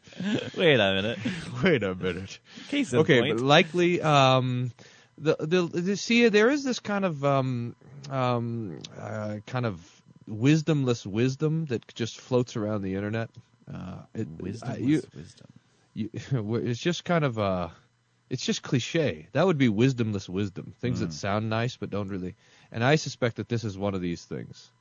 Wait 0.58 0.80
a 0.80 0.94
minute. 0.96 1.20
Wait 1.64 1.84
a 1.84 1.94
minute. 1.94 2.40
Case 2.70 2.94
okay, 2.94 3.20
point. 3.20 3.38
but 3.38 3.46
likely, 3.46 4.02
um, 4.02 4.72
the, 5.18 5.36
the 5.40 5.62
the 5.62 5.96
see 5.96 6.28
there 6.30 6.50
is 6.50 6.64
this 6.64 6.80
kind 6.80 7.06
of 7.06 7.24
um, 7.24 7.76
um, 8.10 8.80
uh, 9.00 9.36
kind 9.46 9.68
of 9.68 10.01
wisdomless 10.32 11.06
wisdom 11.06 11.65
that 11.65 11.94
just 11.94 12.20
floats 12.20 12.56
around 12.56 12.82
the 12.82 12.96
internet. 12.96 13.30
Uh, 13.72 14.00
it, 14.15 14.28
wisdom, 14.39 14.72
uh, 14.72 14.76
you, 14.80 15.04
wisdom. 15.15 15.48
you, 15.94 16.10
it's 16.65 16.80
just 16.80 17.06
kind 17.06 17.24
of 17.26 17.38
uh, 17.38 17.70
it's 18.30 18.46
just 18.46 18.63
cliche. 18.63 19.28
That 19.34 19.46
would 19.46 19.58
be 19.58 19.70
wisdomless 19.70 20.30
wisdom. 20.30 20.74
Things 20.80 21.00
Hmm. 21.00 21.06
that 21.06 21.13
sound 21.13 21.50
nice 21.50 21.78
but 21.78 21.89
don't 21.89 22.10
really. 22.10 22.36
And 22.72 22.84
I 22.84 22.96
suspect 22.96 23.36
that 23.38 23.50
this 23.50 23.63
is 23.63 23.78
one 23.78 23.94
of 23.94 24.02
these 24.02 24.24
things. 24.24 24.72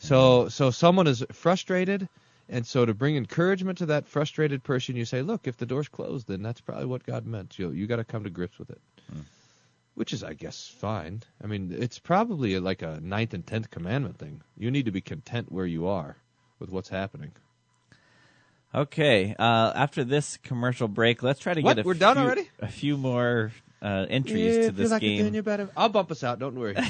So 0.00 0.48
so 0.48 0.70
someone 0.70 1.06
is 1.06 1.24
frustrated, 1.32 2.08
and 2.48 2.66
so 2.66 2.84
to 2.84 2.94
bring 2.94 3.16
encouragement 3.16 3.78
to 3.78 3.86
that 3.86 4.08
frustrated 4.08 4.62
person, 4.64 4.96
you 4.96 5.04
say, 5.04 5.22
look, 5.22 5.46
if 5.46 5.56
the 5.56 5.66
door's 5.66 5.88
closed, 5.88 6.26
then 6.28 6.42
that's 6.42 6.60
probably 6.60 6.86
what 6.86 7.04
God 7.04 7.26
meant. 7.26 7.58
You 7.58 7.70
you 7.70 7.86
got 7.86 7.96
to 7.96 8.04
come 8.04 8.24
to 8.24 8.30
grips 8.30 8.58
with 8.58 8.70
it. 8.70 8.80
Which 9.94 10.12
is, 10.12 10.24
I 10.24 10.32
guess, 10.32 10.68
fine. 10.68 11.22
I 11.42 11.46
mean, 11.46 11.74
it's 11.78 11.98
probably 11.98 12.58
like 12.58 12.80
a 12.80 12.98
ninth 13.02 13.34
and 13.34 13.46
tenth 13.46 13.70
commandment 13.70 14.18
thing. 14.18 14.42
You 14.56 14.70
need 14.70 14.86
to 14.86 14.90
be 14.90 15.02
content 15.02 15.52
where 15.52 15.66
you 15.66 15.86
are 15.86 16.16
with 16.58 16.70
what's 16.70 16.88
happening. 16.88 17.32
Okay, 18.74 19.36
uh, 19.38 19.72
after 19.74 20.02
this 20.02 20.38
commercial 20.38 20.88
break, 20.88 21.22
let's 21.22 21.40
try 21.40 21.52
to 21.52 21.60
What? 21.60 21.76
get 21.76 21.84
a 21.84 21.86
We're 21.86 21.92
done 21.92 22.16
already? 22.16 22.48
A 22.58 22.68
few 22.68 22.96
more 22.96 23.52
uh, 23.82 24.06
entries 24.08 24.66
to 24.66 24.72
this 24.72 24.96
game. 24.98 25.34
you 25.34 25.42
better. 25.42 25.68
I'll 25.76 25.88
bump 25.88 26.12
us 26.12 26.22
out. 26.22 26.38
Don't 26.38 26.54
worry. 26.54 26.76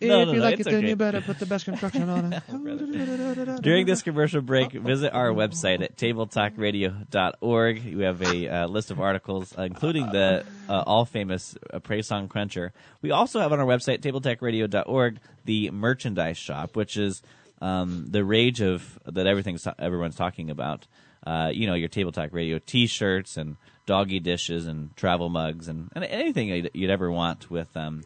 No, 0.00 0.20
if 0.20 0.28
no, 0.28 0.32
you 0.32 0.38
no, 0.38 0.44
like 0.44 0.58
it's 0.58 0.66
it, 0.66 0.70
then 0.70 0.80
okay. 0.80 0.88
you 0.88 0.96
better 0.96 1.20
put 1.20 1.38
the 1.38 1.46
best 1.46 1.66
construction 1.66 2.08
on 2.08 2.32
it. 2.32 2.42
During 3.62 3.86
this 3.86 4.02
commercial 4.02 4.40
break, 4.40 4.72
visit 4.72 5.12
our 5.12 5.28
website 5.28 5.82
at 5.82 5.96
tabletalkradio.org. 5.96 7.96
We 7.96 8.04
have 8.04 8.22
a 8.22 8.48
uh, 8.48 8.66
list 8.66 8.90
of 8.90 9.00
articles, 9.00 9.54
uh, 9.58 9.62
including 9.62 10.06
the 10.06 10.44
uh, 10.68 10.84
all 10.86 11.04
famous 11.04 11.56
uh, 11.72 11.80
Praise 11.80 12.06
Song 12.06 12.28
Cruncher. 12.28 12.72
We 13.02 13.10
also 13.10 13.40
have 13.40 13.52
on 13.52 13.60
our 13.60 13.66
website, 13.66 14.00
tabletalkradio.org, 14.00 15.18
the 15.44 15.70
merchandise 15.70 16.38
shop, 16.38 16.76
which 16.76 16.96
is 16.96 17.22
um, 17.60 18.06
the 18.08 18.24
rage 18.24 18.60
of 18.60 18.98
that 19.06 19.26
everything's 19.26 19.66
everyone's 19.78 20.16
talking 20.16 20.50
about. 20.50 20.86
Uh, 21.26 21.50
you 21.52 21.66
know, 21.66 21.74
your 21.74 21.88
Table 21.88 22.12
Talk 22.12 22.30
Radio 22.32 22.58
T-shirts 22.58 23.36
and 23.36 23.56
doggy 23.84 24.20
dishes 24.20 24.66
and 24.66 24.96
travel 24.96 25.28
mugs 25.28 25.68
and, 25.68 25.90
and 25.94 26.02
anything 26.04 26.48
you'd, 26.48 26.70
you'd 26.72 26.90
ever 26.90 27.10
want 27.10 27.50
with 27.50 27.76
um, 27.76 28.02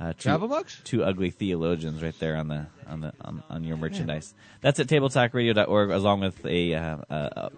uh, 0.00 0.12
two- 0.12 0.28
Travel 0.28 0.46
mugs? 0.46 0.80
two 0.84 1.02
ugly 1.02 1.30
theologians 1.30 2.02
right 2.02 2.16
there 2.20 2.36
on 2.36 2.46
the 2.48 2.66
on 2.86 3.00
the 3.00 3.12
on, 3.20 3.42
on 3.50 3.64
your 3.64 3.76
merchandise. 3.76 4.32
That's 4.60 4.78
at 4.78 4.86
tabletalkradio.org 4.86 5.90
along 5.90 6.20
with 6.20 6.46
a, 6.46 6.74
uh, 6.74 6.96
uh, 7.10 7.48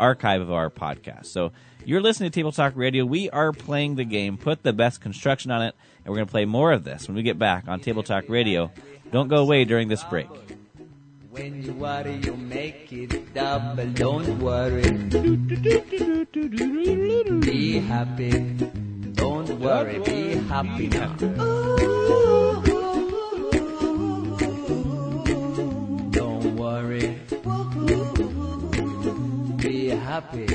archive 0.00 0.40
of 0.40 0.50
our 0.50 0.70
podcast. 0.70 1.26
So 1.26 1.52
you're 1.84 2.00
listening 2.00 2.30
to 2.30 2.34
Table 2.34 2.52
Talk 2.52 2.72
Radio. 2.76 3.04
We 3.04 3.30
are 3.30 3.52
playing 3.52 3.96
the 3.96 4.04
game. 4.04 4.38
Put 4.38 4.62
the 4.62 4.72
best 4.72 5.00
construction 5.00 5.50
on 5.50 5.62
it, 5.62 5.74
and 6.04 6.08
we're 6.08 6.16
going 6.16 6.26
to 6.26 6.30
play 6.32 6.44
more 6.44 6.72
of 6.72 6.84
this 6.84 7.08
when 7.08 7.16
we 7.16 7.22
get 7.22 7.38
back 7.38 7.68
on 7.68 7.80
Table 7.80 8.02
Talk 8.02 8.24
Radio. 8.28 8.70
Don't 9.12 9.28
go 9.28 9.36
away 9.36 9.64
during 9.64 9.88
this 9.88 10.04
break. 10.04 10.28
When 11.38 11.62
you 11.62 11.72
worry, 11.74 12.16
you 12.16 12.36
make 12.36 12.92
it 12.92 13.32
double. 13.32 13.86
Don't 13.92 14.40
worry. 14.40 14.90
Be 17.38 17.78
happy. 17.78 18.30
Don't 19.12 19.60
worry. 19.60 20.00
Be 20.00 20.34
happy 20.34 20.88
now. 20.88 21.14
Don't 26.10 26.56
worry. 26.56 27.20
Be 29.58 29.88
happy. 29.90 30.46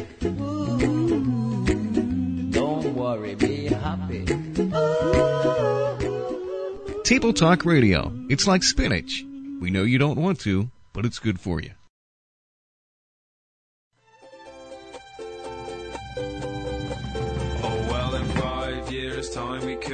Don't 2.51 2.93
worry. 2.93 3.35
Be 3.35 3.67
happy. 3.67 4.25
Table 7.05 7.31
Talk 7.31 7.63
Radio. 7.63 8.11
It's 8.27 8.45
like 8.45 8.63
spinach. 8.63 9.23
We 9.63 9.71
know 9.71 9.83
you 9.83 9.97
don't 9.97 10.17
want 10.17 10.41
to, 10.41 10.69
but 10.91 11.05
it's 11.05 11.19
good 11.19 11.39
for 11.39 11.61
you. 11.61 11.71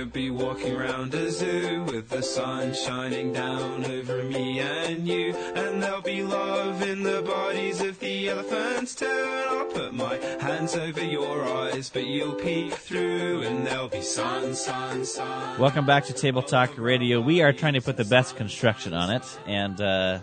Could 0.10 0.14
be 0.14 0.32
walking 0.32 0.76
around 0.76 1.14
a 1.14 1.30
zoo 1.30 1.84
with 1.84 2.10
the 2.10 2.24
sun 2.24 2.74
shining 2.74 3.32
down 3.32 3.86
over 3.86 4.24
me 4.24 4.60
and 4.60 5.08
you, 5.08 5.36
and 5.36 5.84
there'll 5.84 6.02
be 6.02 6.24
love 6.24 6.82
in 6.82 7.04
the 7.04 7.22
bodies 7.22 7.80
of 7.80 8.00
the 8.00 8.28
elephants 8.28 8.96
too. 8.96 9.06
And 9.06 9.50
I'll 9.50 9.66
put 9.66 9.94
my 9.94 10.16
hands 10.40 10.76
over 10.76 11.04
your 11.04 11.44
eyes, 11.46 11.90
but 11.90 12.08
you'll 12.08 12.34
peek 12.34 12.74
through, 12.74 13.44
and 13.44 13.68
there'll 13.68 13.88
be 13.88 14.02
sun, 14.02 14.56
sun, 14.56 15.06
sun. 15.06 15.60
Welcome 15.60 15.86
back 15.86 16.06
to 16.06 16.14
Table 16.14 16.42
Talk 16.42 16.76
Radio. 16.76 17.22
We 17.22 17.44
are 17.44 17.54
trying 17.54 17.74
to 17.74 17.82
put 17.82 17.96
the 17.96 18.06
best 18.06 18.36
construction 18.36 18.96
on 18.96 19.12
it, 19.12 19.40
and 19.46 19.80
uh, 19.80 20.20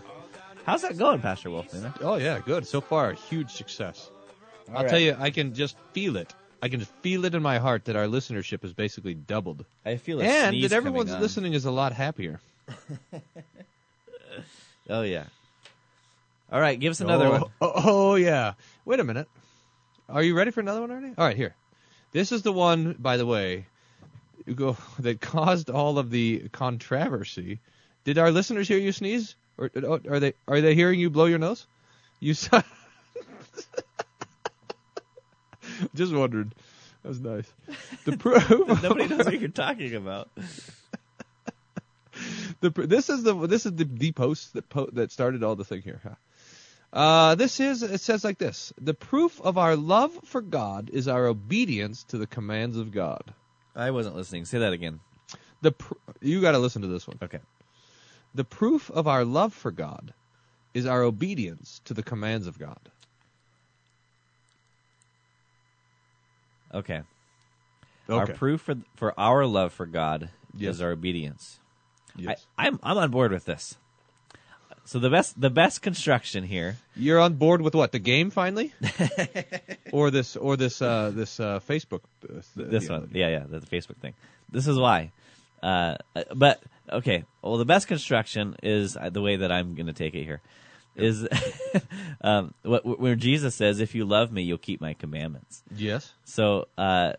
how's 0.65 0.81
that 0.81 0.97
going, 0.97 1.21
Pastor 1.21 1.49
Wolfman? 1.49 1.93
Oh 2.01 2.15
yeah, 2.15 2.39
good. 2.39 2.67
So 2.67 2.81
far, 2.81 3.13
huge 3.13 3.51
success. 3.51 4.11
I'll 4.67 4.81
right. 4.81 4.89
tell 4.89 4.99
you, 4.99 5.15
I 5.17 5.29
can 5.29 5.53
just 5.53 5.77
feel 5.93 6.17
it. 6.17 6.33
I 6.61 6.69
can 6.69 6.81
feel 6.81 7.25
it 7.25 7.35
in 7.35 7.41
my 7.41 7.59
heart 7.59 7.85
that 7.85 7.95
our 7.95 8.05
listenership 8.05 8.63
has 8.63 8.73
basically 8.73 9.13
doubled, 9.13 9.65
I 9.85 9.97
feel 9.97 10.21
and 10.21 10.63
that 10.63 10.71
everyone's 10.71 11.15
listening 11.15 11.53
is 11.53 11.65
a 11.65 11.71
lot 11.71 11.93
happier. 11.93 12.39
Oh 14.89 15.01
yeah. 15.01 15.25
All 16.51 16.61
right, 16.61 16.79
give 16.79 16.91
us 16.91 17.01
another 17.01 17.25
oh, 17.25 17.31
one. 17.31 17.43
Oh, 17.59 17.71
oh, 17.75 18.15
yeah. 18.15 18.53
Wait 18.85 18.99
a 18.99 19.03
minute. 19.03 19.27
Are 20.07 20.23
you 20.23 20.33
ready 20.33 20.51
for 20.51 20.61
another 20.61 20.79
one 20.79 20.91
already? 20.91 21.13
All 21.17 21.25
right, 21.25 21.35
here. 21.35 21.53
This 22.13 22.31
is 22.31 22.41
the 22.41 22.53
one, 22.53 22.95
by 22.97 23.17
the 23.17 23.25
way, 23.25 23.65
go 24.55 24.77
that 24.99 25.19
caused 25.19 25.69
all 25.69 25.99
of 25.99 26.09
the 26.09 26.47
controversy. 26.51 27.59
Did 28.05 28.17
our 28.17 28.31
listeners 28.31 28.67
hear 28.67 28.77
you 28.77 28.93
sneeze, 28.93 29.35
or 29.57 29.69
or 29.83 29.99
are 30.09 30.19
they 30.21 30.33
are 30.47 30.61
they 30.61 30.73
hearing 30.73 30.99
you 31.01 31.09
blow 31.09 31.25
your 31.25 31.39
nose? 31.39 31.67
You 32.21 32.33
saw. 32.33 32.61
Just 35.95 36.13
wondered. 36.13 36.53
That 37.03 37.09
was 37.09 37.19
nice. 37.21 37.51
The 38.05 38.17
proof. 38.17 38.49
Nobody 38.49 39.07
knows 39.07 39.25
what 39.25 39.39
you're 39.39 39.49
talking 39.49 39.95
about. 39.95 40.29
the 42.61 42.71
pr- 42.71 42.83
this 42.83 43.09
is 43.09 43.23
the 43.23 43.33
this 43.47 43.65
is 43.65 43.73
the, 43.73 43.83
the 43.85 44.11
post 44.11 44.53
that 44.53 44.69
po- 44.69 44.89
that 44.93 45.11
started 45.11 45.43
all 45.43 45.55
the 45.55 45.65
thing 45.65 45.81
here. 45.81 45.99
Huh? 46.03 46.15
Uh, 46.93 47.35
this 47.35 47.59
is 47.59 47.83
it 47.83 48.01
says 48.01 48.23
like 48.23 48.37
this: 48.37 48.73
the 48.79 48.93
proof 48.93 49.41
of 49.41 49.57
our 49.57 49.75
love 49.75 50.17
for 50.25 50.41
God 50.41 50.89
is 50.91 51.07
our 51.07 51.27
obedience 51.27 52.03
to 52.05 52.17
the 52.17 52.27
commands 52.27 52.77
of 52.77 52.91
God. 52.91 53.33
I 53.75 53.91
wasn't 53.91 54.15
listening. 54.15 54.45
Say 54.45 54.59
that 54.59 54.73
again. 54.73 54.99
The 55.61 55.73
pr- 55.73 55.93
you 56.21 56.41
got 56.41 56.51
to 56.53 56.59
listen 56.59 56.81
to 56.83 56.87
this 56.87 57.07
one. 57.07 57.17
Okay. 57.21 57.39
The 58.33 58.43
proof 58.43 58.89
of 58.91 59.07
our 59.07 59.25
love 59.25 59.53
for 59.53 59.71
God 59.71 60.13
is 60.73 60.85
our 60.85 61.01
obedience 61.03 61.81
to 61.85 61.93
the 61.93 62.03
commands 62.03 62.47
of 62.47 62.57
God. 62.59 62.79
Okay. 66.73 67.01
Okay. 68.09 68.19
Our 68.19 68.27
proof 68.27 68.61
for 68.61 68.75
for 68.95 69.13
our 69.19 69.45
love 69.45 69.73
for 69.73 69.85
God 69.85 70.29
Yes. 70.55 70.75
is 70.75 70.81
our 70.81 70.91
obedience. 70.91 71.59
Yes. 72.15 72.45
I, 72.57 72.67
I'm 72.67 72.79
I'm 72.83 72.97
on 72.97 73.11
board 73.11 73.31
with 73.31 73.45
this. 73.45 73.77
So 74.85 74.99
the 74.99 75.09
best 75.09 75.39
the 75.39 75.49
best 75.49 75.81
construction 75.81 76.45
here. 76.45 76.77
You're 76.95 77.19
on 77.19 77.33
board 77.33 77.61
with 77.61 77.75
what? 77.75 77.91
The 77.91 77.99
game 77.99 78.29
finally, 78.29 78.73
or 79.91 80.09
this 80.11 80.37
or 80.37 80.55
this 80.55 80.81
uh, 80.81 81.11
this 81.13 81.41
uh, 81.41 81.59
Facebook. 81.59 82.01
Uh, 82.23 82.41
This 82.55 82.85
yeah. 82.85 82.91
one, 82.91 83.09
yeah, 83.13 83.27
yeah, 83.29 83.43
the, 83.49 83.59
Facebook 83.59 83.97
thing. 83.97 84.13
This 84.49 84.65
is 84.65 84.77
why. 84.79 85.11
Uh, 85.61 85.97
uh, 86.15 86.23
but 86.33 86.63
okay, 86.89 87.25
well, 87.41 87.57
the 87.57 87.65
best 87.65 87.87
construction 87.89 88.55
is 88.63 88.95
uh, 88.95 89.09
the 89.09 89.21
way 89.21 89.35
that 89.35 89.51
I'm 89.51 89.75
going 89.75 89.87
to 89.87 89.93
take 89.93 90.15
it 90.15 90.23
here. 90.23 90.39
Is 90.97 91.27
um, 92.21 92.53
what, 92.63 92.99
where 92.99 93.15
Jesus 93.15 93.55
says, 93.55 93.79
"If 93.79 93.95
you 93.95 94.05
love 94.05 94.31
me, 94.31 94.41
you'll 94.41 94.57
keep 94.57 94.81
my 94.81 94.93
commandments." 94.93 95.63
Yes. 95.75 96.13
So 96.23 96.67
uh, 96.77 97.13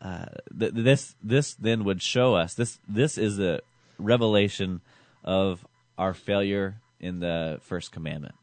uh, 0.00 0.26
th- 0.58 0.72
this 0.74 1.16
this 1.22 1.54
then 1.54 1.84
would 1.84 2.02
show 2.02 2.34
us 2.34 2.54
this 2.54 2.78
this 2.88 3.18
is 3.18 3.38
a 3.38 3.60
revelation 3.98 4.80
of 5.24 5.66
our 5.98 6.14
failure 6.14 6.76
in 7.00 7.20
the 7.20 7.58
first 7.62 7.92
commandment 7.92 8.34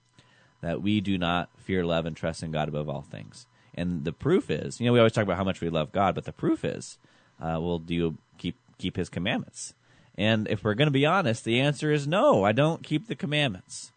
that 0.62 0.82
we 0.82 1.02
do 1.02 1.18
not 1.18 1.50
fear, 1.58 1.86
love, 1.86 2.06
and 2.06 2.16
trust 2.16 2.44
in 2.44 2.52
God 2.52 2.68
above 2.68 2.88
all 2.88 3.02
things. 3.02 3.48
And 3.74 4.06
the 4.06 4.12
proof 4.12 4.50
is, 4.50 4.80
you 4.80 4.86
know, 4.86 4.94
we 4.94 5.00
always 5.00 5.14
talk 5.14 5.24
about 5.24 5.38
how 5.38 5.44
much 5.44 5.62
we 5.62 5.70
love 5.70 5.92
God, 5.92 6.14
but 6.16 6.26
the 6.26 6.32
proof 6.32 6.64
is, 6.64 6.98
uh, 7.40 7.58
well, 7.60 7.80
do 7.80 7.96
you 7.96 8.18
keep 8.38 8.58
keep 8.78 8.98
His 8.98 9.10
commandments? 9.10 9.74
And 10.16 10.48
if 10.48 10.64
we're 10.64 10.74
going 10.74 10.88
to 10.88 10.92
be 10.92 11.06
honest, 11.06 11.46
the 11.46 11.60
answer 11.60 11.92
is 11.92 12.06
no. 12.06 12.44
I 12.44 12.52
don't 12.52 12.84
keep 12.84 13.08
the 13.08 13.16
commandments. 13.16 13.92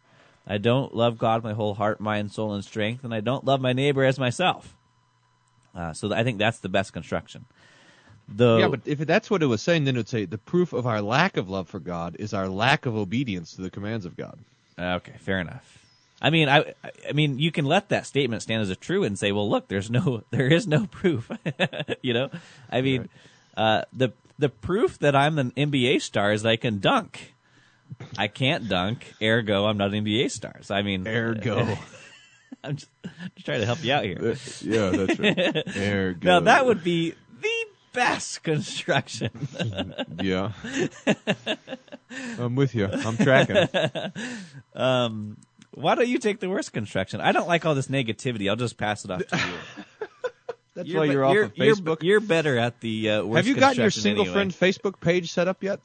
I 0.46 0.58
don't 0.58 0.94
love 0.94 1.18
God 1.18 1.42
with 1.42 1.50
my 1.50 1.54
whole 1.54 1.74
heart, 1.74 2.00
mind, 2.00 2.32
soul, 2.32 2.52
and 2.52 2.64
strength, 2.64 3.04
and 3.04 3.14
I 3.14 3.20
don't 3.20 3.44
love 3.44 3.60
my 3.60 3.72
neighbor 3.72 4.04
as 4.04 4.18
myself. 4.18 4.76
Uh, 5.74 5.92
so 5.92 6.12
I 6.12 6.22
think 6.22 6.38
that's 6.38 6.60
the 6.60 6.68
best 6.68 6.92
construction. 6.92 7.46
The 8.28 8.58
Yeah, 8.60 8.68
but 8.68 8.80
if 8.84 8.98
that's 9.00 9.30
what 9.30 9.42
it 9.42 9.46
was 9.46 9.62
saying, 9.62 9.84
then 9.84 9.96
it 9.96 10.00
would 10.00 10.08
say 10.08 10.24
the 10.24 10.38
proof 10.38 10.72
of 10.72 10.86
our 10.86 11.02
lack 11.02 11.36
of 11.36 11.48
love 11.50 11.68
for 11.68 11.80
God 11.80 12.16
is 12.18 12.32
our 12.32 12.48
lack 12.48 12.86
of 12.86 12.96
obedience 12.96 13.54
to 13.54 13.62
the 13.62 13.70
commands 13.70 14.06
of 14.06 14.16
God. 14.16 14.38
Okay, 14.78 15.14
fair 15.18 15.40
enough. 15.40 15.78
I 16.22 16.30
mean, 16.30 16.48
I, 16.48 16.74
I 17.06 17.12
mean, 17.12 17.38
you 17.38 17.52
can 17.52 17.66
let 17.66 17.90
that 17.90 18.06
statement 18.06 18.42
stand 18.42 18.62
as 18.62 18.70
a 18.70 18.76
true 18.76 19.04
and 19.04 19.18
say, 19.18 19.32
well, 19.32 19.48
look, 19.48 19.68
there's 19.68 19.90
no, 19.90 20.22
there 20.30 20.50
is 20.50 20.66
no 20.66 20.86
proof. 20.86 21.30
you 22.02 22.14
know, 22.14 22.30
I 22.70 22.80
mean, 22.80 23.08
uh, 23.56 23.82
the 23.92 24.12
the 24.38 24.48
proof 24.48 24.98
that 24.98 25.14
I'm 25.14 25.38
an 25.38 25.52
NBA 25.52 26.02
star 26.02 26.32
is 26.32 26.42
that 26.42 26.50
I 26.50 26.56
can 26.56 26.80
dunk. 26.80 27.33
I 28.16 28.28
can't 28.28 28.68
dunk, 28.68 29.14
ergo, 29.22 29.66
I'm 29.66 29.76
not 29.76 29.92
an 29.92 30.04
NBA 30.04 30.30
star. 30.30 30.56
So 30.62 30.74
I 30.74 30.82
mean, 30.82 31.06
Ergo. 31.06 31.76
I'm 32.64 32.76
just, 32.76 32.90
just 33.34 33.44
trying 33.44 33.60
to 33.60 33.66
help 33.66 33.84
you 33.84 33.92
out 33.92 34.04
here. 34.04 34.18
yeah, 34.62 34.90
that's 34.90 35.18
right. 35.18 35.62
Ergo. 35.76 36.26
Now 36.26 36.40
that 36.40 36.64
would 36.66 36.82
be 36.82 37.14
the 37.40 37.64
best 37.92 38.42
construction. 38.42 39.30
Yeah. 40.22 40.52
I'm 42.38 42.54
with 42.54 42.74
you. 42.74 42.86
I'm 42.86 43.16
tracking. 43.16 43.68
um, 44.74 45.36
why 45.72 45.94
don't 45.96 46.08
you 46.08 46.18
take 46.18 46.40
the 46.40 46.48
worst 46.48 46.72
construction? 46.72 47.20
I 47.20 47.32
don't 47.32 47.48
like 47.48 47.66
all 47.66 47.74
this 47.74 47.88
negativity. 47.88 48.48
I'll 48.48 48.56
just 48.56 48.78
pass 48.78 49.04
it 49.04 49.10
off 49.10 49.26
to 49.26 49.36
you. 49.36 49.84
That's 50.74 50.88
You're 50.88 51.00
why 51.00 51.06
you're 51.06 51.24
off 51.24 51.34
you're, 51.34 51.44
of 51.44 51.54
Facebook. 51.54 52.02
You're, 52.02 52.12
you're 52.12 52.20
better 52.20 52.58
at 52.58 52.80
the 52.80 53.10
uh, 53.10 53.24
worst 53.24 53.36
Have 53.36 53.46
you 53.46 53.60
gotten 53.60 53.80
your 53.80 53.90
single 53.90 54.24
anyway. 54.24 54.34
friend 54.34 54.52
Facebook 54.52 55.00
page 55.00 55.30
set 55.30 55.46
up 55.46 55.62
yet? 55.62 55.80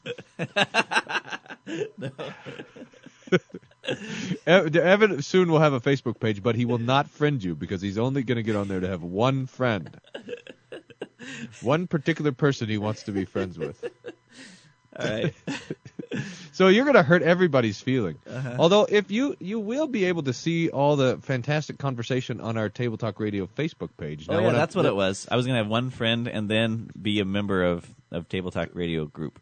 Ev- 4.48 4.76
Evan 4.76 5.22
soon 5.22 5.52
will 5.52 5.60
have 5.60 5.74
a 5.74 5.80
Facebook 5.80 6.20
page, 6.20 6.42
but 6.44 6.56
he 6.56 6.66
will 6.66 6.78
not 6.78 7.10
friend 7.10 7.44
you 7.44 7.56
because 7.56 7.82
he's 7.82 7.98
only 7.98 8.24
going 8.24 8.38
to 8.38 8.44
get 8.44 8.56
on 8.56 8.68
there 8.68 8.80
to 8.80 8.88
have 8.88 9.04
one 9.04 9.46
friend. 9.48 10.00
One 11.62 11.88
particular 11.88 12.32
person 12.32 12.70
he 12.70 12.78
wants 12.78 13.04
to 13.04 13.12
be 13.12 13.26
friends 13.26 13.58
with. 13.58 13.84
All 14.98 15.06
right. 15.10 15.34
So 16.54 16.68
you're 16.68 16.84
going 16.86 16.96
to 16.96 17.04
hurt 17.04 17.22
everybody's 17.22 17.80
feeling. 17.80 18.18
Uh-huh. 18.30 18.56
Although 18.60 18.86
if 18.90 19.12
you 19.12 19.38
you 19.40 19.60
will 19.60 19.86
be 19.88 20.06
able 20.06 20.24
to 20.24 20.34
see 20.34 20.70
all 20.70 20.96
the 20.98 21.20
fantastic 21.22 21.78
conversation 21.78 22.42
on 22.42 22.58
our 22.58 22.68
Table 22.68 22.98
Talk 22.98 23.20
Radio 23.20 23.46
Facebook 23.46 23.92
page. 23.96 24.26
Oh 24.28 24.34
Now, 24.34 24.40
yeah, 24.40 24.46
when 24.48 24.56
I- 24.56 24.58
that's 24.58 24.76
what 24.76 24.86
it 24.86 24.96
was. 24.96 25.26
I 25.32 25.36
was 25.38 25.46
gonna 25.46 25.60
have 25.60 25.68
one 25.70 25.90
friend 25.92 26.28
and 26.28 26.50
then 26.50 26.90
be 27.00 27.20
a 27.22 27.26
member 27.26 27.64
of 27.64 27.88
of 28.12 28.28
Table 28.28 28.50
Talk 28.52 28.70
Radio 28.74 29.06
group. 29.06 29.40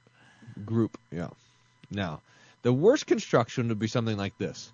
group. 0.66 1.00
Yeah. 1.10 1.30
Now, 1.90 2.22
the 2.62 2.74
worst 2.74 3.08
construction 3.08 3.68
would 3.70 3.80
be 3.80 3.88
something 3.88 4.18
like 4.18 4.38
this. 4.38 4.72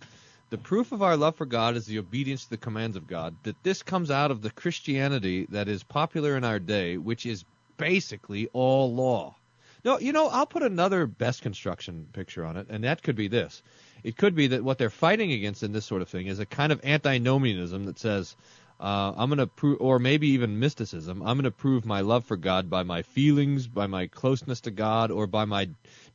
The 0.49 0.57
proof 0.57 0.91
of 0.91 1.01
our 1.01 1.17
love 1.17 1.35
for 1.35 1.45
God 1.45 1.75
is 1.75 1.85
the 1.85 1.99
obedience 1.99 2.43
to 2.43 2.51
the 2.51 2.57
commands 2.57 2.95
of 2.95 3.07
God. 3.07 3.35
That 3.43 3.61
this 3.63 3.81
comes 3.81 4.11
out 4.11 4.31
of 4.31 4.41
the 4.41 4.51
Christianity 4.51 5.47
that 5.49 5.67
is 5.67 5.83
popular 5.83 6.37
in 6.37 6.43
our 6.43 6.59
day, 6.59 6.97
which 6.97 7.25
is 7.25 7.45
basically 7.77 8.47
all 8.53 8.93
law. 8.93 9.35
No, 9.83 9.99
you 9.99 10.13
know, 10.13 10.27
I'll 10.27 10.45
put 10.45 10.63
another 10.63 11.07
best 11.07 11.41
construction 11.41 12.07
picture 12.13 12.45
on 12.45 12.55
it, 12.55 12.67
and 12.69 12.83
that 12.83 13.03
could 13.03 13.15
be 13.15 13.27
this. 13.27 13.61
It 14.03 14.15
could 14.15 14.35
be 14.35 14.47
that 14.47 14.63
what 14.63 14.77
they're 14.77 14.89
fighting 14.89 15.31
against 15.31 15.63
in 15.63 15.73
this 15.73 15.85
sort 15.85 16.01
of 16.01 16.09
thing 16.09 16.27
is 16.27 16.39
a 16.39 16.45
kind 16.45 16.71
of 16.71 16.85
antinomianism 16.85 17.85
that 17.85 17.99
says, 17.99 18.35
uh, 18.79 19.13
I'm 19.15 19.29
going 19.29 19.39
to 19.39 19.47
prove, 19.47 19.77
or 19.81 19.99
maybe 19.99 20.29
even 20.29 20.59
mysticism, 20.59 21.21
I'm 21.21 21.37
going 21.37 21.43
to 21.43 21.51
prove 21.51 21.85
my 21.85 22.01
love 22.01 22.25
for 22.25 22.37
God 22.37 22.69
by 22.69 22.83
my 22.83 23.01
feelings, 23.01 23.67
by 23.67 23.87
my 23.87 24.07
closeness 24.07 24.61
to 24.61 24.71
God, 24.71 25.11
or 25.11 25.27
by 25.27 25.45
my 25.45 25.69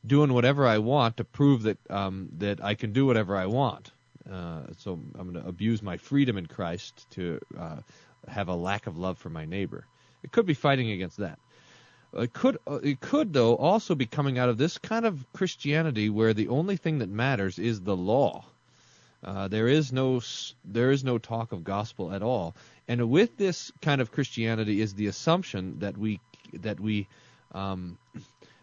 doing 0.05 0.33
whatever 0.33 0.67
I 0.67 0.77
want 0.77 1.17
to 1.17 1.23
prove 1.23 1.63
that 1.63 1.77
um, 1.89 2.29
that 2.37 2.63
I 2.63 2.75
can 2.75 2.93
do 2.93 3.05
whatever 3.05 3.35
I 3.35 3.45
want. 3.47 3.91
Uh, 4.29 4.61
so 4.77 4.99
I'm 5.17 5.31
going 5.31 5.43
to 5.43 5.47
abuse 5.47 5.81
my 5.81 5.97
freedom 5.97 6.37
in 6.37 6.45
Christ 6.45 7.09
to 7.11 7.39
uh, 7.57 7.77
have 8.27 8.47
a 8.47 8.55
lack 8.55 8.87
of 8.87 8.97
love 8.97 9.17
for 9.17 9.29
my 9.29 9.45
neighbor. 9.45 9.85
It 10.23 10.31
could 10.31 10.45
be 10.45 10.53
fighting 10.53 10.91
against 10.91 11.17
that. 11.17 11.39
It 12.13 12.33
could, 12.33 12.57
it 12.67 12.99
could 12.99 13.33
though 13.33 13.55
also 13.55 13.95
be 13.95 14.05
coming 14.05 14.39
out 14.39 14.49
of 14.49 14.57
this 14.57 14.77
kind 14.77 15.05
of 15.05 15.25
Christianity 15.33 16.09
where 16.09 16.33
the 16.33 16.47
only 16.47 16.75
thing 16.75 16.99
that 16.99 17.09
matters 17.09 17.59
is 17.59 17.81
the 17.81 17.95
law. 17.95 18.45
Uh, 19.23 19.47
there 19.47 19.67
is 19.67 19.91
no 19.91 20.21
there 20.63 20.91
is 20.91 21.03
no 21.03 21.17
talk 21.17 21.51
of 21.51 21.63
gospel 21.63 22.13
at 22.13 22.23
all, 22.23 22.55
and 22.87 23.09
with 23.09 23.35
this 23.35 23.71
kind 23.81 23.99
of 23.99 24.13
Christianity 24.13 24.79
is 24.79 24.93
the 24.93 25.07
assumption 25.07 25.79
that 25.79 25.97
we 25.97 26.21
that 26.53 26.79
we 26.79 27.05
um, 27.51 27.97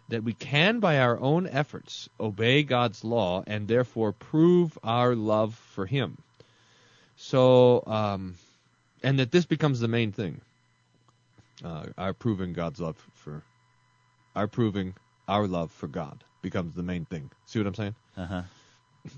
that 0.09 0.23
we 0.23 0.33
can 0.33 0.81
by 0.81 0.99
our 0.99 1.19
own 1.19 1.47
efforts 1.47 2.09
obey 2.21 2.63
God's 2.63 3.05
law 3.05 3.43
and 3.47 3.67
therefore 3.67 4.13
prove 4.13 4.79
our 4.83 5.15
love 5.15 5.55
for 5.55 5.87
Him. 5.87 6.19
So, 7.17 7.83
um, 7.87 8.35
and 9.03 9.19
that 9.19 9.33
this 9.33 9.45
becomes 9.45 9.81
the 9.81 9.89
main 9.89 10.13
thing. 10.13 10.41
Uh, 11.65 11.87
our 11.97 12.13
proving 12.13 12.53
God's 12.53 12.81
love 12.81 12.97
for, 13.15 13.43
our 14.35 14.47
proving 14.47 14.95
our 15.27 15.47
love 15.47 15.71
for 15.71 15.87
God 15.87 16.23
becomes 16.43 16.75
the 16.75 16.83
main 16.83 17.05
thing. 17.07 17.31
See 17.47 17.59
what 17.59 17.67
I'm 17.67 17.75
saying? 17.75 17.95
Uh 18.17 18.27
huh. 18.27 18.43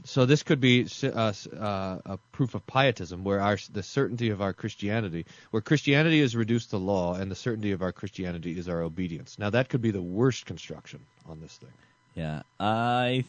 So 0.04 0.26
this 0.26 0.42
could 0.42 0.60
be 0.60 0.86
uh, 1.02 1.08
uh, 1.08 1.98
a 2.04 2.18
proof 2.32 2.54
of 2.54 2.66
pietism, 2.66 3.24
where 3.24 3.40
our 3.40 3.58
the 3.72 3.82
certainty 3.82 4.30
of 4.30 4.40
our 4.40 4.52
Christianity, 4.52 5.26
where 5.50 5.62
Christianity 5.62 6.20
is 6.20 6.36
reduced 6.36 6.70
to 6.70 6.78
law, 6.78 7.14
and 7.14 7.30
the 7.30 7.36
certainty 7.36 7.72
of 7.72 7.82
our 7.82 7.92
Christianity 7.92 8.58
is 8.58 8.68
our 8.68 8.82
obedience. 8.82 9.38
Now 9.38 9.50
that 9.50 9.68
could 9.68 9.82
be 9.82 9.90
the 9.90 10.02
worst 10.02 10.46
construction 10.46 11.00
on 11.26 11.40
this 11.40 11.56
thing. 11.56 11.72
Yeah, 12.18 12.42
I 12.58 13.24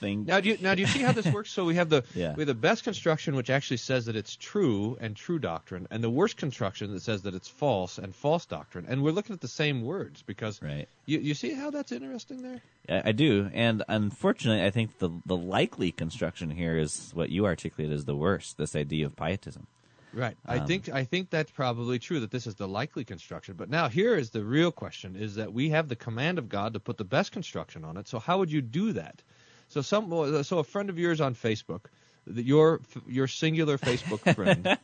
think. 0.00 0.26
Now 0.26 0.40
do 0.40 0.48
you 0.48 0.58
now 0.60 0.74
do 0.74 0.80
you 0.80 0.86
see 0.88 0.98
how 1.00 1.12
this 1.12 1.26
works? 1.32 1.50
So 1.52 1.64
we 1.64 1.76
have 1.76 1.88
the 1.90 2.02
Yeah. 2.14 2.34
we 2.34 2.40
have 2.40 2.48
the 2.48 2.54
best 2.54 2.82
construction 2.82 3.36
which 3.36 3.50
actually 3.50 3.76
says 3.76 4.06
that 4.06 4.16
it's 4.16 4.34
true 4.34 4.98
and 5.00 5.14
true 5.14 5.38
doctrine, 5.38 5.86
and 5.92 6.02
the 6.02 6.10
worst 6.10 6.36
construction 6.36 6.92
that 6.92 7.02
says 7.02 7.22
that 7.22 7.34
it's 7.34 7.48
false 7.48 7.98
and 7.98 8.12
false 8.14 8.44
doctrine. 8.44 8.84
And 8.88 9.02
we're 9.04 9.12
looking 9.12 9.34
at 9.34 9.40
the 9.40 9.48
same 9.48 9.82
words 9.82 10.22
because 10.22 10.60
Right. 10.60 10.88
you 11.06 11.20
you 11.20 11.34
see 11.34 11.52
how 11.54 11.70
that's 11.70 11.92
interesting 11.92 12.42
there? 12.42 12.60
I, 12.88 13.10
I 13.10 13.12
do, 13.12 13.48
and 13.54 13.84
unfortunately, 13.88 14.64
I 14.66 14.70
think 14.70 14.98
the 14.98 15.10
the 15.24 15.36
likely 15.36 15.92
construction 15.92 16.50
here 16.50 16.76
is 16.76 17.12
what 17.14 17.30
you 17.30 17.46
articulate 17.46 17.92
as 17.92 18.06
the 18.06 18.16
worst. 18.16 18.58
This 18.58 18.74
idea 18.74 19.06
of 19.06 19.14
pietism. 19.14 19.68
Right. 20.14 20.36
I 20.46 20.58
Um, 20.58 20.66
think 20.66 20.88
I 20.88 21.04
think 21.04 21.30
that's 21.30 21.50
probably 21.50 21.98
true 21.98 22.20
that 22.20 22.30
this 22.30 22.46
is 22.46 22.54
the 22.56 22.68
likely 22.68 23.04
construction. 23.04 23.54
But 23.56 23.70
now 23.70 23.88
here 23.88 24.14
is 24.16 24.30
the 24.30 24.44
real 24.44 24.70
question: 24.70 25.16
is 25.16 25.36
that 25.36 25.52
we 25.52 25.70
have 25.70 25.88
the 25.88 25.96
command 25.96 26.38
of 26.38 26.48
God 26.48 26.74
to 26.74 26.80
put 26.80 26.98
the 26.98 27.04
best 27.04 27.32
construction 27.32 27.84
on 27.84 27.96
it. 27.96 28.08
So 28.08 28.18
how 28.18 28.38
would 28.38 28.50
you 28.52 28.60
do 28.60 28.92
that? 28.92 29.22
So 29.68 29.80
some 29.80 30.42
so 30.44 30.58
a 30.58 30.64
friend 30.64 30.90
of 30.90 30.98
yours 30.98 31.20
on 31.20 31.34
Facebook, 31.34 31.86
your 32.26 32.80
your 33.08 33.26
singular 33.26 33.78
Facebook 33.78 34.34
friend, 34.34 34.78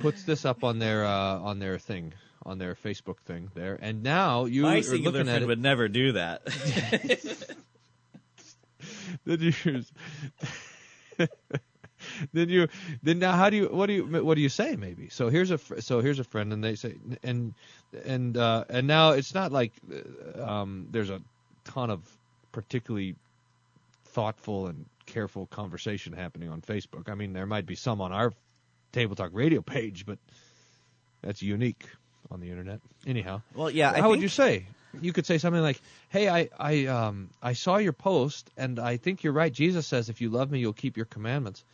puts 0.00 0.24
this 0.24 0.44
up 0.44 0.64
on 0.64 0.78
their 0.80 1.04
uh, 1.04 1.38
on 1.38 1.60
their 1.60 1.78
thing 1.78 2.12
on 2.44 2.58
their 2.58 2.74
Facebook 2.74 3.18
thing 3.20 3.50
there, 3.54 3.78
and 3.80 4.02
now 4.02 4.44
you 4.46 4.62
My 4.62 4.80
singular 4.80 5.18
looking 5.20 5.28
at 5.28 5.32
friend 5.32 5.44
it. 5.44 5.46
would 5.46 5.60
never 5.62 5.88
do 5.88 6.12
that. 6.12 6.44
then 9.24 9.40
you 9.40 9.84
then 12.32 12.48
you 12.48 12.68
then 13.02 13.18
now 13.18 13.32
how 13.32 13.50
do 13.50 13.56
you 13.56 13.66
what 13.68 13.86
do 13.86 13.92
you 13.92 14.04
what 14.24 14.34
do 14.34 14.40
you 14.40 14.48
say 14.48 14.76
maybe 14.76 15.08
so 15.08 15.28
here's 15.28 15.50
a 15.50 15.58
so 15.80 16.00
here's 16.00 16.18
a 16.18 16.24
friend 16.24 16.52
and 16.52 16.62
they 16.62 16.74
say 16.74 16.94
and 17.22 17.54
and 18.04 18.36
uh 18.36 18.64
and 18.68 18.86
now 18.86 19.10
it's 19.10 19.34
not 19.34 19.52
like 19.52 19.72
uh, 19.92 20.42
um 20.42 20.88
there's 20.90 21.10
a 21.10 21.20
ton 21.64 21.90
of 21.90 22.00
particularly 22.52 23.14
thoughtful 24.06 24.66
and 24.66 24.86
careful 25.06 25.46
conversation 25.46 26.12
happening 26.12 26.48
on 26.48 26.60
Facebook 26.60 27.08
I 27.08 27.14
mean 27.14 27.32
there 27.32 27.46
might 27.46 27.66
be 27.66 27.74
some 27.74 28.00
on 28.00 28.12
our 28.12 28.32
table 28.92 29.16
talk 29.16 29.30
radio 29.32 29.60
page 29.60 30.06
but 30.06 30.18
that's 31.22 31.42
unique 31.42 31.84
on 32.30 32.40
the 32.40 32.50
internet 32.50 32.80
anyhow 33.06 33.40
well, 33.54 33.70
yeah. 33.70 33.98
How 34.00 34.10
would 34.10 34.22
you 34.22 34.28
say? 34.28 34.66
You 35.00 35.12
could 35.12 35.26
say 35.26 35.38
something 35.38 35.62
like, 35.62 35.80
"Hey, 36.08 36.28
I 36.28 36.48
I 36.58 36.86
um 36.86 37.30
I 37.42 37.54
saw 37.54 37.78
your 37.78 37.92
post, 37.92 38.50
and 38.56 38.78
I 38.78 38.96
think 38.96 39.24
you're 39.24 39.32
right. 39.32 39.52
Jesus 39.52 39.86
says, 39.86 40.08
if 40.08 40.20
you 40.20 40.30
love 40.30 40.50
me, 40.50 40.60
you'll 40.60 40.72
keep 40.72 40.96
your 40.96 41.06
commandments. 41.06 41.64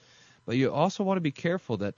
But 0.50 0.56
you 0.56 0.72
also 0.72 1.04
want 1.04 1.16
to 1.16 1.20
be 1.20 1.30
careful 1.30 1.76
that, 1.76 1.94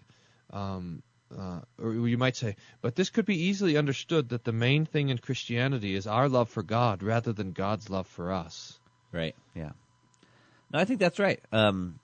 um, 0.53 1.03
uh, 1.35 1.61
or 1.83 1.95
you 1.95 2.19
might 2.19 2.37
say, 2.37 2.57
but 2.83 2.97
this 2.97 3.09
could 3.09 3.25
be 3.25 3.45
easily 3.45 3.79
understood 3.79 4.29
that 4.29 4.45
the 4.45 4.53
main 4.53 4.85
thing 4.85 5.09
in 5.09 5.17
Christianity 5.17 5.95
is 5.95 6.07
our 6.07 6.29
love 6.29 6.51
for 6.51 6.63
God 6.63 7.03
rather 7.03 7.33
than 7.33 7.53
God's 7.53 7.89
love 7.89 8.07
for 8.07 8.31
us. 8.31 8.79
Right. 9.11 9.35
Yeah. 9.55 9.71
No, 10.71 10.81
I 10.81 10.85
think 10.85 11.01
that's 11.01 11.19
right. 11.19 11.41
Um, 11.51 11.99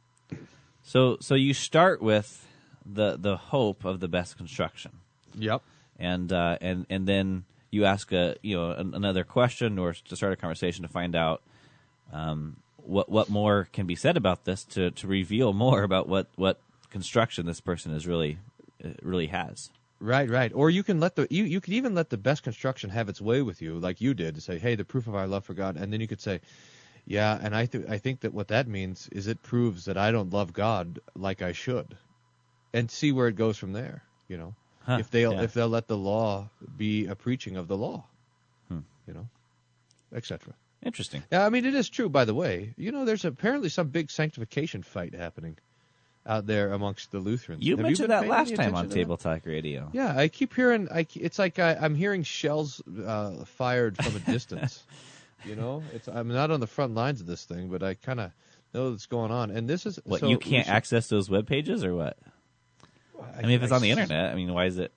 so 0.83 1.19
so 1.21 1.35
you 1.35 1.53
start 1.53 2.01
with 2.01 2.49
the 2.87 3.19
the 3.19 3.37
hope 3.37 3.85
of 3.85 4.01
the 4.01 4.09
best 4.09 4.39
construction, 4.39 4.93
Yep. 5.35 5.61
and 5.99 6.33
uh, 6.33 6.57
and 6.63 6.87
and 6.89 7.07
then 7.07 7.45
you 7.71 7.85
ask 7.85 8.11
a 8.11 8.37
you 8.41 8.57
know 8.57 8.71
an, 8.71 8.95
another 8.95 9.23
question 9.23 9.79
or 9.79 9.93
to 9.93 10.17
start 10.17 10.33
a 10.33 10.37
conversation 10.37 10.81
to 10.81 10.89
find 10.89 11.15
out 11.15 11.43
um, 12.11 12.57
what 12.89 13.09
what 13.11 13.29
more 13.29 13.69
can 13.73 13.87
be 13.87 13.95
said 13.95 14.17
about 14.17 14.45
this 14.45 14.65
to 14.65 14.91
to 14.93 15.07
reveal 15.07 15.53
more 15.53 15.83
about 15.83 16.09
what 16.09 16.27
what 16.37 16.59
construction 16.91 17.47
this 17.47 17.61
person 17.61 17.93
is 17.93 18.07
really 18.07 18.39
uh, 18.85 18.89
really 19.03 19.27
has. 19.29 19.71
Right, 20.01 20.31
right. 20.31 20.53
Or 20.55 20.71
you 20.71 20.83
can 20.85 21.01
let 21.01 21.17
the 21.17 21.27
you 21.31 21.45
you 21.45 21.61
could 21.61 21.75
even 21.75 21.95
let 21.95 22.09
the 22.11 22.17
best 22.17 22.43
construction 22.45 22.91
have 22.91 23.09
its 23.09 23.21
way 23.21 23.43
with 23.43 23.61
you, 23.61 23.79
like 23.79 24.01
you 24.01 24.15
did, 24.15 24.35
to 24.37 24.41
say, 24.41 24.59
"Hey, 24.59 24.75
the 24.77 24.85
proof 24.85 25.07
of 25.09 25.15
our 25.15 25.27
love 25.27 25.45
for 25.45 25.55
God," 25.55 25.77
and 25.77 25.93
then 25.93 26.01
you 26.01 26.07
could 26.07 26.21
say, 26.21 26.41
"Yeah," 27.05 27.39
and 27.43 27.55
I 27.55 27.67
th- 27.67 27.87
I 27.89 27.99
think 27.99 28.21
that 28.21 28.33
what 28.33 28.49
that 28.49 28.69
means 28.69 29.09
is 29.13 29.27
it 29.27 29.43
proves 29.43 29.85
that 29.87 29.97
I 29.99 30.13
don't 30.13 30.33
love 30.33 30.53
God 30.53 31.01
like 31.17 31.43
I 31.43 31.53
should, 31.53 31.97
and 32.73 32.89
see 32.91 33.11
where 33.13 33.27
it 33.29 33.35
goes 33.37 33.59
from 33.59 33.73
there. 33.73 34.03
You 34.29 34.37
know, 34.39 34.55
Huh, 34.87 34.99
if 35.01 35.11
they'll 35.11 35.33
yeah. 35.33 35.43
if 35.43 35.53
they'll 35.53 35.69
let 35.69 35.89
the 35.89 35.97
law 35.99 36.49
be 36.77 37.07
a 37.07 37.17
preaching 37.17 37.57
of 37.57 37.67
the 37.67 37.77
law, 37.77 38.05
Hmm. 38.69 38.81
you 39.09 39.15
know, 39.15 39.29
etc. 40.15 40.55
Interesting. 40.83 41.23
Yeah, 41.33 41.45
I 41.45 41.51
mean 41.51 41.65
it 41.65 41.75
is 41.75 41.89
true. 41.89 42.09
By 42.09 42.25
the 42.25 42.35
way, 42.35 42.75
you 42.77 42.93
know, 42.93 43.05
there's 43.05 43.25
apparently 43.25 43.69
some 43.69 43.89
big 43.89 44.11
sanctification 44.11 44.83
fight 44.83 45.15
happening 45.15 45.57
out 46.27 46.47
there 46.47 46.73
amongst 46.73 47.11
the 47.11 47.19
Lutherans. 47.19 47.65
You 47.65 47.77
Have 47.77 47.83
mentioned 47.85 48.09
been 48.09 48.21
that 48.21 48.29
last 48.29 48.55
time 48.55 48.75
on 48.75 48.85
attention 48.85 48.85
to 48.85 48.89
that? 48.91 48.95
Table 48.95 49.17
Talk 49.17 49.47
Radio. 49.47 49.91
Yeah, 49.93 50.15
I 50.17 50.29
keep 50.29 50.55
hearing. 50.55 50.89
I, 50.93 51.07
it's 51.15 51.39
like 51.39 51.59
I, 51.59 51.75
I'm 51.75 51.95
hearing 51.95 52.23
shells 52.23 52.81
uh, 53.05 53.45
fired 53.45 53.97
from 53.97 54.15
a 54.15 54.21
distance. 54.21 54.83
you 55.45 55.57
know, 55.57 55.83
it's 55.95 56.07
I'm 56.07 56.29
not 56.29 56.51
on 56.51 56.61
the 56.61 56.67
front 56.67 56.95
lines 56.95 57.21
of 57.21 57.27
this 57.27 57.45
thing, 57.45 57.69
but 57.69 57.83
I 57.83 57.95
kind 57.95 58.21
of 58.21 58.31
know 58.75 58.91
what's 58.91 59.07
going 59.07 59.31
on. 59.33 59.51
And 59.51 59.69
this 59.69 59.85
is 59.87 59.99
What 60.05 60.21
so 60.21 60.29
you 60.29 60.39
can't 60.39 60.67
should- 60.67 60.73
access 60.75 61.09
those 61.09 61.29
web 61.31 61.47
pages 61.47 61.83
or 61.85 61.95
what? 61.95 62.17
I 63.37 63.43
mean, 63.43 63.53
if 63.53 63.63
it's 63.65 63.73
on 63.73 63.83
the 63.83 63.91
internet, 63.91 64.31
I 64.31 64.37
mean, 64.37 64.53
why 64.53 64.67
is 64.67 64.79
it? 64.79 64.93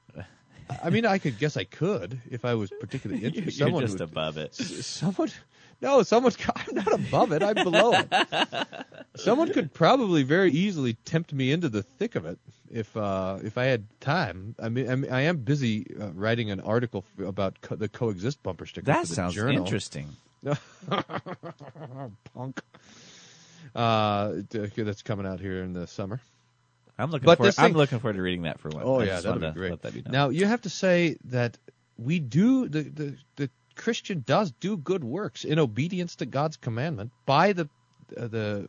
I 0.84 0.90
mean, 0.90 1.06
I 1.06 1.18
could 1.18 1.40
guess 1.40 1.58
I 1.58 1.64
could 1.64 2.20
if 2.30 2.46
I 2.46 2.54
was 2.54 2.70
particularly 2.80 3.22
You're 3.24 3.30
interested. 3.30 3.64
Someone 3.64 3.82
just 3.84 3.94
would- 4.00 4.02
above 4.10 4.38
it. 4.38 4.54
Someone, 4.54 5.30
no, 5.82 6.04
someone. 6.04 6.34
I'm 6.56 6.76
not 6.76 6.94
above 6.94 7.32
it. 7.32 7.44
I'm 7.44 7.56
below 7.56 7.94
it. 7.94 8.08
Someone 9.16 9.52
could 9.52 9.74
probably 9.74 10.24
very 10.24 10.52
easily 10.52 10.94
tempt 11.06 11.34
me 11.34 11.52
into 11.52 11.70
the 11.70 11.84
thick 11.84 12.16
of 12.16 12.26
it 12.26 12.40
if 12.70 12.96
uh, 12.96 13.40
if 13.44 13.58
I 13.58 13.66
had 13.66 13.86
time. 14.00 14.56
I 14.62 14.70
mean, 14.70 14.90
I, 14.90 14.96
mean, 14.96 15.12
I 15.12 15.22
am 15.22 15.38
busy 15.38 15.86
uh, 16.00 16.12
writing 16.14 16.52
an 16.52 16.60
article 16.62 17.04
about 17.24 17.60
co- 17.62 17.76
the 17.76 17.90
coexist 17.90 18.42
bumper 18.44 18.66
sticker. 18.66 18.86
That 18.86 19.08
sounds 19.08 19.36
journal. 19.36 19.58
interesting. 19.64 20.10
Punk. 22.34 22.62
Uh, 23.76 24.34
that's 24.50 25.02
coming 25.02 25.26
out 25.26 25.40
here 25.40 25.64
in 25.64 25.74
the 25.74 25.88
summer. 25.88 26.20
I'm 26.98 27.10
looking 27.10 27.26
But 27.26 27.38
forward. 27.38 27.48
this 27.50 27.60
I'm 27.60 27.74
looking 27.74 28.00
forward 28.00 28.18
to 28.18 28.22
reading 28.22 28.44
that 28.44 28.60
for 28.60 28.70
one. 28.70 28.84
Oh 28.86 29.00
I 29.00 29.06
yeah, 29.06 29.22
wanted 29.22 29.54
be 29.54 29.60
great. 29.60 29.82
that 29.82 29.94
be. 29.94 30.04
Now 30.10 30.30
you 30.30 30.46
have 30.46 30.62
to 30.64 30.70
say 30.70 31.18
that 31.26 31.58
we 31.98 32.20
do 32.20 32.68
the, 32.68 32.82
the 32.84 33.16
the 33.38 33.50
Christian 33.76 34.24
does 34.26 34.52
do 34.60 34.78
good 34.78 35.04
works 35.04 35.44
in 35.46 35.60
obedience 35.60 36.16
to 36.18 36.26
God's 36.26 36.58
commandment 36.58 37.12
by 37.26 37.54
the 37.54 37.70
uh, 38.18 38.28
the 38.28 38.68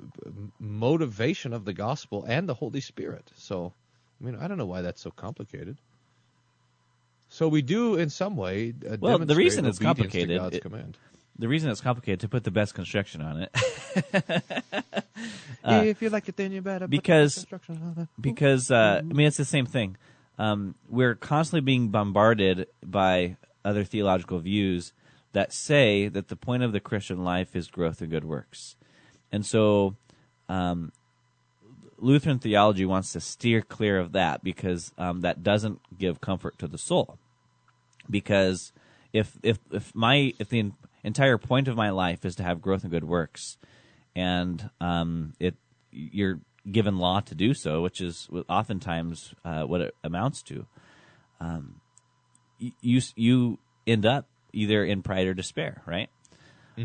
motivation 0.60 1.52
of 1.52 1.64
the 1.64 1.72
gospel 1.72 2.24
and 2.28 2.48
the 2.48 2.54
Holy 2.54 2.80
Spirit. 2.80 3.30
So, 3.36 3.72
I 4.20 4.24
mean, 4.24 4.36
I 4.36 4.46
don't 4.46 4.56
know 4.58 4.66
why 4.66 4.82
that's 4.82 5.02
so 5.02 5.10
complicated. 5.10 5.76
So 7.28 7.48
we 7.48 7.62
do, 7.62 7.96
in 7.96 8.08
some 8.10 8.36
way, 8.36 8.72
uh, 8.88 8.98
Well, 9.00 9.18
the 9.18 9.34
reason 9.34 9.64
it's 9.66 9.78
complicated, 9.80 10.38
God's 10.38 10.56
it- 10.56 10.62
command. 10.62 10.96
the 11.38 11.48
reason 11.48 11.70
it's 11.70 11.80
complicated 11.80 12.20
to 12.20 12.28
put 12.28 12.44
the 12.44 12.50
best 12.52 12.74
construction 12.74 13.20
on 13.22 13.42
it 13.48 14.42
Uh, 15.64 15.82
if 15.86 16.02
you 16.02 16.10
like 16.10 16.28
it, 16.28 16.36
then 16.36 16.50
you 16.50 16.60
better 16.60 16.86
put 16.86 16.90
the 16.90 16.96
because- 16.98 17.34
construction 17.34 17.80
on 17.96 18.02
it. 18.02 18.08
because 18.20 18.70
uh, 18.70 18.98
I 18.98 19.02
mean 19.02 19.26
it's 19.28 19.36
the 19.36 19.44
same 19.44 19.66
thing. 19.66 19.96
Um, 20.38 20.74
we're 20.88 21.14
constantly 21.14 21.60
being 21.60 21.88
bombarded 21.88 22.66
by 22.84 23.36
other 23.64 23.84
theological 23.84 24.38
views 24.38 24.92
that 25.32 25.52
say 25.52 26.08
that 26.08 26.28
the 26.28 26.36
point 26.36 26.62
of 26.62 26.72
the 26.72 26.80
Christian 26.80 27.24
life 27.24 27.56
is 27.56 27.68
growth 27.68 28.02
in 28.02 28.10
good 28.10 28.24
works, 28.24 28.76
and 29.30 29.44
so 29.46 29.96
um, 30.48 30.92
Lutheran 31.98 32.38
theology 32.38 32.84
wants 32.84 33.12
to 33.12 33.20
steer 33.20 33.62
clear 33.62 33.98
of 33.98 34.12
that 34.12 34.42
because 34.42 34.92
um, 34.98 35.20
that 35.20 35.42
doesn't 35.42 35.80
give 35.96 36.20
comfort 36.20 36.58
to 36.58 36.66
the 36.66 36.78
soul. 36.78 37.18
Because 38.10 38.72
if 39.12 39.38
if 39.42 39.58
if 39.70 39.94
my 39.94 40.34
if 40.38 40.48
the 40.48 40.72
entire 41.04 41.38
point 41.38 41.68
of 41.68 41.76
my 41.76 41.90
life 41.90 42.24
is 42.24 42.34
to 42.36 42.42
have 42.42 42.60
growth 42.60 42.84
in 42.84 42.90
good 42.90 43.04
works, 43.04 43.56
and 44.16 44.68
um, 44.80 45.34
it 45.38 45.54
you're 45.92 46.40
given 46.70 46.98
law 46.98 47.20
to 47.20 47.34
do 47.34 47.54
so, 47.54 47.82
which 47.82 48.00
is 48.00 48.28
oftentimes 48.48 49.34
uh, 49.44 49.62
what 49.62 49.80
it 49.80 49.94
amounts 50.02 50.42
to. 50.42 50.66
Um, 51.40 51.80
you 52.80 53.00
you 53.16 53.58
end 53.86 54.06
up 54.06 54.26
either 54.52 54.84
in 54.84 55.02
pride 55.02 55.26
or 55.26 55.34
despair, 55.34 55.82
right? 55.86 56.08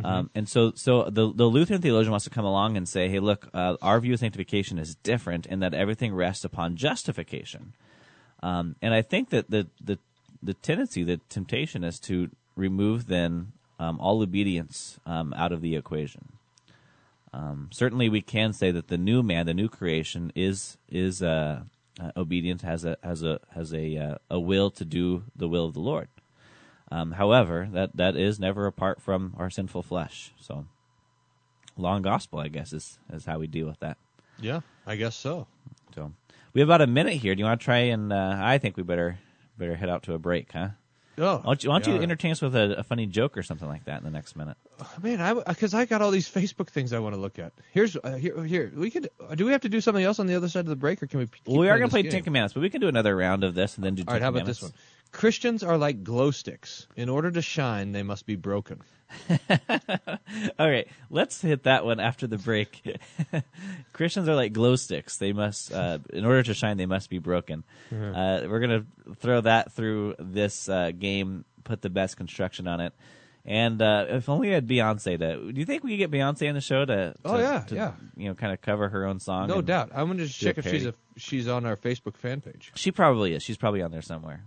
Um, 0.03 0.29
and 0.35 0.49
so, 0.49 0.73
so 0.75 1.09
the 1.09 1.31
the 1.33 1.45
Lutheran 1.45 1.81
theologian 1.81 2.11
wants 2.11 2.25
to 2.25 2.29
come 2.29 2.45
along 2.45 2.75
and 2.75 2.87
say, 2.87 3.07
"Hey, 3.07 3.19
look, 3.19 3.47
uh, 3.53 3.77
our 3.81 3.99
view 3.99 4.13
of 4.13 4.19
sanctification 4.19 4.79
is 4.79 4.95
different 4.95 5.45
in 5.45 5.59
that 5.59 5.73
everything 5.73 6.13
rests 6.13 6.43
upon 6.43 6.75
justification." 6.75 7.73
Um, 8.43 8.75
and 8.81 8.93
I 8.93 9.01
think 9.01 9.29
that 9.29 9.49
the 9.49 9.67
the 9.81 9.97
the 10.43 10.53
tendency, 10.53 11.03
the 11.03 11.21
temptation, 11.29 11.83
is 11.83 11.99
to 12.01 12.29
remove 12.55 13.07
then 13.07 13.53
um, 13.79 13.99
all 13.99 14.21
obedience 14.21 14.99
um, 15.05 15.33
out 15.35 15.51
of 15.51 15.61
the 15.61 15.75
equation. 15.75 16.33
Um, 17.33 17.69
certainly, 17.71 18.09
we 18.09 18.21
can 18.21 18.51
say 18.53 18.71
that 18.71 18.89
the 18.89 18.97
new 18.97 19.23
man, 19.23 19.45
the 19.45 19.53
new 19.53 19.69
creation, 19.69 20.33
is 20.35 20.77
is 20.89 21.23
uh, 21.23 21.61
uh, 21.99 22.11
obedient, 22.15 22.61
has 22.61 22.85
a 22.85 22.97
has 23.03 23.23
a 23.23 23.39
has 23.53 23.73
a 23.73 23.97
uh, 23.97 24.15
a 24.29 24.39
will 24.39 24.69
to 24.71 24.85
do 24.85 25.23
the 25.35 25.47
will 25.47 25.65
of 25.65 25.73
the 25.73 25.79
Lord. 25.79 26.07
Um, 26.91 27.11
however, 27.13 27.67
that 27.73 27.95
that 27.97 28.15
is 28.15 28.39
never 28.39 28.65
apart 28.65 29.01
from 29.01 29.33
our 29.37 29.49
sinful 29.49 29.83
flesh. 29.83 30.31
So, 30.39 30.65
long 31.75 32.01
gospel, 32.01 32.39
I 32.39 32.47
guess, 32.47 32.73
is 32.73 32.99
is 33.11 33.25
how 33.25 33.39
we 33.39 33.47
deal 33.47 33.67
with 33.67 33.79
that. 33.79 33.97
Yeah, 34.39 34.61
I 34.85 34.95
guess 34.95 35.15
so. 35.15 35.47
So, 35.95 36.13
we 36.53 36.61
have 36.61 36.69
about 36.69 36.81
a 36.81 36.87
minute 36.87 37.15
here. 37.15 37.35
Do 37.35 37.39
you 37.39 37.45
want 37.45 37.59
to 37.59 37.65
try 37.65 37.77
and? 37.77 38.13
Uh, 38.13 38.37
I 38.39 38.57
think 38.57 38.77
we 38.77 38.83
better 38.83 39.19
better 39.57 39.75
head 39.75 39.89
out 39.89 40.03
to 40.03 40.13
a 40.13 40.19
break, 40.19 40.51
huh? 40.51 40.69
Oh, 41.19 41.37
Why 41.37 41.41
don't 41.43 41.63
you, 41.63 41.69
why 41.71 41.79
don't 41.79 41.95
you 41.95 42.01
entertain 42.01 42.31
us 42.31 42.41
with 42.41 42.55
a, 42.55 42.79
a 42.79 42.83
funny 42.83 43.07
joke 43.07 43.37
or 43.37 43.43
something 43.43 43.67
like 43.67 43.85
that 43.85 43.97
in 43.97 44.03
the 44.03 44.11
next 44.11 44.35
minute? 44.35 44.55
Man, 45.01 45.19
I 45.19 45.33
because 45.33 45.73
I 45.73 45.85
got 45.85 46.03
all 46.03 46.11
these 46.11 46.29
Facebook 46.29 46.69
things 46.69 46.93
I 46.93 46.99
want 46.99 47.15
to 47.15 47.21
look 47.21 47.39
at. 47.39 47.53
Here's 47.71 47.97
uh, 47.97 48.15
here 48.15 48.43
here 48.43 48.71
we 48.75 48.91
could. 48.91 49.09
Uh, 49.19 49.33
do 49.33 49.45
we 49.45 49.51
have 49.51 49.61
to 49.61 49.69
do 49.69 49.81
something 49.81 50.03
else 50.03 50.19
on 50.19 50.27
the 50.27 50.35
other 50.35 50.47
side 50.47 50.59
of 50.61 50.67
the 50.67 50.75
break, 50.75 51.01
or 51.01 51.07
can 51.07 51.19
we? 51.21 51.27
Well, 51.47 51.57
we 51.59 51.69
are 51.69 51.77
going 51.79 51.89
to 51.89 51.91
play 51.93 52.03
game? 52.03 52.23
Commandments, 52.23 52.53
but 52.53 52.61
we 52.61 52.69
can 52.69 52.81
do 52.81 52.87
another 52.87 53.15
round 53.15 53.43
of 53.43 53.55
this 53.55 53.77
and 53.77 53.83
then 53.83 53.95
do. 53.95 54.03
All 54.07 54.13
right, 54.13 54.21
how 54.21 54.29
about 54.29 54.45
this 54.45 54.61
one? 54.61 54.73
Commandments. 55.11 55.19
Christians 55.19 55.63
are 55.63 55.77
like 55.77 56.03
glow 56.03 56.31
sticks. 56.31 56.87
In 56.95 57.09
order 57.09 57.31
to 57.31 57.41
shine, 57.41 57.91
they 57.91 58.03
must 58.03 58.25
be 58.25 58.35
broken. 58.35 58.81
All 60.59 60.69
right, 60.69 60.87
let's 61.09 61.41
hit 61.41 61.63
that 61.63 61.85
one 61.85 61.99
after 61.99 62.27
the 62.27 62.37
break. 62.37 62.81
Christians 63.93 64.27
are 64.27 64.35
like 64.35 64.53
glow 64.53 64.75
sticks. 64.75 65.17
They 65.17 65.33
must, 65.33 65.71
uh, 65.71 65.99
in 66.11 66.25
order 66.25 66.43
to 66.43 66.53
shine, 66.53 66.77
they 66.77 66.85
must 66.85 67.09
be 67.09 67.19
broken. 67.19 67.63
Mm-hmm. 67.91 68.15
Uh, 68.15 68.49
we're 68.49 68.59
gonna 68.59 68.85
throw 69.17 69.41
that 69.41 69.71
through 69.71 70.15
this 70.19 70.67
uh, 70.67 70.91
game. 70.91 71.45
Put 71.63 71.81
the 71.81 71.89
best 71.89 72.17
construction 72.17 72.67
on 72.67 72.81
it. 72.81 72.93
And 73.47 73.81
uh, 73.81 74.05
if 74.09 74.27
only 74.27 74.49
we 74.49 74.53
had 74.53 74.67
Beyonce 74.67 75.17
to. 75.17 75.51
Do 75.53 75.57
you 75.57 75.65
think 75.65 75.83
we 75.83 75.91
could 75.91 75.99
get 75.99 76.11
Beyonce 76.11 76.49
on 76.49 76.55
the 76.55 76.61
show 76.61 76.83
to? 76.83 77.15
Oh, 77.23 77.37
yeah, 77.37 77.61
to, 77.61 77.75
yeah. 77.75 77.91
You 78.17 78.27
know, 78.27 78.35
kind 78.35 78.51
of 78.51 78.61
cover 78.61 78.89
her 78.89 79.05
own 79.05 79.21
song. 79.21 79.47
No 79.47 79.61
doubt. 79.61 79.91
I'm 79.95 80.07
going 80.07 80.17
to 80.17 80.25
just 80.25 80.37
do 80.41 80.49
a 80.49 80.53
check 80.53 80.65
if 80.65 80.69
she's 80.69 80.85
a 80.85 80.93
she's 81.15 81.47
on 81.47 81.65
our 81.65 81.77
Facebook 81.77 82.17
fan 82.17 82.41
page. 82.41 82.73
She 82.75 82.91
probably 82.91 83.33
is. 83.33 83.43
She's 83.43 83.55
probably 83.55 83.81
on 83.81 83.91
there 83.91 84.01
somewhere. 84.01 84.43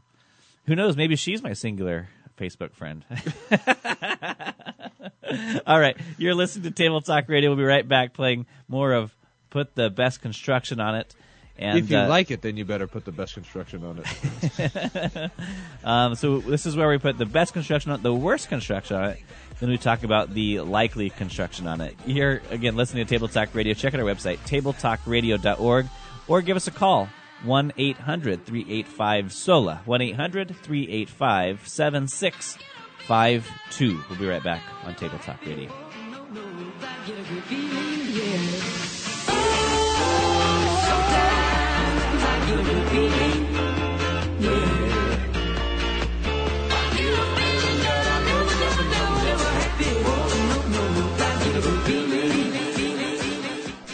Who 0.70 0.76
knows? 0.76 0.96
Maybe 0.96 1.16
she's 1.16 1.42
my 1.42 1.52
singular 1.52 2.08
Facebook 2.38 2.74
friend. 2.74 3.04
All 5.66 5.80
right, 5.80 5.96
you're 6.16 6.36
listening 6.36 6.62
to 6.62 6.70
Table 6.70 7.00
Talk 7.00 7.28
Radio. 7.28 7.50
We'll 7.50 7.56
be 7.56 7.64
right 7.64 7.88
back 7.88 8.14
playing 8.14 8.46
more 8.68 8.92
of 8.92 9.12
Put 9.50 9.74
the 9.74 9.90
Best 9.90 10.22
Construction 10.22 10.78
on 10.78 10.94
It. 10.94 11.12
And 11.58 11.76
if 11.76 11.90
you 11.90 11.96
uh, 11.96 12.06
like 12.06 12.30
it, 12.30 12.40
then 12.40 12.56
you 12.56 12.64
better 12.64 12.86
put 12.86 13.04
the 13.04 13.10
best 13.10 13.34
construction 13.34 13.84
on 13.84 13.98
it. 13.98 15.30
um, 15.84 16.14
so 16.14 16.38
this 16.38 16.66
is 16.66 16.76
where 16.76 16.88
we 16.88 16.98
put 16.98 17.18
the 17.18 17.26
best 17.26 17.52
construction 17.52 17.90
on 17.90 17.98
it, 17.98 18.04
the 18.04 18.14
worst 18.14 18.48
construction 18.48 18.96
on 18.96 19.10
it. 19.10 19.18
Then 19.58 19.70
we 19.70 19.76
talk 19.76 20.04
about 20.04 20.32
the 20.32 20.60
likely 20.60 21.10
construction 21.10 21.66
on 21.66 21.80
it. 21.80 21.96
You're 22.06 22.42
again 22.50 22.76
listening 22.76 23.04
to 23.04 23.10
Table 23.10 23.26
Talk 23.26 23.56
Radio. 23.56 23.74
Check 23.74 23.92
out 23.92 23.98
our 23.98 24.06
website, 24.06 24.38
tabletalkradio.org, 24.46 25.86
or 26.28 26.42
give 26.42 26.56
us 26.56 26.68
a 26.68 26.70
call, 26.70 27.08
1 27.44 27.72
800 27.76 28.44
385 28.44 29.32
SOLA, 29.32 29.82
1 29.84 30.02
800 30.02 30.56
385 30.56 31.66
7652. 31.66 34.04
We'll 34.08 34.18
be 34.18 34.26
right 34.26 34.42
back 34.42 34.62
on 34.84 34.94
Table 34.94 35.18
Talk 35.18 35.44
Radio. 35.46 35.70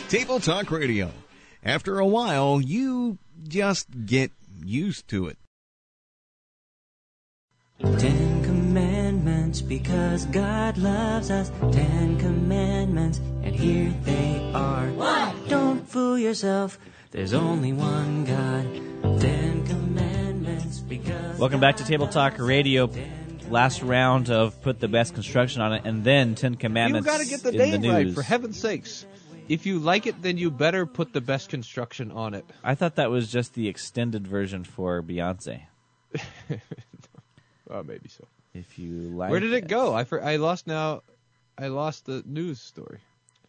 Table 0.09 0.41
Talk 0.41 0.71
Radio. 0.71 1.11
After 1.65 1.99
a 1.99 2.07
while, 2.07 2.61
you 2.61 3.19
just 3.47 3.89
get 4.07 4.31
used 4.65 5.09
to 5.09 5.27
it. 5.29 5.39
Ten 7.81 8.43
commandments 8.43 9.61
because 9.61 10.25
God 10.27 10.79
loves 10.79 11.31
us. 11.31 11.51
Ten 11.73 12.19
commandments, 12.19 13.19
and 13.43 13.55
here 13.55 13.95
they 14.03 14.51
are. 14.55 14.87
What? 14.89 15.49
Don't 15.49 15.87
fool 15.89 16.19
yourself. 16.19 16.79
There's 17.11 17.35
only 17.35 17.73
one 17.73 18.25
God. 18.25 19.21
Ten 19.21 19.67
commandments 19.67 20.81
because. 20.81 21.39
Welcome 21.39 21.61
back 21.61 21.77
to 21.77 21.85
Table 21.85 22.09
Talk 22.09 22.39
Radio. 22.39 22.91
Last 23.49 23.83
round 23.83 24.29
of 24.31 24.61
Put 24.63 24.81
the 24.81 24.89
Best 24.89 25.15
Construction 25.15 25.63
on 25.63 25.75
It, 25.75 25.83
and 25.85 26.03
then 26.03 26.35
Ten 26.35 26.57
Commandments. 26.57 27.07
you 27.07 27.13
Commandments 27.13 27.43
got 27.43 27.43
to 27.43 27.51
get 27.51 27.57
the 27.57 27.63
in 27.63 27.71
name 27.71 27.81
the 27.83 27.91
right, 28.07 28.15
for 28.15 28.23
heaven's 28.23 28.59
sakes. 28.59 29.07
If 29.49 29.65
you 29.67 29.79
like 29.79 30.07
it, 30.07 30.23
then 30.23 30.39
you 30.39 30.51
better 30.51 30.87
put 30.87 31.13
the 31.13 31.21
best 31.21 31.49
construction 31.49 32.11
on 32.11 32.35
it. 32.35 32.45
I 32.65 32.75
thought 32.75 32.97
that 32.97 33.11
was 33.11 33.31
just 33.31 33.55
the 33.55 33.69
extended 33.69 34.27
version 34.27 34.65
for 34.65 35.03
Beyonce. 35.03 35.63
Oh, 37.69 37.83
maybe 37.83 38.09
so. 38.09 38.25
If 38.55 38.79
you 38.79 38.93
like, 38.93 39.31
Where 39.31 39.41
did 39.41 39.53
it 39.53 39.69
go? 39.69 39.95
I 39.95 40.05
for, 40.05 40.23
I 40.23 40.37
lost 40.37 40.67
now. 40.67 41.03
I 41.59 41.69
lost 41.69 42.07
the 42.07 42.23
news 42.25 42.61
story. 42.61 43.01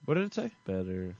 What 0.05 0.15
did 0.15 0.23
it 0.25 0.33
say? 0.33 0.51
Better. 0.65 1.15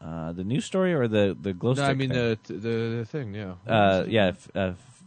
Uh, 0.00 0.32
the 0.32 0.44
news 0.44 0.64
story 0.64 0.94
or 0.94 1.08
the 1.08 1.36
the 1.40 1.52
glow 1.52 1.74
No, 1.74 1.84
I 1.84 1.94
mean 1.94 2.10
thing? 2.10 2.38
the, 2.46 2.52
the 2.54 2.96
the 2.98 3.04
thing. 3.04 3.34
Yeah. 3.34 3.54
Uh, 3.66 4.04
yeah. 4.08 4.28
If, 4.28 4.48
uh, 4.56 4.60
if 4.72 5.04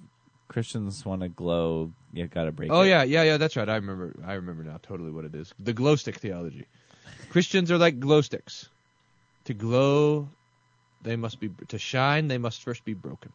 Christians 0.48 1.06
want 1.06 1.22
to 1.22 1.30
glow, 1.30 1.92
you 2.14 2.28
got 2.28 2.46
to 2.46 2.52
break. 2.52 2.72
Oh 2.72 2.82
it. 2.82 2.90
yeah, 2.90 3.04
yeah, 3.04 3.24
yeah. 3.24 3.38
That's 3.38 3.58
right. 3.58 3.68
I 3.68 3.76
remember. 3.76 4.16
I 4.26 4.34
remember 4.34 4.64
now 4.64 4.80
totally 4.82 5.12
what 5.12 5.26
it 5.26 5.36
is. 5.36 5.54
The 5.60 5.74
glow 5.74 5.96
stick 5.96 6.18
theology. 6.20 6.68
Christians 7.30 7.72
are 7.72 7.78
like 7.78 8.00
glow 8.00 8.22
sticks. 8.22 8.70
To 9.46 9.54
glow, 9.54 10.30
they 11.02 11.16
must 11.16 11.40
be 11.40 11.50
to 11.68 11.78
shine. 11.78 12.28
They 12.28 12.38
must 12.38 12.64
first 12.64 12.84
be 12.84 12.94
broken. 12.94 13.32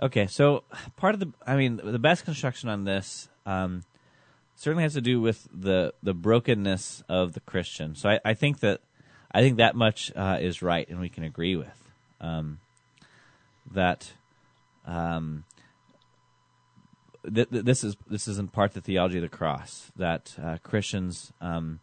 Okay, 0.00 0.26
so 0.26 0.64
part 0.96 1.14
of 1.14 1.20
the, 1.20 1.32
I 1.46 1.56
mean, 1.56 1.80
the 1.82 1.98
best 1.98 2.24
construction 2.24 2.68
on 2.68 2.84
this 2.84 3.28
um, 3.46 3.84
certainly 4.56 4.82
has 4.82 4.94
to 4.94 5.00
do 5.00 5.20
with 5.20 5.48
the 5.52 5.94
the 6.02 6.14
brokenness 6.14 7.02
of 7.08 7.32
the 7.32 7.40
Christian. 7.40 7.94
So 7.94 8.10
I, 8.10 8.20
I 8.24 8.34
think 8.34 8.60
that 8.60 8.80
I 9.32 9.40
think 9.40 9.58
that 9.58 9.74
much 9.76 10.12
uh, 10.16 10.38
is 10.40 10.62
right, 10.62 10.88
and 10.88 11.00
we 11.00 11.08
can 11.08 11.24
agree 11.24 11.56
with 11.56 11.92
um, 12.20 12.58
that. 13.72 14.12
Um, 14.86 15.44
th- 17.32 17.48
th- 17.48 17.64
this 17.64 17.84
is 17.84 17.96
this 18.08 18.28
is 18.28 18.38
in 18.38 18.48
part 18.48 18.72
the 18.72 18.80
theology 18.80 19.16
of 19.16 19.22
the 19.22 19.28
cross 19.28 19.90
that 19.96 20.34
uh, 20.42 20.58
Christians 20.62 21.32
um, 21.40 21.80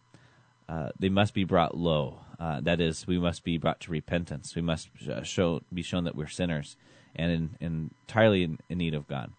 uh, 0.71 0.89
they 0.97 1.09
must 1.09 1.33
be 1.33 1.43
brought 1.43 1.75
low. 1.75 2.21
Uh, 2.39 2.61
that 2.61 2.79
is, 2.79 3.05
we 3.05 3.19
must 3.19 3.43
be 3.43 3.57
brought 3.57 3.81
to 3.81 3.91
repentance. 3.91 4.55
We 4.55 4.61
must 4.61 4.89
uh, 5.09 5.21
show 5.21 5.61
be 5.73 5.81
shown 5.81 6.05
that 6.05 6.15
we're 6.15 6.27
sinners 6.27 6.77
and 7.13 7.31
in, 7.31 7.57
in 7.59 7.91
entirely 8.07 8.43
in, 8.43 8.57
in 8.69 8.77
need 8.77 8.93
of 8.93 9.05
God. 9.05 9.33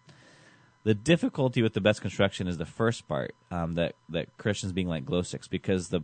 The 0.85 0.95
difficulty 0.95 1.63
with 1.63 1.73
the 1.73 1.81
best 1.81 2.03
construction 2.03 2.47
is 2.47 2.59
the 2.59 2.67
first 2.67 3.09
part 3.09 3.35
um, 3.51 3.75
that 3.77 3.95
that 4.11 4.37
Christians 4.37 4.73
being 4.73 4.89
like 4.89 5.07
glow 5.07 5.23
sticks 5.23 5.49
because 5.49 5.89
the 5.89 6.03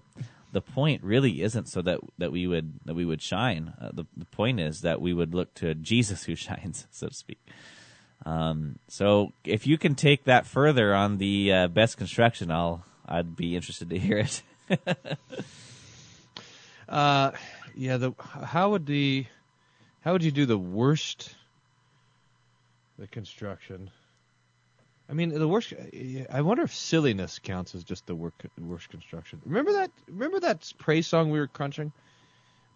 the 0.53 0.63
point 0.63 1.05
really 1.05 1.43
isn't 1.43 1.69
so 1.69 1.83
that 1.83 2.01
that 2.17 2.33
we 2.33 2.47
would 2.47 2.81
that 2.87 2.95
we 2.95 3.05
would 3.05 3.21
shine. 3.21 3.75
Uh, 3.79 3.91
the 3.93 4.07
the 4.17 4.25
point 4.25 4.61
is 4.61 4.81
that 4.81 5.01
we 5.01 5.13
would 5.13 5.35
look 5.35 5.53
to 5.55 5.75
Jesus 5.75 6.25
who 6.25 6.35
shines, 6.37 6.87
so 6.91 7.09
to 7.09 7.15
speak. 7.15 7.39
Um, 8.25 8.79
so 8.89 9.33
if 9.45 9.67
you 9.67 9.77
can 9.77 9.95
take 9.95 10.25
that 10.25 10.47
further 10.47 10.95
on 10.95 11.19
the 11.19 11.53
uh, 11.53 11.69
best 11.69 11.99
construction, 11.99 12.51
I'll 12.51 12.85
I'd 13.05 13.37
be 13.37 13.57
interested 13.57 13.91
to 13.91 13.99
hear 13.99 14.17
it. 14.17 14.43
Uh, 16.89 17.33
yeah. 17.77 17.99
The 17.99 18.13
how 18.19 18.71
would 18.71 18.87
the 18.87 19.27
how 20.01 20.13
would 20.13 20.25
you 20.25 20.31
do 20.31 20.47
the 20.47 20.57
worst 20.57 21.35
the 22.99 23.07
construction? 23.07 23.91
I 25.11 25.15
mean, 25.15 25.31
the 25.31 25.49
worst. 25.49 25.73
I 26.31 26.43
wonder 26.43 26.63
if 26.63 26.75
silliness 26.75 27.39
counts 27.39 27.75
as 27.75 27.85
just 27.85 28.07
the 28.07 28.15
work, 28.15 28.35
worst 28.59 28.91
construction. 28.91 29.41
Remember 29.45 29.73
that? 29.73 29.91
Remember 30.09 30.41
that 30.41 30.71
praise 30.79 31.07
song 31.07 31.31
we 31.31 31.39
were 31.39 31.47
crunching? 31.47 31.93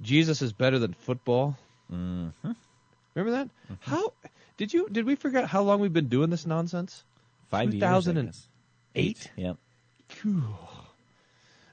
Jesus 0.01 0.43
is 0.43 0.53
better 0.53 0.79
than 0.79 0.95
football. 0.95 1.59
mm-hmm. 1.93 2.53
Remember 3.15 3.39
that? 3.39 3.51
How 3.81 4.15
did 4.57 4.73
you? 4.73 4.89
Did 4.91 5.05
we 5.05 5.15
forget 5.15 5.47
how 5.47 5.63
long 5.63 5.81
we've 5.81 5.93
been 5.93 6.09
doing 6.09 6.31
this 6.31 6.47
nonsense? 6.47 7.05
Five 7.51 7.75
years, 7.75 7.81
2008? 7.81 8.27
guess. 8.27 8.49
Eight. 8.95 9.31
Yep. 9.37 9.57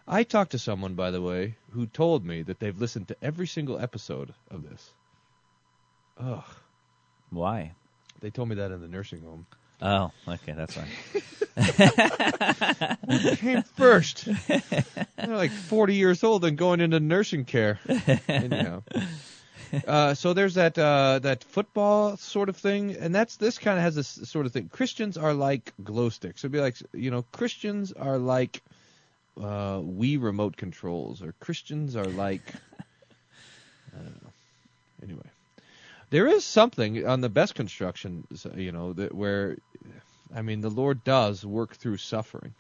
I 0.10 0.24
talked 0.24 0.52
to 0.52 0.60
someone, 0.60 0.96
by 0.96 1.12
the 1.12 1.22
way, 1.22 1.56
who 1.72 1.86
told 1.86 2.26
me 2.26 2.42
that 2.42 2.60
they've 2.60 2.78
listened 2.78 3.10
to 3.10 3.16
every 3.22 3.46
single 3.46 3.80
episode 3.80 4.34
of 4.50 4.68
this. 4.68 4.90
Ugh. 6.20 6.44
Why? 7.30 7.74
They 8.20 8.32
told 8.32 8.50
me 8.50 8.56
that 8.56 8.72
in 8.72 8.82
the 8.82 8.88
nursing 8.88 9.22
home. 9.22 9.46
Oh, 9.82 10.12
okay, 10.28 10.54
that's 10.54 10.76
why. 10.76 10.88
Came 13.36 13.62
first. 13.62 14.26
They're 14.26 15.28
like 15.28 15.52
40 15.52 15.94
years 15.94 16.24
old 16.24 16.44
and 16.44 16.58
going 16.58 16.82
into 16.82 17.00
nursing 17.00 17.46
care. 17.46 17.80
Anyhow. 18.28 18.82
Uh, 19.88 20.16
so 20.16 20.34
there's 20.34 20.56
that 20.56 20.78
uh, 20.80 21.20
that 21.20 21.44
football 21.44 22.18
sort 22.18 22.50
of 22.50 22.58
thing, 22.58 22.96
and 22.96 23.14
that's 23.14 23.38
this 23.38 23.60
kind 23.60 23.78
of 23.78 23.84
has 23.84 23.94
this 23.94 24.08
sort 24.08 24.48
of 24.48 24.52
thing. 24.52 24.68
Christians 24.68 25.16
are 25.16 25.36
like 25.36 25.72
glow 25.84 26.10
sticks. 26.10 26.44
It'd 26.44 26.52
be 26.52 26.60
like 26.60 26.76
you 26.92 27.12
know 27.12 27.24
Christians 27.32 27.94
are 27.94 28.18
like 28.18 28.64
uh, 29.40 29.80
Wii 29.80 30.22
remote 30.22 30.58
controls, 30.58 31.22
or 31.24 31.34
Christians 31.42 31.96
are 31.96 32.12
like 32.12 32.54
I 33.94 33.98
don't 33.98 34.24
know. 34.24 34.34
Anyway, 35.04 35.32
there 36.12 36.28
is 36.28 36.46
something 36.46 37.06
on 37.08 37.22
the 37.22 37.30
best 37.30 37.56
construction, 37.56 38.26
you 38.56 38.72
know, 38.72 38.94
that 38.94 39.14
where 39.16 39.58
I 40.36 40.42
mean 40.44 40.62
the 40.62 40.70
Lord 40.72 41.04
does 41.04 41.46
work 41.46 41.76
through 41.76 41.98
suffering. 41.98 42.56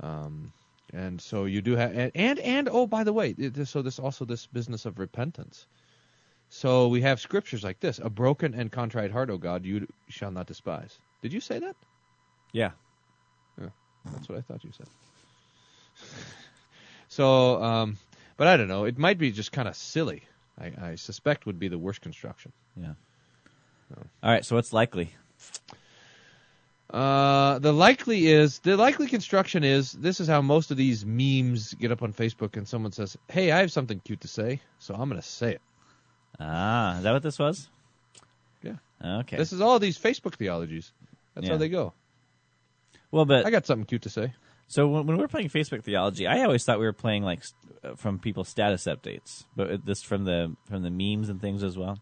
Um, 0.00 0.52
and 0.92 1.20
so 1.20 1.44
you 1.46 1.62
do 1.62 1.76
have, 1.76 1.96
and, 1.96 2.12
and 2.14 2.38
and 2.40 2.68
oh, 2.70 2.86
by 2.86 3.04
the 3.04 3.12
way, 3.12 3.30
it- 3.38 3.68
so 3.68 3.82
this 3.82 3.98
also 3.98 4.24
this 4.24 4.46
business 4.46 4.86
of 4.86 4.98
repentance. 4.98 5.66
So 6.50 6.88
we 6.88 7.02
have 7.02 7.20
scriptures 7.20 7.64
like 7.64 7.80
this: 7.80 8.00
"A 8.00 8.10
broken 8.10 8.54
and 8.54 8.72
contrite 8.72 9.12
heart, 9.12 9.30
O 9.30 9.38
God, 9.38 9.66
you 9.66 9.86
shall 10.08 10.32
not 10.32 10.46
despise." 10.46 11.00
Did 11.22 11.32
you 11.32 11.40
say 11.40 11.60
that? 11.60 11.76
Yeah. 13.58 13.70
That's 14.12 14.28
what 14.28 14.38
I 14.38 14.42
thought 14.42 14.64
you 14.64 14.72
said. 14.72 14.88
So, 17.08 17.62
um, 17.62 17.98
but 18.36 18.46
I 18.46 18.56
don't 18.56 18.68
know. 18.68 18.84
It 18.84 18.98
might 18.98 19.18
be 19.18 19.30
just 19.32 19.52
kind 19.52 19.68
of 19.68 19.76
silly. 19.76 20.22
I, 20.60 20.72
I 20.90 20.94
suspect 20.96 21.46
would 21.46 21.58
be 21.58 21.68
the 21.68 21.78
worst 21.78 22.00
construction. 22.00 22.52
Yeah. 22.76 22.94
All 23.96 24.30
right. 24.30 24.44
So 24.44 24.56
what's 24.56 24.72
likely? 24.72 25.12
Uh, 26.88 27.60
the 27.60 27.72
likely 27.72 28.26
is 28.26 28.58
the 28.60 28.76
likely 28.76 29.06
construction 29.06 29.62
is 29.62 29.92
this 29.92 30.18
is 30.18 30.26
how 30.26 30.42
most 30.42 30.72
of 30.72 30.76
these 30.76 31.06
memes 31.06 31.74
get 31.74 31.92
up 31.92 32.02
on 32.02 32.12
Facebook, 32.12 32.56
and 32.56 32.66
someone 32.66 32.90
says, 32.90 33.16
"Hey, 33.28 33.52
I 33.52 33.58
have 33.60 33.70
something 33.70 34.00
cute 34.00 34.20
to 34.22 34.28
say," 34.28 34.60
so 34.80 34.94
I'm 34.94 35.08
going 35.08 35.20
to 35.20 35.26
say 35.26 35.52
it. 35.52 35.60
Ah, 36.40 36.96
is 36.98 37.04
that 37.04 37.12
what 37.12 37.22
this 37.22 37.38
was? 37.38 37.68
Yeah. 38.62 38.74
Okay. 39.04 39.36
This 39.36 39.52
is 39.52 39.60
all 39.60 39.78
these 39.78 39.98
Facebook 39.98 40.34
theologies. 40.34 40.90
That's 41.34 41.46
Yeah. 41.46 41.52
how 41.54 41.58
they 41.58 41.68
go. 41.68 41.92
well, 43.12 43.24
but 43.24 43.46
I 43.46 43.50
got 43.50 43.66
something 43.66 43.86
cute 43.86 44.02
to 44.02 44.10
say. 44.10 44.32
So 44.70 44.86
when, 44.86 45.04
when 45.04 45.16
we 45.16 45.22
were 45.22 45.28
playing 45.28 45.48
Facebook 45.48 45.82
theology, 45.82 46.28
I 46.28 46.44
always 46.44 46.64
thought 46.64 46.78
we 46.78 46.84
were 46.86 46.92
playing 46.92 47.24
like 47.24 47.42
st- 47.42 47.56
uh, 47.84 47.94
from 47.96 48.20
people's 48.20 48.48
status 48.48 48.84
updates, 48.84 49.42
but 49.56 49.84
this 49.84 50.00
from 50.00 50.24
the 50.24 50.54
from 50.68 50.82
the 50.84 50.90
memes 50.90 51.28
and 51.28 51.40
things 51.40 51.64
as 51.64 51.76
well. 51.76 51.98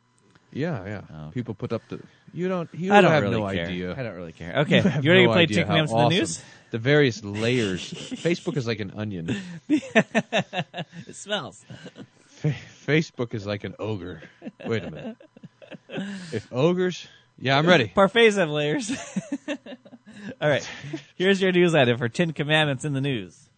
Yeah, 0.52 0.84
yeah. 0.84 1.00
Oh, 1.10 1.24
okay. 1.24 1.34
People 1.34 1.54
put 1.54 1.72
up 1.72 1.80
the. 1.88 2.00
You 2.34 2.48
don't. 2.48 2.68
You 2.74 2.92
I 2.92 3.00
don't 3.00 3.10
have 3.10 3.22
really 3.22 3.40
no 3.40 3.50
care. 3.50 3.66
idea. 3.66 3.94
I 3.96 4.02
don't 4.02 4.14
really 4.14 4.32
care. 4.32 4.54
Okay, 4.58 4.80
have 4.80 5.02
you 5.02 5.10
ready 5.10 5.26
no 5.26 5.32
to 5.34 5.46
play 5.46 5.56
how 5.56 5.64
Commandments 5.64 5.92
in 5.92 5.98
the 5.98 6.08
news? 6.10 6.42
The 6.70 6.76
various 6.76 7.24
layers. 7.24 7.80
Facebook 7.90 8.58
is 8.58 8.66
like 8.66 8.80
an 8.80 8.92
onion. 8.94 9.34
It 9.70 11.14
smells. 11.14 11.64
Fa- 12.26 12.54
Facebook 12.86 13.32
is 13.32 13.46
like 13.46 13.64
an 13.64 13.74
ogre. 13.78 14.20
Wait 14.66 14.84
a 14.84 14.90
minute. 14.90 15.16
If 16.30 16.46
ogres, 16.52 17.08
yeah, 17.38 17.58
I'm 17.58 17.66
ready. 17.66 17.92
Parfaits 17.94 18.36
have 18.36 18.50
layers. 18.50 18.90
All 20.40 20.48
right, 20.48 20.68
here's 21.14 21.40
your 21.40 21.52
news 21.52 21.74
item 21.74 21.98
for 21.98 22.08
Ten 22.08 22.32
Commandments 22.32 22.84
in 22.84 22.92
the 22.92 23.00
news. 23.00 23.48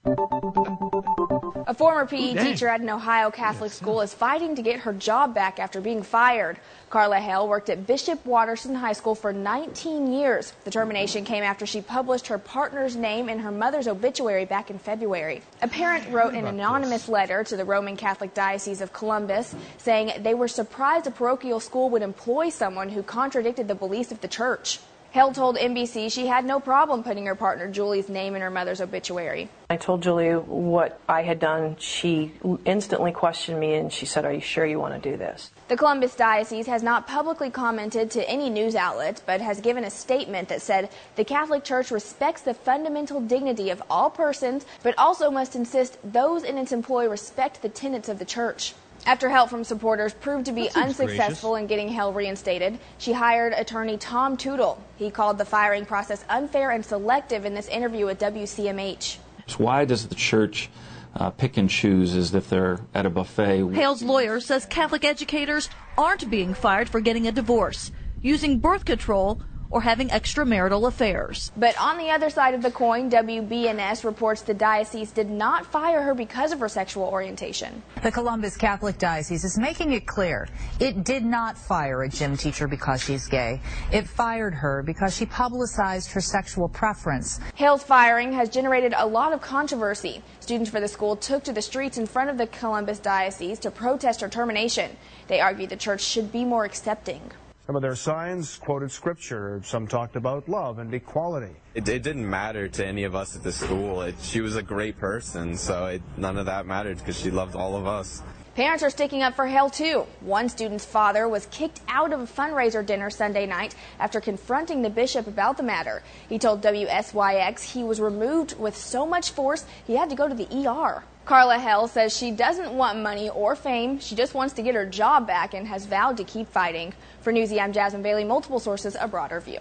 A 1.67 1.75
former 1.75 2.07
PE 2.07 2.35
teacher 2.35 2.69
at 2.69 2.81
an 2.81 2.89
Ohio 2.89 3.31
Catholic 3.31 3.71
school 3.73 4.01
is 4.01 4.15
fighting 4.15 4.55
to 4.57 4.63
get 4.63 4.81
her 4.81 4.93
job 4.93 5.35
back 5.35 5.59
after 5.59 5.81
being 5.81 6.03
fired. 6.03 6.59
Carla 6.91 7.21
Hale 7.21 7.47
worked 7.47 7.71
at 7.71 7.87
Bishop 7.87 8.27
Watterson 8.27 8.75
High 8.75 8.95
School 8.95 9.15
for 9.15 9.33
19 9.33 10.13
years. 10.13 10.53
The 10.65 10.73
termination 10.73 11.25
came 11.25 11.45
after 11.45 11.65
she 11.65 11.81
published 11.81 12.27
her 12.27 12.37
partner's 12.37 12.97
name 12.97 13.29
in 13.29 13.39
her 13.39 13.53
mother's 13.53 13.87
obituary 13.87 14.45
back 14.45 14.71
in 14.71 14.79
February. 14.81 15.41
A 15.63 15.69
parent 15.69 16.11
wrote 16.11 16.35
an 16.35 16.49
anonymous 16.49 17.09
letter 17.09 17.45
to 17.45 17.57
the 17.57 17.65
Roman 17.65 17.97
Catholic 17.97 18.35
Diocese 18.35 18.81
of 18.81 18.93
Columbus 18.93 19.55
saying 19.79 20.21
they 20.25 20.35
were 20.35 20.49
surprised 20.49 21.07
a 21.07 21.13
parochial 21.13 21.61
school 21.61 21.91
would 21.91 22.03
employ 22.03 22.49
someone 22.49 22.89
who 22.89 23.05
contradicted 23.05 23.69
the 23.69 23.77
beliefs 23.77 24.11
of 24.11 24.21
the 24.21 24.27
church. 24.29 24.81
Hale 25.13 25.33
told 25.33 25.57
NBC 25.57 26.13
she 26.13 26.29
had 26.29 26.45
no 26.45 26.61
problem 26.61 27.03
putting 27.03 27.27
her 27.27 27.35
partner 27.35 27.69
Julie's 27.69 28.09
name 28.09 28.37
in 28.37 28.43
her 28.43 28.51
mother's 28.51 28.81
obituary. 28.81 29.49
I 29.69 29.77
told 29.77 30.03
Julie 30.03 30.31
what 30.31 31.01
I 31.09 31.23
had 31.23 31.41
done. 31.41 31.77
She 31.81 32.33
instantly 32.65 33.11
questioned 33.11 33.59
me 33.59 33.75
and 33.75 33.93
she 33.93 34.07
said, 34.07 34.25
Are 34.25 34.33
you 34.33 34.41
sure 34.41 34.65
you 34.65 34.79
want 34.79 35.03
to 35.03 35.11
do 35.11 35.17
this? 35.17 35.51
The 35.67 35.77
Columbus 35.77 36.15
Diocese 36.15 36.67
has 36.69 36.85
not 36.85 37.09
publicly 37.09 37.51
commented 37.51 38.11
to 38.13 38.29
any 38.29 38.51
news 38.51 38.77
outlet, 38.77 39.21
but 39.27 39.41
has 39.41 39.61
given 39.61 39.83
a 39.83 39.91
statement 39.91 40.49
that 40.49 40.63
said 40.63 40.91
the 41.17 41.25
Catholic 41.25 41.65
Church 41.65 41.91
respects 41.91 42.43
the 42.43 42.55
fundamental 42.55 43.21
dignity 43.21 43.71
of 43.71 43.83
all 43.91 44.11
persons, 44.11 44.65
but 44.85 44.97
also 44.97 45.29
must 45.29 45.57
insist 45.57 45.99
those 46.05 46.45
in 46.45 46.57
its 46.57 46.71
employ 46.71 47.09
respect 47.09 47.63
the 47.63 47.69
tenets 47.69 48.09
of 48.09 48.21
the 48.21 48.25
Church. 48.25 48.75
After 49.07 49.31
help 49.31 49.51
from 49.51 49.65
supporters 49.65 50.13
proved 50.15 50.47
to 50.47 50.53
be 50.53 50.65
That 50.65 50.75
seems 50.75 51.01
unsuccessful 51.01 51.57
in 51.57 51.67
getting 51.67 51.89
Hale 51.89 52.13
reinstated, 52.13 52.79
she 52.99 53.13
hired 53.13 53.53
attorney 53.53 53.97
Tom 53.97 54.37
Tootle. 54.37 54.83
He 54.97 55.11
called 55.11 55.39
the 55.39 55.45
firing 55.45 55.87
process 55.87 56.25
unfair 56.29 56.71
and 56.71 56.85
selective 56.85 57.45
in 57.45 57.55
this 57.55 57.69
interview 57.69 58.07
with 58.07 58.19
WCMH. 58.19 59.17
So 59.47 59.57
why 59.57 59.85
does 59.85 60.07
the 60.07 60.15
church 60.15 60.71
uh, 61.17 61.31
pick 61.31 61.57
and 61.57 61.69
choose 61.69 62.15
as 62.15 62.35
if 62.35 62.49
they're 62.51 62.81
at 62.95 63.07
a 63.07 63.11
buffet? 63.11 63.71
Hale's 63.73 64.03
lawyer 64.03 64.39
says 64.39 64.67
Catholic 64.67 65.05
educators 65.05 65.71
aren't 65.97 66.31
being 66.31 66.55
fired 66.55 66.89
for 66.89 67.01
getting 67.01 67.27
a 67.27 67.33
divorce, 67.33 67.91
using 68.23 68.59
birth 68.59 68.85
control, 68.85 69.41
or 69.71 69.81
having 69.81 70.09
extramarital 70.09 70.87
affairs. 70.89 71.53
But 71.57 71.81
on 71.81 71.97
the 71.97 72.11
other 72.11 72.29
side 72.29 72.55
of 72.55 72.63
the 72.63 72.71
coin, 72.71 73.11
WBNS 73.11 74.05
reports 74.05 74.43
the 74.43 74.55
diocese 74.55 75.13
did 75.13 75.31
not 75.31 75.65
fire 75.67 76.03
her 76.03 76.15
because 76.15 76.53
of 76.53 76.61
her 76.61 76.69
sexual 76.69 77.05
orientation. 77.05 77.83
The 78.03 78.11
Columbus 78.11 78.57
Catholic 78.57 78.99
Diocese 78.99 79.45
is 79.45 79.59
making 79.59 79.93
it 79.93 80.07
clear 80.07 80.49
it 80.81 81.05
did 81.05 81.25
not 81.25 81.57
fire 81.57 82.03
a 82.03 82.09
gym 82.09 82.37
teacher 82.37 82.67
because 82.67 83.03
she's 83.03 83.27
gay. 83.27 83.61
It 83.93 84.09
fired 84.09 84.55
her 84.55 84.83
because 84.83 85.17
she 85.17 85.27
publicized 85.27 86.11
her 86.13 86.21
sexual 86.21 86.69
preference. 86.69 87.39
Hale's 87.55 87.83
firing 87.83 88.33
has 88.33 88.49
generated 88.49 88.95
a 88.97 89.07
lot 89.07 89.33
of 89.33 89.41
controversy. 89.41 90.23
Students 90.41 90.71
for 90.71 90.81
the 90.81 90.89
school 90.89 91.17
took 91.17 91.45
to 91.45 91.53
the 91.53 91.63
streets 91.63 91.99
in 91.99 92.07
front 92.07 92.31
of 92.31 92.39
the 92.39 92.47
Columbus 92.49 92.99
Diocese 92.99 93.59
to 93.61 93.71
protest 93.71 94.21
her 94.21 94.29
termination. 94.29 94.97
They 95.29 95.41
argued 95.41 95.71
the 95.71 95.77
church 95.77 96.01
should 96.01 96.33
be 96.33 96.45
more 96.45 96.65
accepting. 96.65 97.31
Some 97.67 97.77
of 97.77 97.83
their 97.83 97.95
signs 97.95 98.57
quoted 98.57 98.91
scripture. 98.91 99.61
Some 99.65 99.87
talked 99.87 100.17
about 100.17 100.49
love 100.49 100.79
and 100.79 100.93
equality. 100.93 101.55
It, 101.75 101.89
it 101.89 102.03
didn't 102.03 102.29
matter 102.29 102.69
to 102.69 102.85
any 102.85 103.05
of 103.05 103.15
us 103.15 103.37
at 103.37 103.43
the 103.43 103.53
school. 103.53 104.03
It, 104.03 104.17
she 104.23 104.41
was 104.41 104.57
a 104.57 104.63
great 104.63 104.99
person, 104.99 105.57
so 105.57 105.87
it, 105.87 106.03
none 106.17 106.37
of 106.37 106.47
that 106.47 106.67
mattered 106.67 106.99
because 106.99 107.19
she 107.19 107.31
loved 107.31 107.55
all 107.55 107.77
of 107.77 107.87
us. 107.87 108.23
Parents 108.61 108.83
are 108.83 108.91
sticking 108.91 109.23
up 109.23 109.37
for 109.37 109.47
Hale 109.47 109.71
too. 109.71 110.07
One 110.21 110.51
student's 110.51 110.85
father 110.85 111.27
was 111.27 111.47
kicked 111.47 111.81
out 111.89 112.13
of 112.13 112.21
a 112.21 112.27
fundraiser 112.27 112.85
dinner 112.85 113.09
Sunday 113.09 113.47
night 113.47 113.75
after 113.99 114.21
confronting 114.21 114.83
the 114.83 114.91
bishop 114.91 115.27
about 115.27 115.57
the 115.57 115.63
matter. 115.63 116.03
He 116.29 116.39
told 116.39 116.61
WSYX 116.61 117.63
he 117.73 117.83
was 117.83 118.03
removed 118.03 118.59
with 118.59 118.77
so 118.77 119.07
much 119.07 119.31
force 119.31 119.65
he 119.87 119.97
had 119.97 120.11
to 120.11 120.15
go 120.15 120.29
to 120.29 120.35
the 120.35 120.69
ER. 120.69 121.03
Carla 121.25 121.59
Hale 121.59 121.89
says 121.89 122.15
she 122.15 122.33
doesn't 122.33 122.77
want 122.77 122.99
money 122.99 123.31
or 123.31 123.57
fame. 123.57 123.99
She 123.99 124.15
just 124.15 124.35
wants 124.35 124.53
to 124.53 124.63
get 124.63 124.75
her 124.75 124.85
job 124.85 125.27
back 125.27 125.55
and 125.55 125.67
has 125.67 125.87
vowed 125.87 126.19
to 126.19 126.25
keep 126.25 126.47
fighting. 126.47 126.93
For 127.23 127.33
Newsy, 127.33 127.59
I'm 127.59 127.73
Jasmine 127.73 128.03
Bailey. 128.03 128.25
Multiple 128.25 128.61
sources, 128.61 128.95
a 129.01 129.09
broader 129.09 129.41
view. 129.41 129.61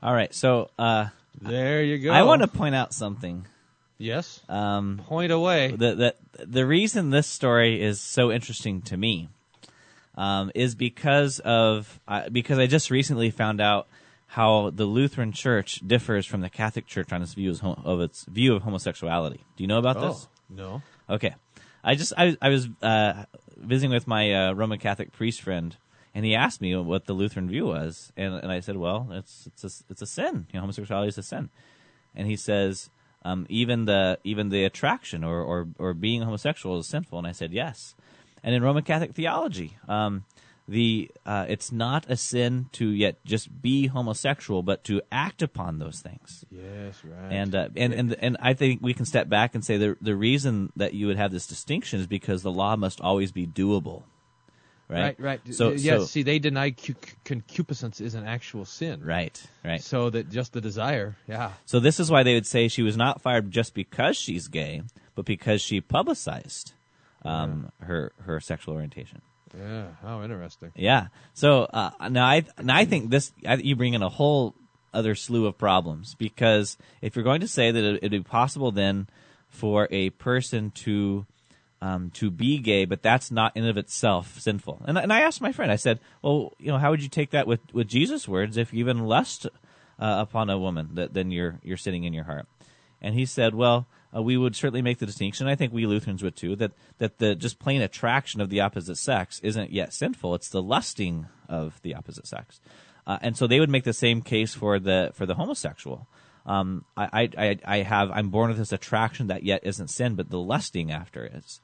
All 0.00 0.14
right, 0.14 0.32
so 0.32 0.70
uh, 0.78 1.06
There 1.40 1.82
you 1.82 1.98
go. 1.98 2.12
I 2.12 2.22
want 2.22 2.42
to 2.42 2.46
point 2.46 2.76
out 2.76 2.94
something. 2.94 3.46
Yes. 4.02 4.40
Um, 4.48 5.00
Point 5.06 5.30
away. 5.30 5.70
the, 5.70 5.94
the 5.94 6.44
the 6.44 6.66
reason 6.66 7.10
this 7.10 7.28
story 7.28 7.80
is 7.80 8.00
so 8.00 8.32
interesting 8.32 8.82
to 8.82 8.96
me 8.96 9.28
um, 10.16 10.50
is 10.56 10.74
because 10.74 11.38
of 11.38 12.00
uh, 12.08 12.28
because 12.28 12.58
I 12.58 12.66
just 12.66 12.90
recently 12.90 13.30
found 13.30 13.60
out 13.60 13.86
how 14.26 14.70
the 14.70 14.86
Lutheran 14.86 15.30
Church 15.30 15.80
differs 15.86 16.26
from 16.26 16.40
the 16.40 16.50
Catholic 16.50 16.86
Church 16.86 17.12
on 17.12 17.22
its 17.22 17.34
views 17.34 17.60
ho- 17.60 17.80
of 17.84 18.00
its 18.00 18.24
view 18.24 18.56
of 18.56 18.62
homosexuality. 18.62 19.44
Do 19.56 19.62
you 19.62 19.68
know 19.68 19.78
about 19.78 20.00
this? 20.00 20.26
Oh, 20.26 20.28
no. 20.48 20.82
Okay, 21.08 21.34
I 21.84 21.94
just 21.94 22.12
I 22.18 22.36
I 22.42 22.48
was 22.48 22.68
uh, 22.82 23.24
visiting 23.56 23.92
with 23.92 24.08
my 24.08 24.32
uh, 24.34 24.52
Roman 24.52 24.80
Catholic 24.80 25.12
priest 25.12 25.42
friend, 25.42 25.76
and 26.12 26.24
he 26.24 26.34
asked 26.34 26.60
me 26.60 26.74
what 26.74 27.06
the 27.06 27.12
Lutheran 27.12 27.48
view 27.48 27.66
was, 27.66 28.12
and 28.16 28.34
and 28.34 28.50
I 28.50 28.58
said, 28.60 28.76
well, 28.76 29.06
it's 29.12 29.46
it's 29.46 29.62
a, 29.62 29.70
it's 29.90 30.02
a 30.02 30.06
sin. 30.06 30.46
You 30.50 30.54
know, 30.54 30.62
homosexuality 30.62 31.08
is 31.08 31.18
a 31.18 31.22
sin, 31.22 31.50
and 32.16 32.26
he 32.26 32.34
says. 32.34 32.90
Um, 33.24 33.46
even 33.48 33.84
the 33.84 34.18
even 34.24 34.48
the 34.48 34.64
attraction 34.64 35.22
or, 35.22 35.42
or, 35.42 35.68
or 35.78 35.94
being 35.94 36.22
homosexual 36.22 36.78
is 36.78 36.88
sinful, 36.88 37.18
and 37.18 37.26
I 37.26 37.32
said 37.32 37.52
yes. 37.52 37.94
And 38.42 38.54
in 38.54 38.62
Roman 38.62 38.82
Catholic 38.82 39.14
theology, 39.14 39.76
um, 39.88 40.24
the 40.68 41.10
uh, 41.26 41.46
it's 41.48 41.72
not 41.72 42.06
a 42.08 42.16
sin 42.16 42.66
to 42.72 42.88
yet 42.88 43.24
just 43.24 43.62
be 43.62 43.88
homosexual, 43.88 44.62
but 44.62 44.84
to 44.84 45.02
act 45.10 45.42
upon 45.42 45.78
those 45.78 46.00
things. 46.00 46.44
Yes, 46.50 47.02
right. 47.04 47.32
And 47.32 47.54
uh, 47.54 47.68
and 47.76 47.92
and 47.92 48.14
and 48.14 48.36
I 48.40 48.54
think 48.54 48.80
we 48.82 48.94
can 48.94 49.04
step 49.04 49.28
back 49.28 49.54
and 49.54 49.64
say 49.64 49.76
the 49.76 49.96
the 50.00 50.16
reason 50.16 50.72
that 50.76 50.94
you 50.94 51.06
would 51.08 51.16
have 51.16 51.32
this 51.32 51.46
distinction 51.46 52.00
is 52.00 52.06
because 52.06 52.42
the 52.42 52.52
law 52.52 52.76
must 52.76 53.00
always 53.00 53.32
be 53.32 53.46
doable, 53.46 54.02
right? 54.92 55.18
Right, 55.18 55.20
right. 55.20 55.54
So 55.54 55.70
yes, 55.70 56.00
so, 56.00 56.04
see, 56.04 56.22
they 56.22 56.38
deny 56.38 56.70
cu- 56.70 56.94
concupiscence 57.24 58.00
is 58.00 58.14
an 58.14 58.26
actual 58.26 58.64
sin. 58.64 59.02
right, 59.04 59.40
right. 59.64 59.82
So 59.82 60.10
that 60.10 60.30
just 60.30 60.52
the 60.52 60.60
desire, 60.60 61.16
yeah. 61.26 61.52
So 61.66 61.80
this 61.80 61.98
is 61.98 62.10
why 62.10 62.22
they 62.22 62.34
would 62.34 62.46
say 62.46 62.68
she 62.68 62.82
was 62.82 62.96
not 62.96 63.22
fired 63.22 63.50
just 63.50 63.74
because 63.74 64.16
she's 64.16 64.48
gay, 64.48 64.82
but 65.14 65.24
because 65.24 65.62
she 65.62 65.80
publicized 65.80 66.72
um, 67.24 67.70
her 67.80 68.12
her 68.24 68.40
sexual 68.40 68.74
orientation. 68.74 69.22
Yeah, 69.56 69.86
how 70.02 70.22
interesting. 70.22 70.72
Yeah. 70.74 71.08
So 71.34 71.64
uh, 71.64 71.90
now 72.08 72.26
I 72.26 72.44
now 72.60 72.76
I 72.76 72.84
think 72.84 73.10
this 73.10 73.32
I, 73.46 73.54
you 73.56 73.76
bring 73.76 73.94
in 73.94 74.02
a 74.02 74.08
whole 74.08 74.54
other 74.94 75.14
slew 75.14 75.46
of 75.46 75.56
problems 75.58 76.14
because 76.14 76.76
if 77.00 77.16
you're 77.16 77.24
going 77.24 77.40
to 77.40 77.48
say 77.48 77.70
that 77.70 77.82
it, 77.82 77.96
it'd 77.96 78.10
be 78.10 78.20
possible 78.20 78.72
then 78.72 79.08
for 79.48 79.88
a 79.90 80.10
person 80.10 80.70
to 80.70 81.26
um, 81.82 82.10
to 82.10 82.30
be 82.30 82.58
gay, 82.58 82.84
but 82.84 83.02
that's 83.02 83.32
not 83.32 83.56
in 83.56 83.66
of 83.66 83.76
itself 83.76 84.38
sinful. 84.38 84.82
And, 84.86 84.96
and 84.96 85.12
I 85.12 85.22
asked 85.22 85.40
my 85.40 85.50
friend, 85.50 85.72
I 85.72 85.76
said, 85.76 85.98
well, 86.22 86.52
you 86.58 86.68
know, 86.68 86.78
how 86.78 86.90
would 86.90 87.02
you 87.02 87.08
take 87.08 87.30
that 87.30 87.48
with, 87.48 87.60
with 87.74 87.88
Jesus' 87.88 88.28
words 88.28 88.56
if 88.56 88.72
you 88.72 88.78
even 88.78 89.04
lust 89.06 89.46
uh, 89.98 90.16
upon 90.20 90.48
a 90.48 90.56
woman 90.56 90.90
that 90.94 91.12
then 91.12 91.32
you're 91.32 91.58
you're 91.64 91.76
sitting 91.76 92.04
in 92.04 92.14
your 92.14 92.24
heart? 92.24 92.46
And 93.00 93.16
he 93.16 93.26
said, 93.26 93.52
well, 93.56 93.88
uh, 94.14 94.22
we 94.22 94.36
would 94.36 94.54
certainly 94.54 94.82
make 94.82 94.98
the 94.98 95.06
distinction. 95.06 95.48
I 95.48 95.56
think 95.56 95.72
we 95.72 95.86
Lutherans 95.86 96.22
would 96.22 96.36
too. 96.36 96.54
That 96.54 96.72
that 96.98 97.18
the 97.18 97.34
just 97.34 97.58
plain 97.58 97.82
attraction 97.82 98.40
of 98.40 98.48
the 98.48 98.60
opposite 98.60 98.96
sex 98.96 99.40
isn't 99.42 99.72
yet 99.72 99.92
sinful. 99.92 100.36
It's 100.36 100.50
the 100.50 100.62
lusting 100.62 101.26
of 101.48 101.82
the 101.82 101.96
opposite 101.96 102.28
sex. 102.28 102.60
uh, 103.06 103.18
and 103.20 103.36
so 103.36 103.46
they 103.46 103.60
would 103.60 103.70
make 103.70 103.84
the 103.84 103.92
same 103.92 104.22
case 104.22 104.54
for 104.54 104.78
the 104.78 105.10
for 105.14 105.26
the 105.26 105.34
homosexual. 105.34 106.06
Um, 106.44 106.84
I, 106.96 107.30
I 107.38 107.58
I 107.64 107.76
have 107.78 108.10
I'm 108.10 108.30
born 108.30 108.48
with 108.48 108.58
this 108.58 108.72
attraction 108.72 109.28
that 109.28 109.44
yet 109.44 109.60
isn't 109.64 109.88
sin, 109.88 110.14
but 110.14 110.30
the 110.30 110.38
lusting 110.38 110.90
after 110.90 111.30
is. 111.32 111.60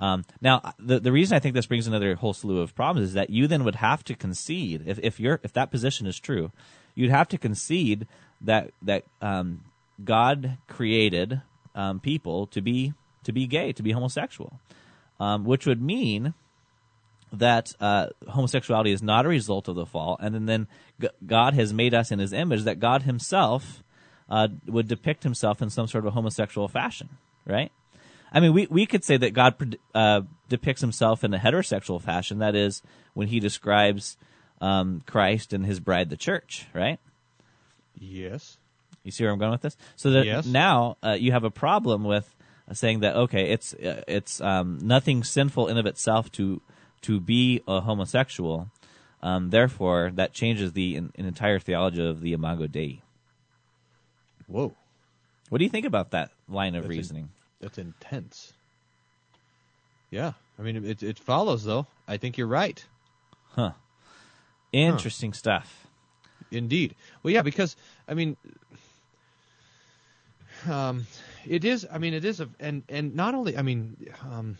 Um, 0.00 0.24
now, 0.40 0.74
the 0.78 1.00
the 1.00 1.12
reason 1.12 1.36
I 1.36 1.38
think 1.38 1.54
this 1.54 1.66
brings 1.66 1.86
another 1.86 2.14
whole 2.14 2.32
slew 2.32 2.60
of 2.60 2.74
problems 2.74 3.08
is 3.08 3.14
that 3.14 3.30
you 3.30 3.46
then 3.46 3.64
would 3.64 3.76
have 3.76 4.04
to 4.04 4.14
concede 4.14 4.82
if 4.86 4.98
if 5.00 5.20
you're 5.20 5.40
if 5.42 5.52
that 5.52 5.70
position 5.70 6.06
is 6.06 6.18
true, 6.18 6.50
you'd 6.94 7.10
have 7.10 7.28
to 7.28 7.38
concede 7.38 8.06
that 8.40 8.70
that 8.82 9.04
um, 9.20 9.62
God 10.02 10.58
created 10.68 11.42
um, 11.74 12.00
people 12.00 12.46
to 12.48 12.60
be 12.60 12.92
to 13.22 13.32
be 13.32 13.46
gay, 13.46 13.72
to 13.72 13.82
be 13.82 13.92
homosexual, 13.92 14.60
um, 15.20 15.44
which 15.44 15.64
would 15.64 15.80
mean 15.80 16.34
that 17.32 17.72
uh, 17.80 18.08
homosexuality 18.28 18.92
is 18.92 19.02
not 19.02 19.26
a 19.26 19.28
result 19.28 19.68
of 19.68 19.74
the 19.76 19.86
fall, 19.86 20.16
and 20.20 20.34
then, 20.34 20.46
then 20.46 20.66
God 21.24 21.54
has 21.54 21.72
made 21.72 21.94
us 21.94 22.10
in 22.10 22.18
His 22.18 22.32
image. 22.32 22.64
That 22.64 22.80
God 22.80 23.02
Himself 23.02 23.83
uh, 24.28 24.48
would 24.66 24.88
depict 24.88 25.22
Himself 25.22 25.62
in 25.62 25.70
some 25.70 25.86
sort 25.86 26.04
of 26.04 26.08
a 26.08 26.10
homosexual 26.12 26.68
fashion, 26.68 27.08
right? 27.46 27.70
I 28.32 28.40
mean, 28.40 28.52
we 28.52 28.66
we 28.68 28.86
could 28.86 29.04
say 29.04 29.16
that 29.16 29.32
God 29.32 29.78
uh, 29.94 30.22
depicts 30.48 30.80
Himself 30.80 31.22
in 31.24 31.32
a 31.34 31.38
heterosexual 31.38 32.02
fashion. 32.02 32.38
That 32.38 32.54
is, 32.54 32.82
when 33.14 33.28
He 33.28 33.38
describes 33.40 34.16
um, 34.60 35.02
Christ 35.06 35.52
and 35.52 35.64
His 35.64 35.78
bride, 35.80 36.10
the 36.10 36.16
church, 36.16 36.66
right? 36.74 36.98
Yes. 37.96 38.58
You 39.04 39.10
see 39.10 39.22
where 39.24 39.32
I'm 39.32 39.38
going 39.38 39.52
with 39.52 39.62
this? 39.62 39.76
So 39.96 40.10
that 40.12 40.26
Yes. 40.26 40.46
now 40.46 40.96
uh, 41.02 41.12
you 41.12 41.32
have 41.32 41.44
a 41.44 41.50
problem 41.50 42.04
with 42.04 42.34
uh, 42.68 42.74
saying 42.74 43.00
that 43.00 43.14
okay, 43.14 43.50
it's 43.52 43.74
uh, 43.74 44.02
it's 44.08 44.40
um, 44.40 44.78
nothing 44.82 45.22
sinful 45.22 45.68
in 45.68 45.78
of 45.78 45.86
itself 45.86 46.32
to 46.32 46.60
to 47.02 47.20
be 47.20 47.62
a 47.68 47.82
homosexual. 47.82 48.70
Um, 49.22 49.50
therefore, 49.50 50.10
that 50.14 50.32
changes 50.32 50.72
the 50.72 50.96
an, 50.96 51.12
an 51.16 51.26
entire 51.26 51.58
theology 51.58 52.04
of 52.04 52.20
the 52.20 52.32
Imago 52.32 52.66
Dei. 52.66 53.00
Whoa. 54.46 54.74
What 55.48 55.58
do 55.58 55.64
you 55.64 55.70
think 55.70 55.86
about 55.86 56.10
that 56.12 56.30
line 56.48 56.74
of 56.74 56.82
That's 56.82 56.92
in- 56.92 56.98
reasoning? 56.98 57.28
That's 57.60 57.78
intense. 57.78 58.52
Yeah, 60.10 60.32
I 60.58 60.62
mean 60.62 60.84
it. 60.84 61.02
It 61.02 61.18
follows 61.18 61.64
though. 61.64 61.86
I 62.06 62.18
think 62.18 62.38
you're 62.38 62.46
right. 62.46 62.84
Huh. 63.50 63.72
Interesting 64.72 65.32
stuff. 65.32 65.86
Indeed. 66.50 66.94
Well, 67.22 67.32
yeah, 67.32 67.42
because 67.42 67.76
I 68.06 68.14
mean, 68.14 68.36
um, 70.68 71.06
it 71.46 71.64
is. 71.64 71.86
I 71.90 71.98
mean, 71.98 72.14
it 72.14 72.24
is 72.24 72.40
a, 72.40 72.48
and 72.60 72.82
and 72.88 73.14
not 73.14 73.34
only. 73.34 73.56
I 73.56 73.62
mean, 73.62 73.96
um, 74.22 74.58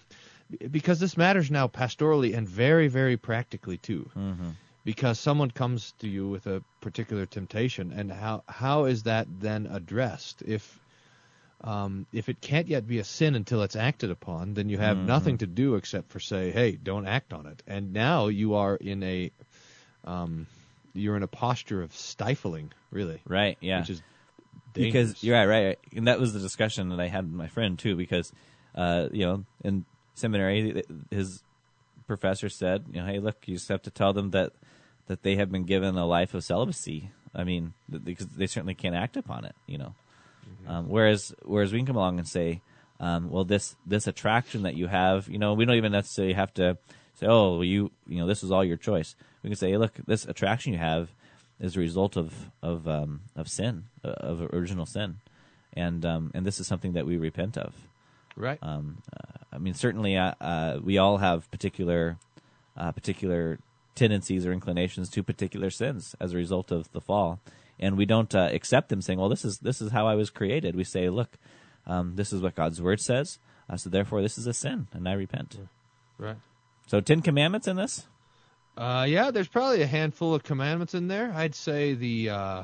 because 0.70 1.00
this 1.00 1.16
matters 1.16 1.50
now 1.50 1.68
pastorally 1.68 2.36
and 2.36 2.48
very 2.48 2.88
very 2.88 3.16
practically 3.16 3.76
too. 3.76 4.10
Mm-hmm. 4.16 4.50
Because 4.84 5.18
someone 5.18 5.50
comes 5.50 5.92
to 6.00 6.08
you 6.08 6.28
with 6.28 6.46
a 6.46 6.62
particular 6.80 7.26
temptation, 7.26 7.90
and 7.92 8.12
how 8.12 8.42
how 8.48 8.84
is 8.84 9.02
that 9.04 9.26
then 9.40 9.66
addressed? 9.66 10.42
If 10.42 10.80
um, 11.62 12.06
if 12.12 12.28
it 12.28 12.40
can't 12.42 12.68
yet 12.68 12.86
be 12.86 12.98
a 12.98 13.04
sin 13.04 13.34
until 13.34 13.62
it's 13.62 13.76
acted 13.76 14.10
upon, 14.10 14.54
then 14.54 14.68
you 14.68 14.76
have 14.78 14.98
Mhm. 14.98 15.06
nothing 15.06 15.38
to 15.38 15.46
do 15.46 15.76
except 15.76 16.10
for 16.10 16.20
say, 16.20 16.50
"Hey, 16.50 16.72
don't 16.76 17.06
act 17.06 17.32
on 17.32 17.46
it." 17.46 17.62
And 17.66 17.92
now 17.92 18.26
you 18.28 18.54
are 18.54 18.76
in 18.76 19.02
a 19.02 19.30
um, 20.04 20.46
you're 20.92 21.16
in 21.16 21.22
a 21.22 21.28
posture 21.28 21.82
of 21.82 21.94
stifling, 21.94 22.72
really. 22.90 23.22
Right. 23.26 23.56
Yeah. 23.60 23.80
Which 23.80 23.90
is 23.90 24.02
because 24.74 25.22
you're 25.22 25.36
right, 25.36 25.46
right, 25.46 25.66
right, 25.66 25.78
and 25.96 26.06
that 26.08 26.20
was 26.20 26.32
the 26.32 26.40
discussion 26.40 26.90
that 26.90 27.00
I 27.00 27.08
had 27.08 27.24
with 27.24 27.34
my 27.34 27.48
friend 27.48 27.78
too. 27.78 27.96
Because 27.96 28.32
uh, 28.74 29.08
you 29.12 29.24
know, 29.24 29.44
in 29.64 29.86
seminary, 30.14 30.82
his 31.10 31.42
professor 32.06 32.48
said, 32.48 32.84
you 32.92 33.00
know, 33.00 33.06
hey, 33.06 33.18
look, 33.18 33.36
you 33.46 33.54
just 33.54 33.68
have 33.68 33.82
to 33.82 33.90
tell 33.90 34.12
them 34.12 34.30
that 34.30 34.52
that 35.06 35.22
they 35.22 35.36
have 35.36 35.52
been 35.52 35.64
given 35.64 35.96
a 35.96 36.06
life 36.06 36.34
of 36.34 36.44
celibacy. 36.44 37.10
I 37.34 37.44
mean, 37.44 37.74
because 37.90 38.28
they 38.28 38.46
certainly 38.46 38.74
can't 38.74 38.94
act 38.94 39.16
upon 39.16 39.44
it, 39.44 39.54
you 39.66 39.76
know. 39.76 39.94
Um, 40.66 40.88
whereas, 40.88 41.34
whereas 41.42 41.72
we 41.72 41.78
can 41.78 41.86
come 41.86 41.96
along 41.96 42.18
and 42.18 42.28
say, 42.28 42.60
um, 43.00 43.30
well, 43.30 43.44
this 43.44 43.76
this 43.86 44.06
attraction 44.06 44.62
that 44.62 44.76
you 44.76 44.86
have, 44.86 45.28
you 45.28 45.38
know, 45.38 45.54
we 45.54 45.64
don't 45.64 45.76
even 45.76 45.92
necessarily 45.92 46.34
have 46.34 46.54
to 46.54 46.78
say, 47.14 47.26
oh, 47.26 47.54
well, 47.54 47.64
you 47.64 47.90
you 48.06 48.18
know, 48.18 48.26
this 48.26 48.42
is 48.42 48.50
all 48.50 48.64
your 48.64 48.76
choice. 48.76 49.14
We 49.42 49.50
can 49.50 49.56
say, 49.56 49.70
hey, 49.70 49.76
look, 49.76 49.94
this 50.06 50.24
attraction 50.24 50.72
you 50.72 50.78
have 50.78 51.10
is 51.60 51.76
a 51.76 51.80
result 51.80 52.16
of 52.16 52.32
of 52.62 52.88
um, 52.88 53.20
of 53.36 53.48
sin, 53.48 53.84
uh, 54.04 54.08
of 54.08 54.42
original 54.54 54.86
sin, 54.86 55.16
and 55.72 56.04
um, 56.06 56.30
and 56.34 56.46
this 56.46 56.60
is 56.60 56.66
something 56.66 56.92
that 56.92 57.06
we 57.06 57.16
repent 57.16 57.58
of. 57.58 57.74
Right. 58.36 58.58
Um, 58.62 59.02
uh, 59.12 59.43
I 59.54 59.58
mean, 59.58 59.74
certainly, 59.74 60.16
uh, 60.16 60.34
uh, 60.40 60.80
we 60.82 60.98
all 60.98 61.18
have 61.18 61.50
particular 61.50 62.18
uh, 62.76 62.90
particular 62.92 63.58
tendencies 63.94 64.44
or 64.44 64.52
inclinations 64.52 65.08
to 65.10 65.22
particular 65.22 65.70
sins 65.70 66.16
as 66.20 66.32
a 66.32 66.36
result 66.36 66.72
of 66.72 66.90
the 66.92 67.00
fall, 67.00 67.38
and 67.78 67.96
we 67.96 68.04
don't 68.04 68.34
uh, 68.34 68.50
accept 68.52 68.88
them, 68.88 69.00
saying, 69.00 69.18
"Well, 69.18 69.28
this 69.28 69.44
is 69.44 69.58
this 69.58 69.80
is 69.80 69.92
how 69.92 70.06
I 70.06 70.16
was 70.16 70.30
created." 70.30 70.74
We 70.74 70.84
say, 70.84 71.08
"Look, 71.08 71.38
um, 71.86 72.16
this 72.16 72.32
is 72.32 72.42
what 72.42 72.56
God's 72.56 72.82
word 72.82 73.00
says, 73.00 73.38
uh, 73.70 73.76
so 73.76 73.90
therefore, 73.90 74.22
this 74.22 74.38
is 74.38 74.46
a 74.46 74.52
sin, 74.52 74.88
and 74.92 75.08
I 75.08 75.12
repent." 75.12 75.56
Right. 76.18 76.36
So, 76.86 77.00
Ten 77.00 77.22
Commandments 77.22 77.68
in 77.68 77.76
this. 77.76 78.06
Uh, 78.76 79.06
yeah, 79.08 79.30
there's 79.30 79.48
probably 79.48 79.82
a 79.82 79.86
handful 79.86 80.34
of 80.34 80.42
commandments 80.42 80.94
in 80.94 81.06
there. 81.06 81.32
I'd 81.32 81.54
say 81.54 81.94
the 81.94 82.30
uh, 82.30 82.62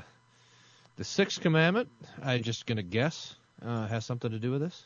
the 0.96 1.04
sixth 1.04 1.40
commandment. 1.40 1.88
I'm 2.20 2.42
just 2.42 2.66
gonna 2.66 2.82
guess 2.82 3.36
uh, 3.64 3.86
has 3.86 4.04
something 4.04 4.30
to 4.30 4.40
do 4.40 4.50
with 4.50 4.60
this. 4.60 4.82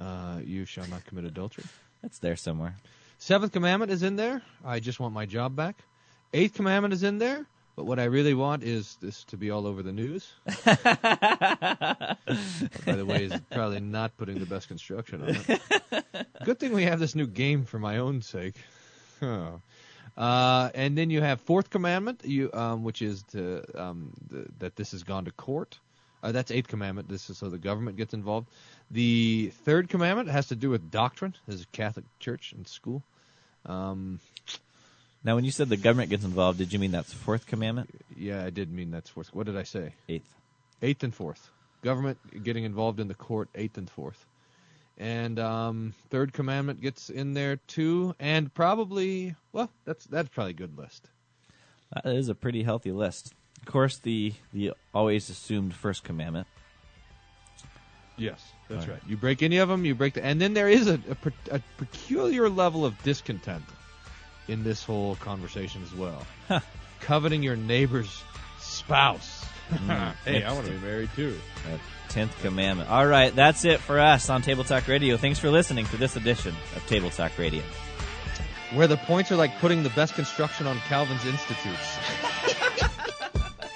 Uh, 0.00 0.40
you 0.44 0.64
shall 0.64 0.86
not 0.86 1.04
commit 1.04 1.24
adultery. 1.24 1.64
That's 2.02 2.18
there 2.18 2.36
somewhere. 2.36 2.76
Seventh 3.18 3.52
commandment 3.52 3.92
is 3.92 4.02
in 4.02 4.16
there. 4.16 4.42
I 4.64 4.80
just 4.80 4.98
want 4.98 5.12
my 5.12 5.26
job 5.26 5.54
back. 5.54 5.76
Eighth 6.32 6.54
commandment 6.54 6.94
is 6.94 7.02
in 7.02 7.18
there. 7.18 7.46
But 7.76 7.84
what 7.86 7.98
I 7.98 8.04
really 8.04 8.34
want 8.34 8.62
is 8.62 8.98
this 9.00 9.24
to 9.24 9.36
be 9.38 9.50
all 9.50 9.66
over 9.66 9.82
the 9.82 9.92
news. 9.92 10.32
By 10.64 10.74
the 12.84 13.06
way, 13.06 13.24
is 13.24 13.32
probably 13.50 13.80
not 13.80 14.16
putting 14.18 14.38
the 14.38 14.44
best 14.44 14.68
construction 14.68 15.22
on 15.22 15.28
it. 15.30 16.26
Good 16.44 16.58
thing 16.58 16.72
we 16.72 16.82
have 16.82 17.00
this 17.00 17.14
new 17.14 17.26
game 17.26 17.64
for 17.64 17.78
my 17.78 17.98
own 17.98 18.20
sake. 18.22 18.56
Uh, 19.22 20.70
and 20.74 20.98
then 20.98 21.08
you 21.08 21.22
have 21.22 21.40
fourth 21.40 21.70
commandment, 21.70 22.22
you 22.24 22.50
um, 22.52 22.82
which 22.82 23.00
is 23.00 23.22
to, 23.22 23.64
um, 23.80 24.12
the, 24.28 24.46
that 24.58 24.76
this 24.76 24.90
has 24.90 25.02
gone 25.02 25.24
to 25.24 25.30
court. 25.30 25.78
Uh, 26.22 26.32
that's 26.32 26.50
eighth 26.50 26.68
commandment. 26.68 27.08
This 27.08 27.30
is 27.30 27.38
so 27.38 27.48
the 27.48 27.58
government 27.58 27.96
gets 27.96 28.12
involved. 28.14 28.48
The 28.90 29.52
third 29.64 29.88
commandment 29.88 30.28
has 30.28 30.48
to 30.48 30.56
do 30.56 30.70
with 30.70 30.90
doctrine. 30.90 31.34
This 31.46 31.60
is 31.60 31.66
Catholic 31.72 32.04
Church 32.18 32.52
and 32.52 32.66
school. 32.68 33.02
Um, 33.64 34.20
Now, 35.24 35.34
when 35.34 35.44
you 35.44 35.50
said 35.50 35.68
the 35.68 35.76
government 35.76 36.10
gets 36.10 36.24
involved, 36.24 36.58
did 36.58 36.72
you 36.72 36.78
mean 36.78 36.90
that's 36.92 37.12
fourth 37.12 37.46
commandment? 37.46 37.90
yeah, 38.16 38.44
I 38.44 38.50
did 38.50 38.72
mean 38.72 38.90
that's 38.90 39.08
fourth. 39.10 39.34
What 39.34 39.46
did 39.46 39.56
I 39.56 39.62
say? 39.64 39.94
Eighth. 40.08 40.34
Eighth 40.82 41.02
and 41.02 41.14
fourth. 41.14 41.50
Government 41.82 42.18
getting 42.44 42.64
involved 42.64 43.00
in 43.00 43.08
the 43.08 43.14
court. 43.14 43.48
Eighth 43.54 43.78
and 43.78 43.88
fourth. 43.88 44.26
And 44.98 45.38
um, 45.38 45.94
third 46.10 46.34
commandment 46.34 46.82
gets 46.82 47.08
in 47.08 47.32
there 47.32 47.56
too, 47.56 48.14
and 48.20 48.52
probably 48.52 49.34
well, 49.52 49.70
that's 49.86 50.04
that's 50.04 50.28
probably 50.28 50.50
a 50.50 50.54
good 50.54 50.76
list. 50.76 51.08
That 51.94 52.04
is 52.12 52.28
a 52.28 52.34
pretty 52.34 52.62
healthy 52.62 52.92
list. 52.92 53.32
Of 53.60 53.72
course, 53.72 53.98
the 53.98 54.32
the 54.52 54.72
always 54.94 55.30
assumed 55.30 55.74
first 55.74 56.04
commandment. 56.04 56.46
Yes, 58.16 58.52
that's 58.68 58.86
right. 58.86 59.00
You 59.08 59.16
break 59.16 59.42
any 59.42 59.58
of 59.58 59.68
them, 59.68 59.84
you 59.84 59.94
break 59.94 60.14
the. 60.14 60.24
And 60.24 60.40
then 60.40 60.52
there 60.52 60.68
is 60.68 60.88
a, 60.88 61.00
a, 61.24 61.56
a 61.56 61.60
peculiar 61.78 62.50
level 62.50 62.84
of 62.84 63.00
discontent 63.02 63.64
in 64.48 64.62
this 64.62 64.84
whole 64.84 65.16
conversation 65.16 65.82
as 65.82 65.94
well. 65.94 66.26
Coveting 67.00 67.42
your 67.42 67.56
neighbor's 67.56 68.22
spouse. 68.58 69.46
Mm. 69.70 70.14
hey, 70.24 70.42
I 70.42 70.52
want 70.52 70.66
to 70.66 70.72
be 70.72 70.78
married 70.78 71.08
too. 71.16 71.38
That 71.68 71.80
tenth 72.10 72.36
commandment. 72.42 72.90
All 72.90 73.06
right, 73.06 73.34
that's 73.34 73.64
it 73.64 73.80
for 73.80 73.98
us 73.98 74.28
on 74.28 74.42
Table 74.42 74.64
Talk 74.64 74.86
Radio. 74.86 75.16
Thanks 75.16 75.38
for 75.38 75.50
listening 75.50 75.86
to 75.86 75.96
this 75.96 76.16
edition 76.16 76.54
of 76.76 76.86
Table 76.86 77.08
Talk 77.08 77.38
Radio. 77.38 77.62
Where 78.74 78.86
the 78.86 78.98
points 78.98 79.32
are 79.32 79.36
like 79.36 79.58
putting 79.60 79.82
the 79.82 79.90
best 79.90 80.14
construction 80.14 80.66
on 80.66 80.76
Calvin's 80.88 81.24
Institutes. 81.24 81.98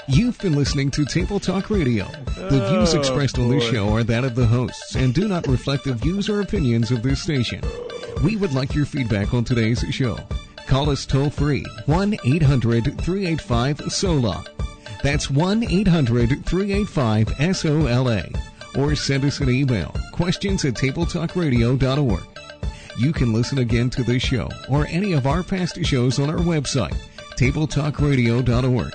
You've 0.06 0.38
been 0.38 0.54
listening 0.54 0.90
to 0.92 1.04
Table 1.04 1.40
Talk 1.40 1.70
Radio. 1.70 2.04
The 2.36 2.66
views 2.68 2.94
Oh, 2.94 2.98
expressed 2.98 3.38
on 3.38 3.48
this 3.48 3.64
show 3.64 3.88
are 3.94 4.04
that 4.04 4.24
of 4.24 4.34
the 4.34 4.44
hosts 4.46 4.96
and 4.96 5.14
do 5.14 5.26
not 5.26 5.46
reflect 5.46 5.84
the 5.84 5.94
views 5.94 6.28
or 6.28 6.40
opinions 6.42 6.90
of 6.90 7.02
this 7.02 7.22
station. 7.22 7.62
We 8.22 8.36
would 8.36 8.52
like 8.52 8.74
your 8.74 8.84
feedback 8.84 9.32
on 9.32 9.44
today's 9.44 9.80
show. 9.90 10.18
Call 10.66 10.90
us 10.90 11.06
toll 11.06 11.30
free 11.30 11.64
1 11.86 12.16
800 12.24 13.00
385 13.00 13.92
SOLA. 13.92 14.44
That's 15.02 15.30
1 15.30 15.64
800 15.64 16.44
385 16.44 17.54
SOLA. 17.54 18.24
Or 18.76 18.94
send 18.94 19.24
us 19.24 19.40
an 19.40 19.48
email 19.50 19.94
questions 20.12 20.64
at 20.64 20.74
tabletalkradio.org. 20.74 22.22
You 22.98 23.12
can 23.12 23.32
listen 23.32 23.58
again 23.58 23.88
to 23.90 24.02
this 24.04 24.22
show 24.22 24.48
or 24.68 24.86
any 24.88 25.12
of 25.12 25.26
our 25.26 25.42
past 25.42 25.82
shows 25.84 26.18
on 26.18 26.28
our 26.28 26.38
website, 26.38 26.96
tabletalkradio.org. 27.36 28.94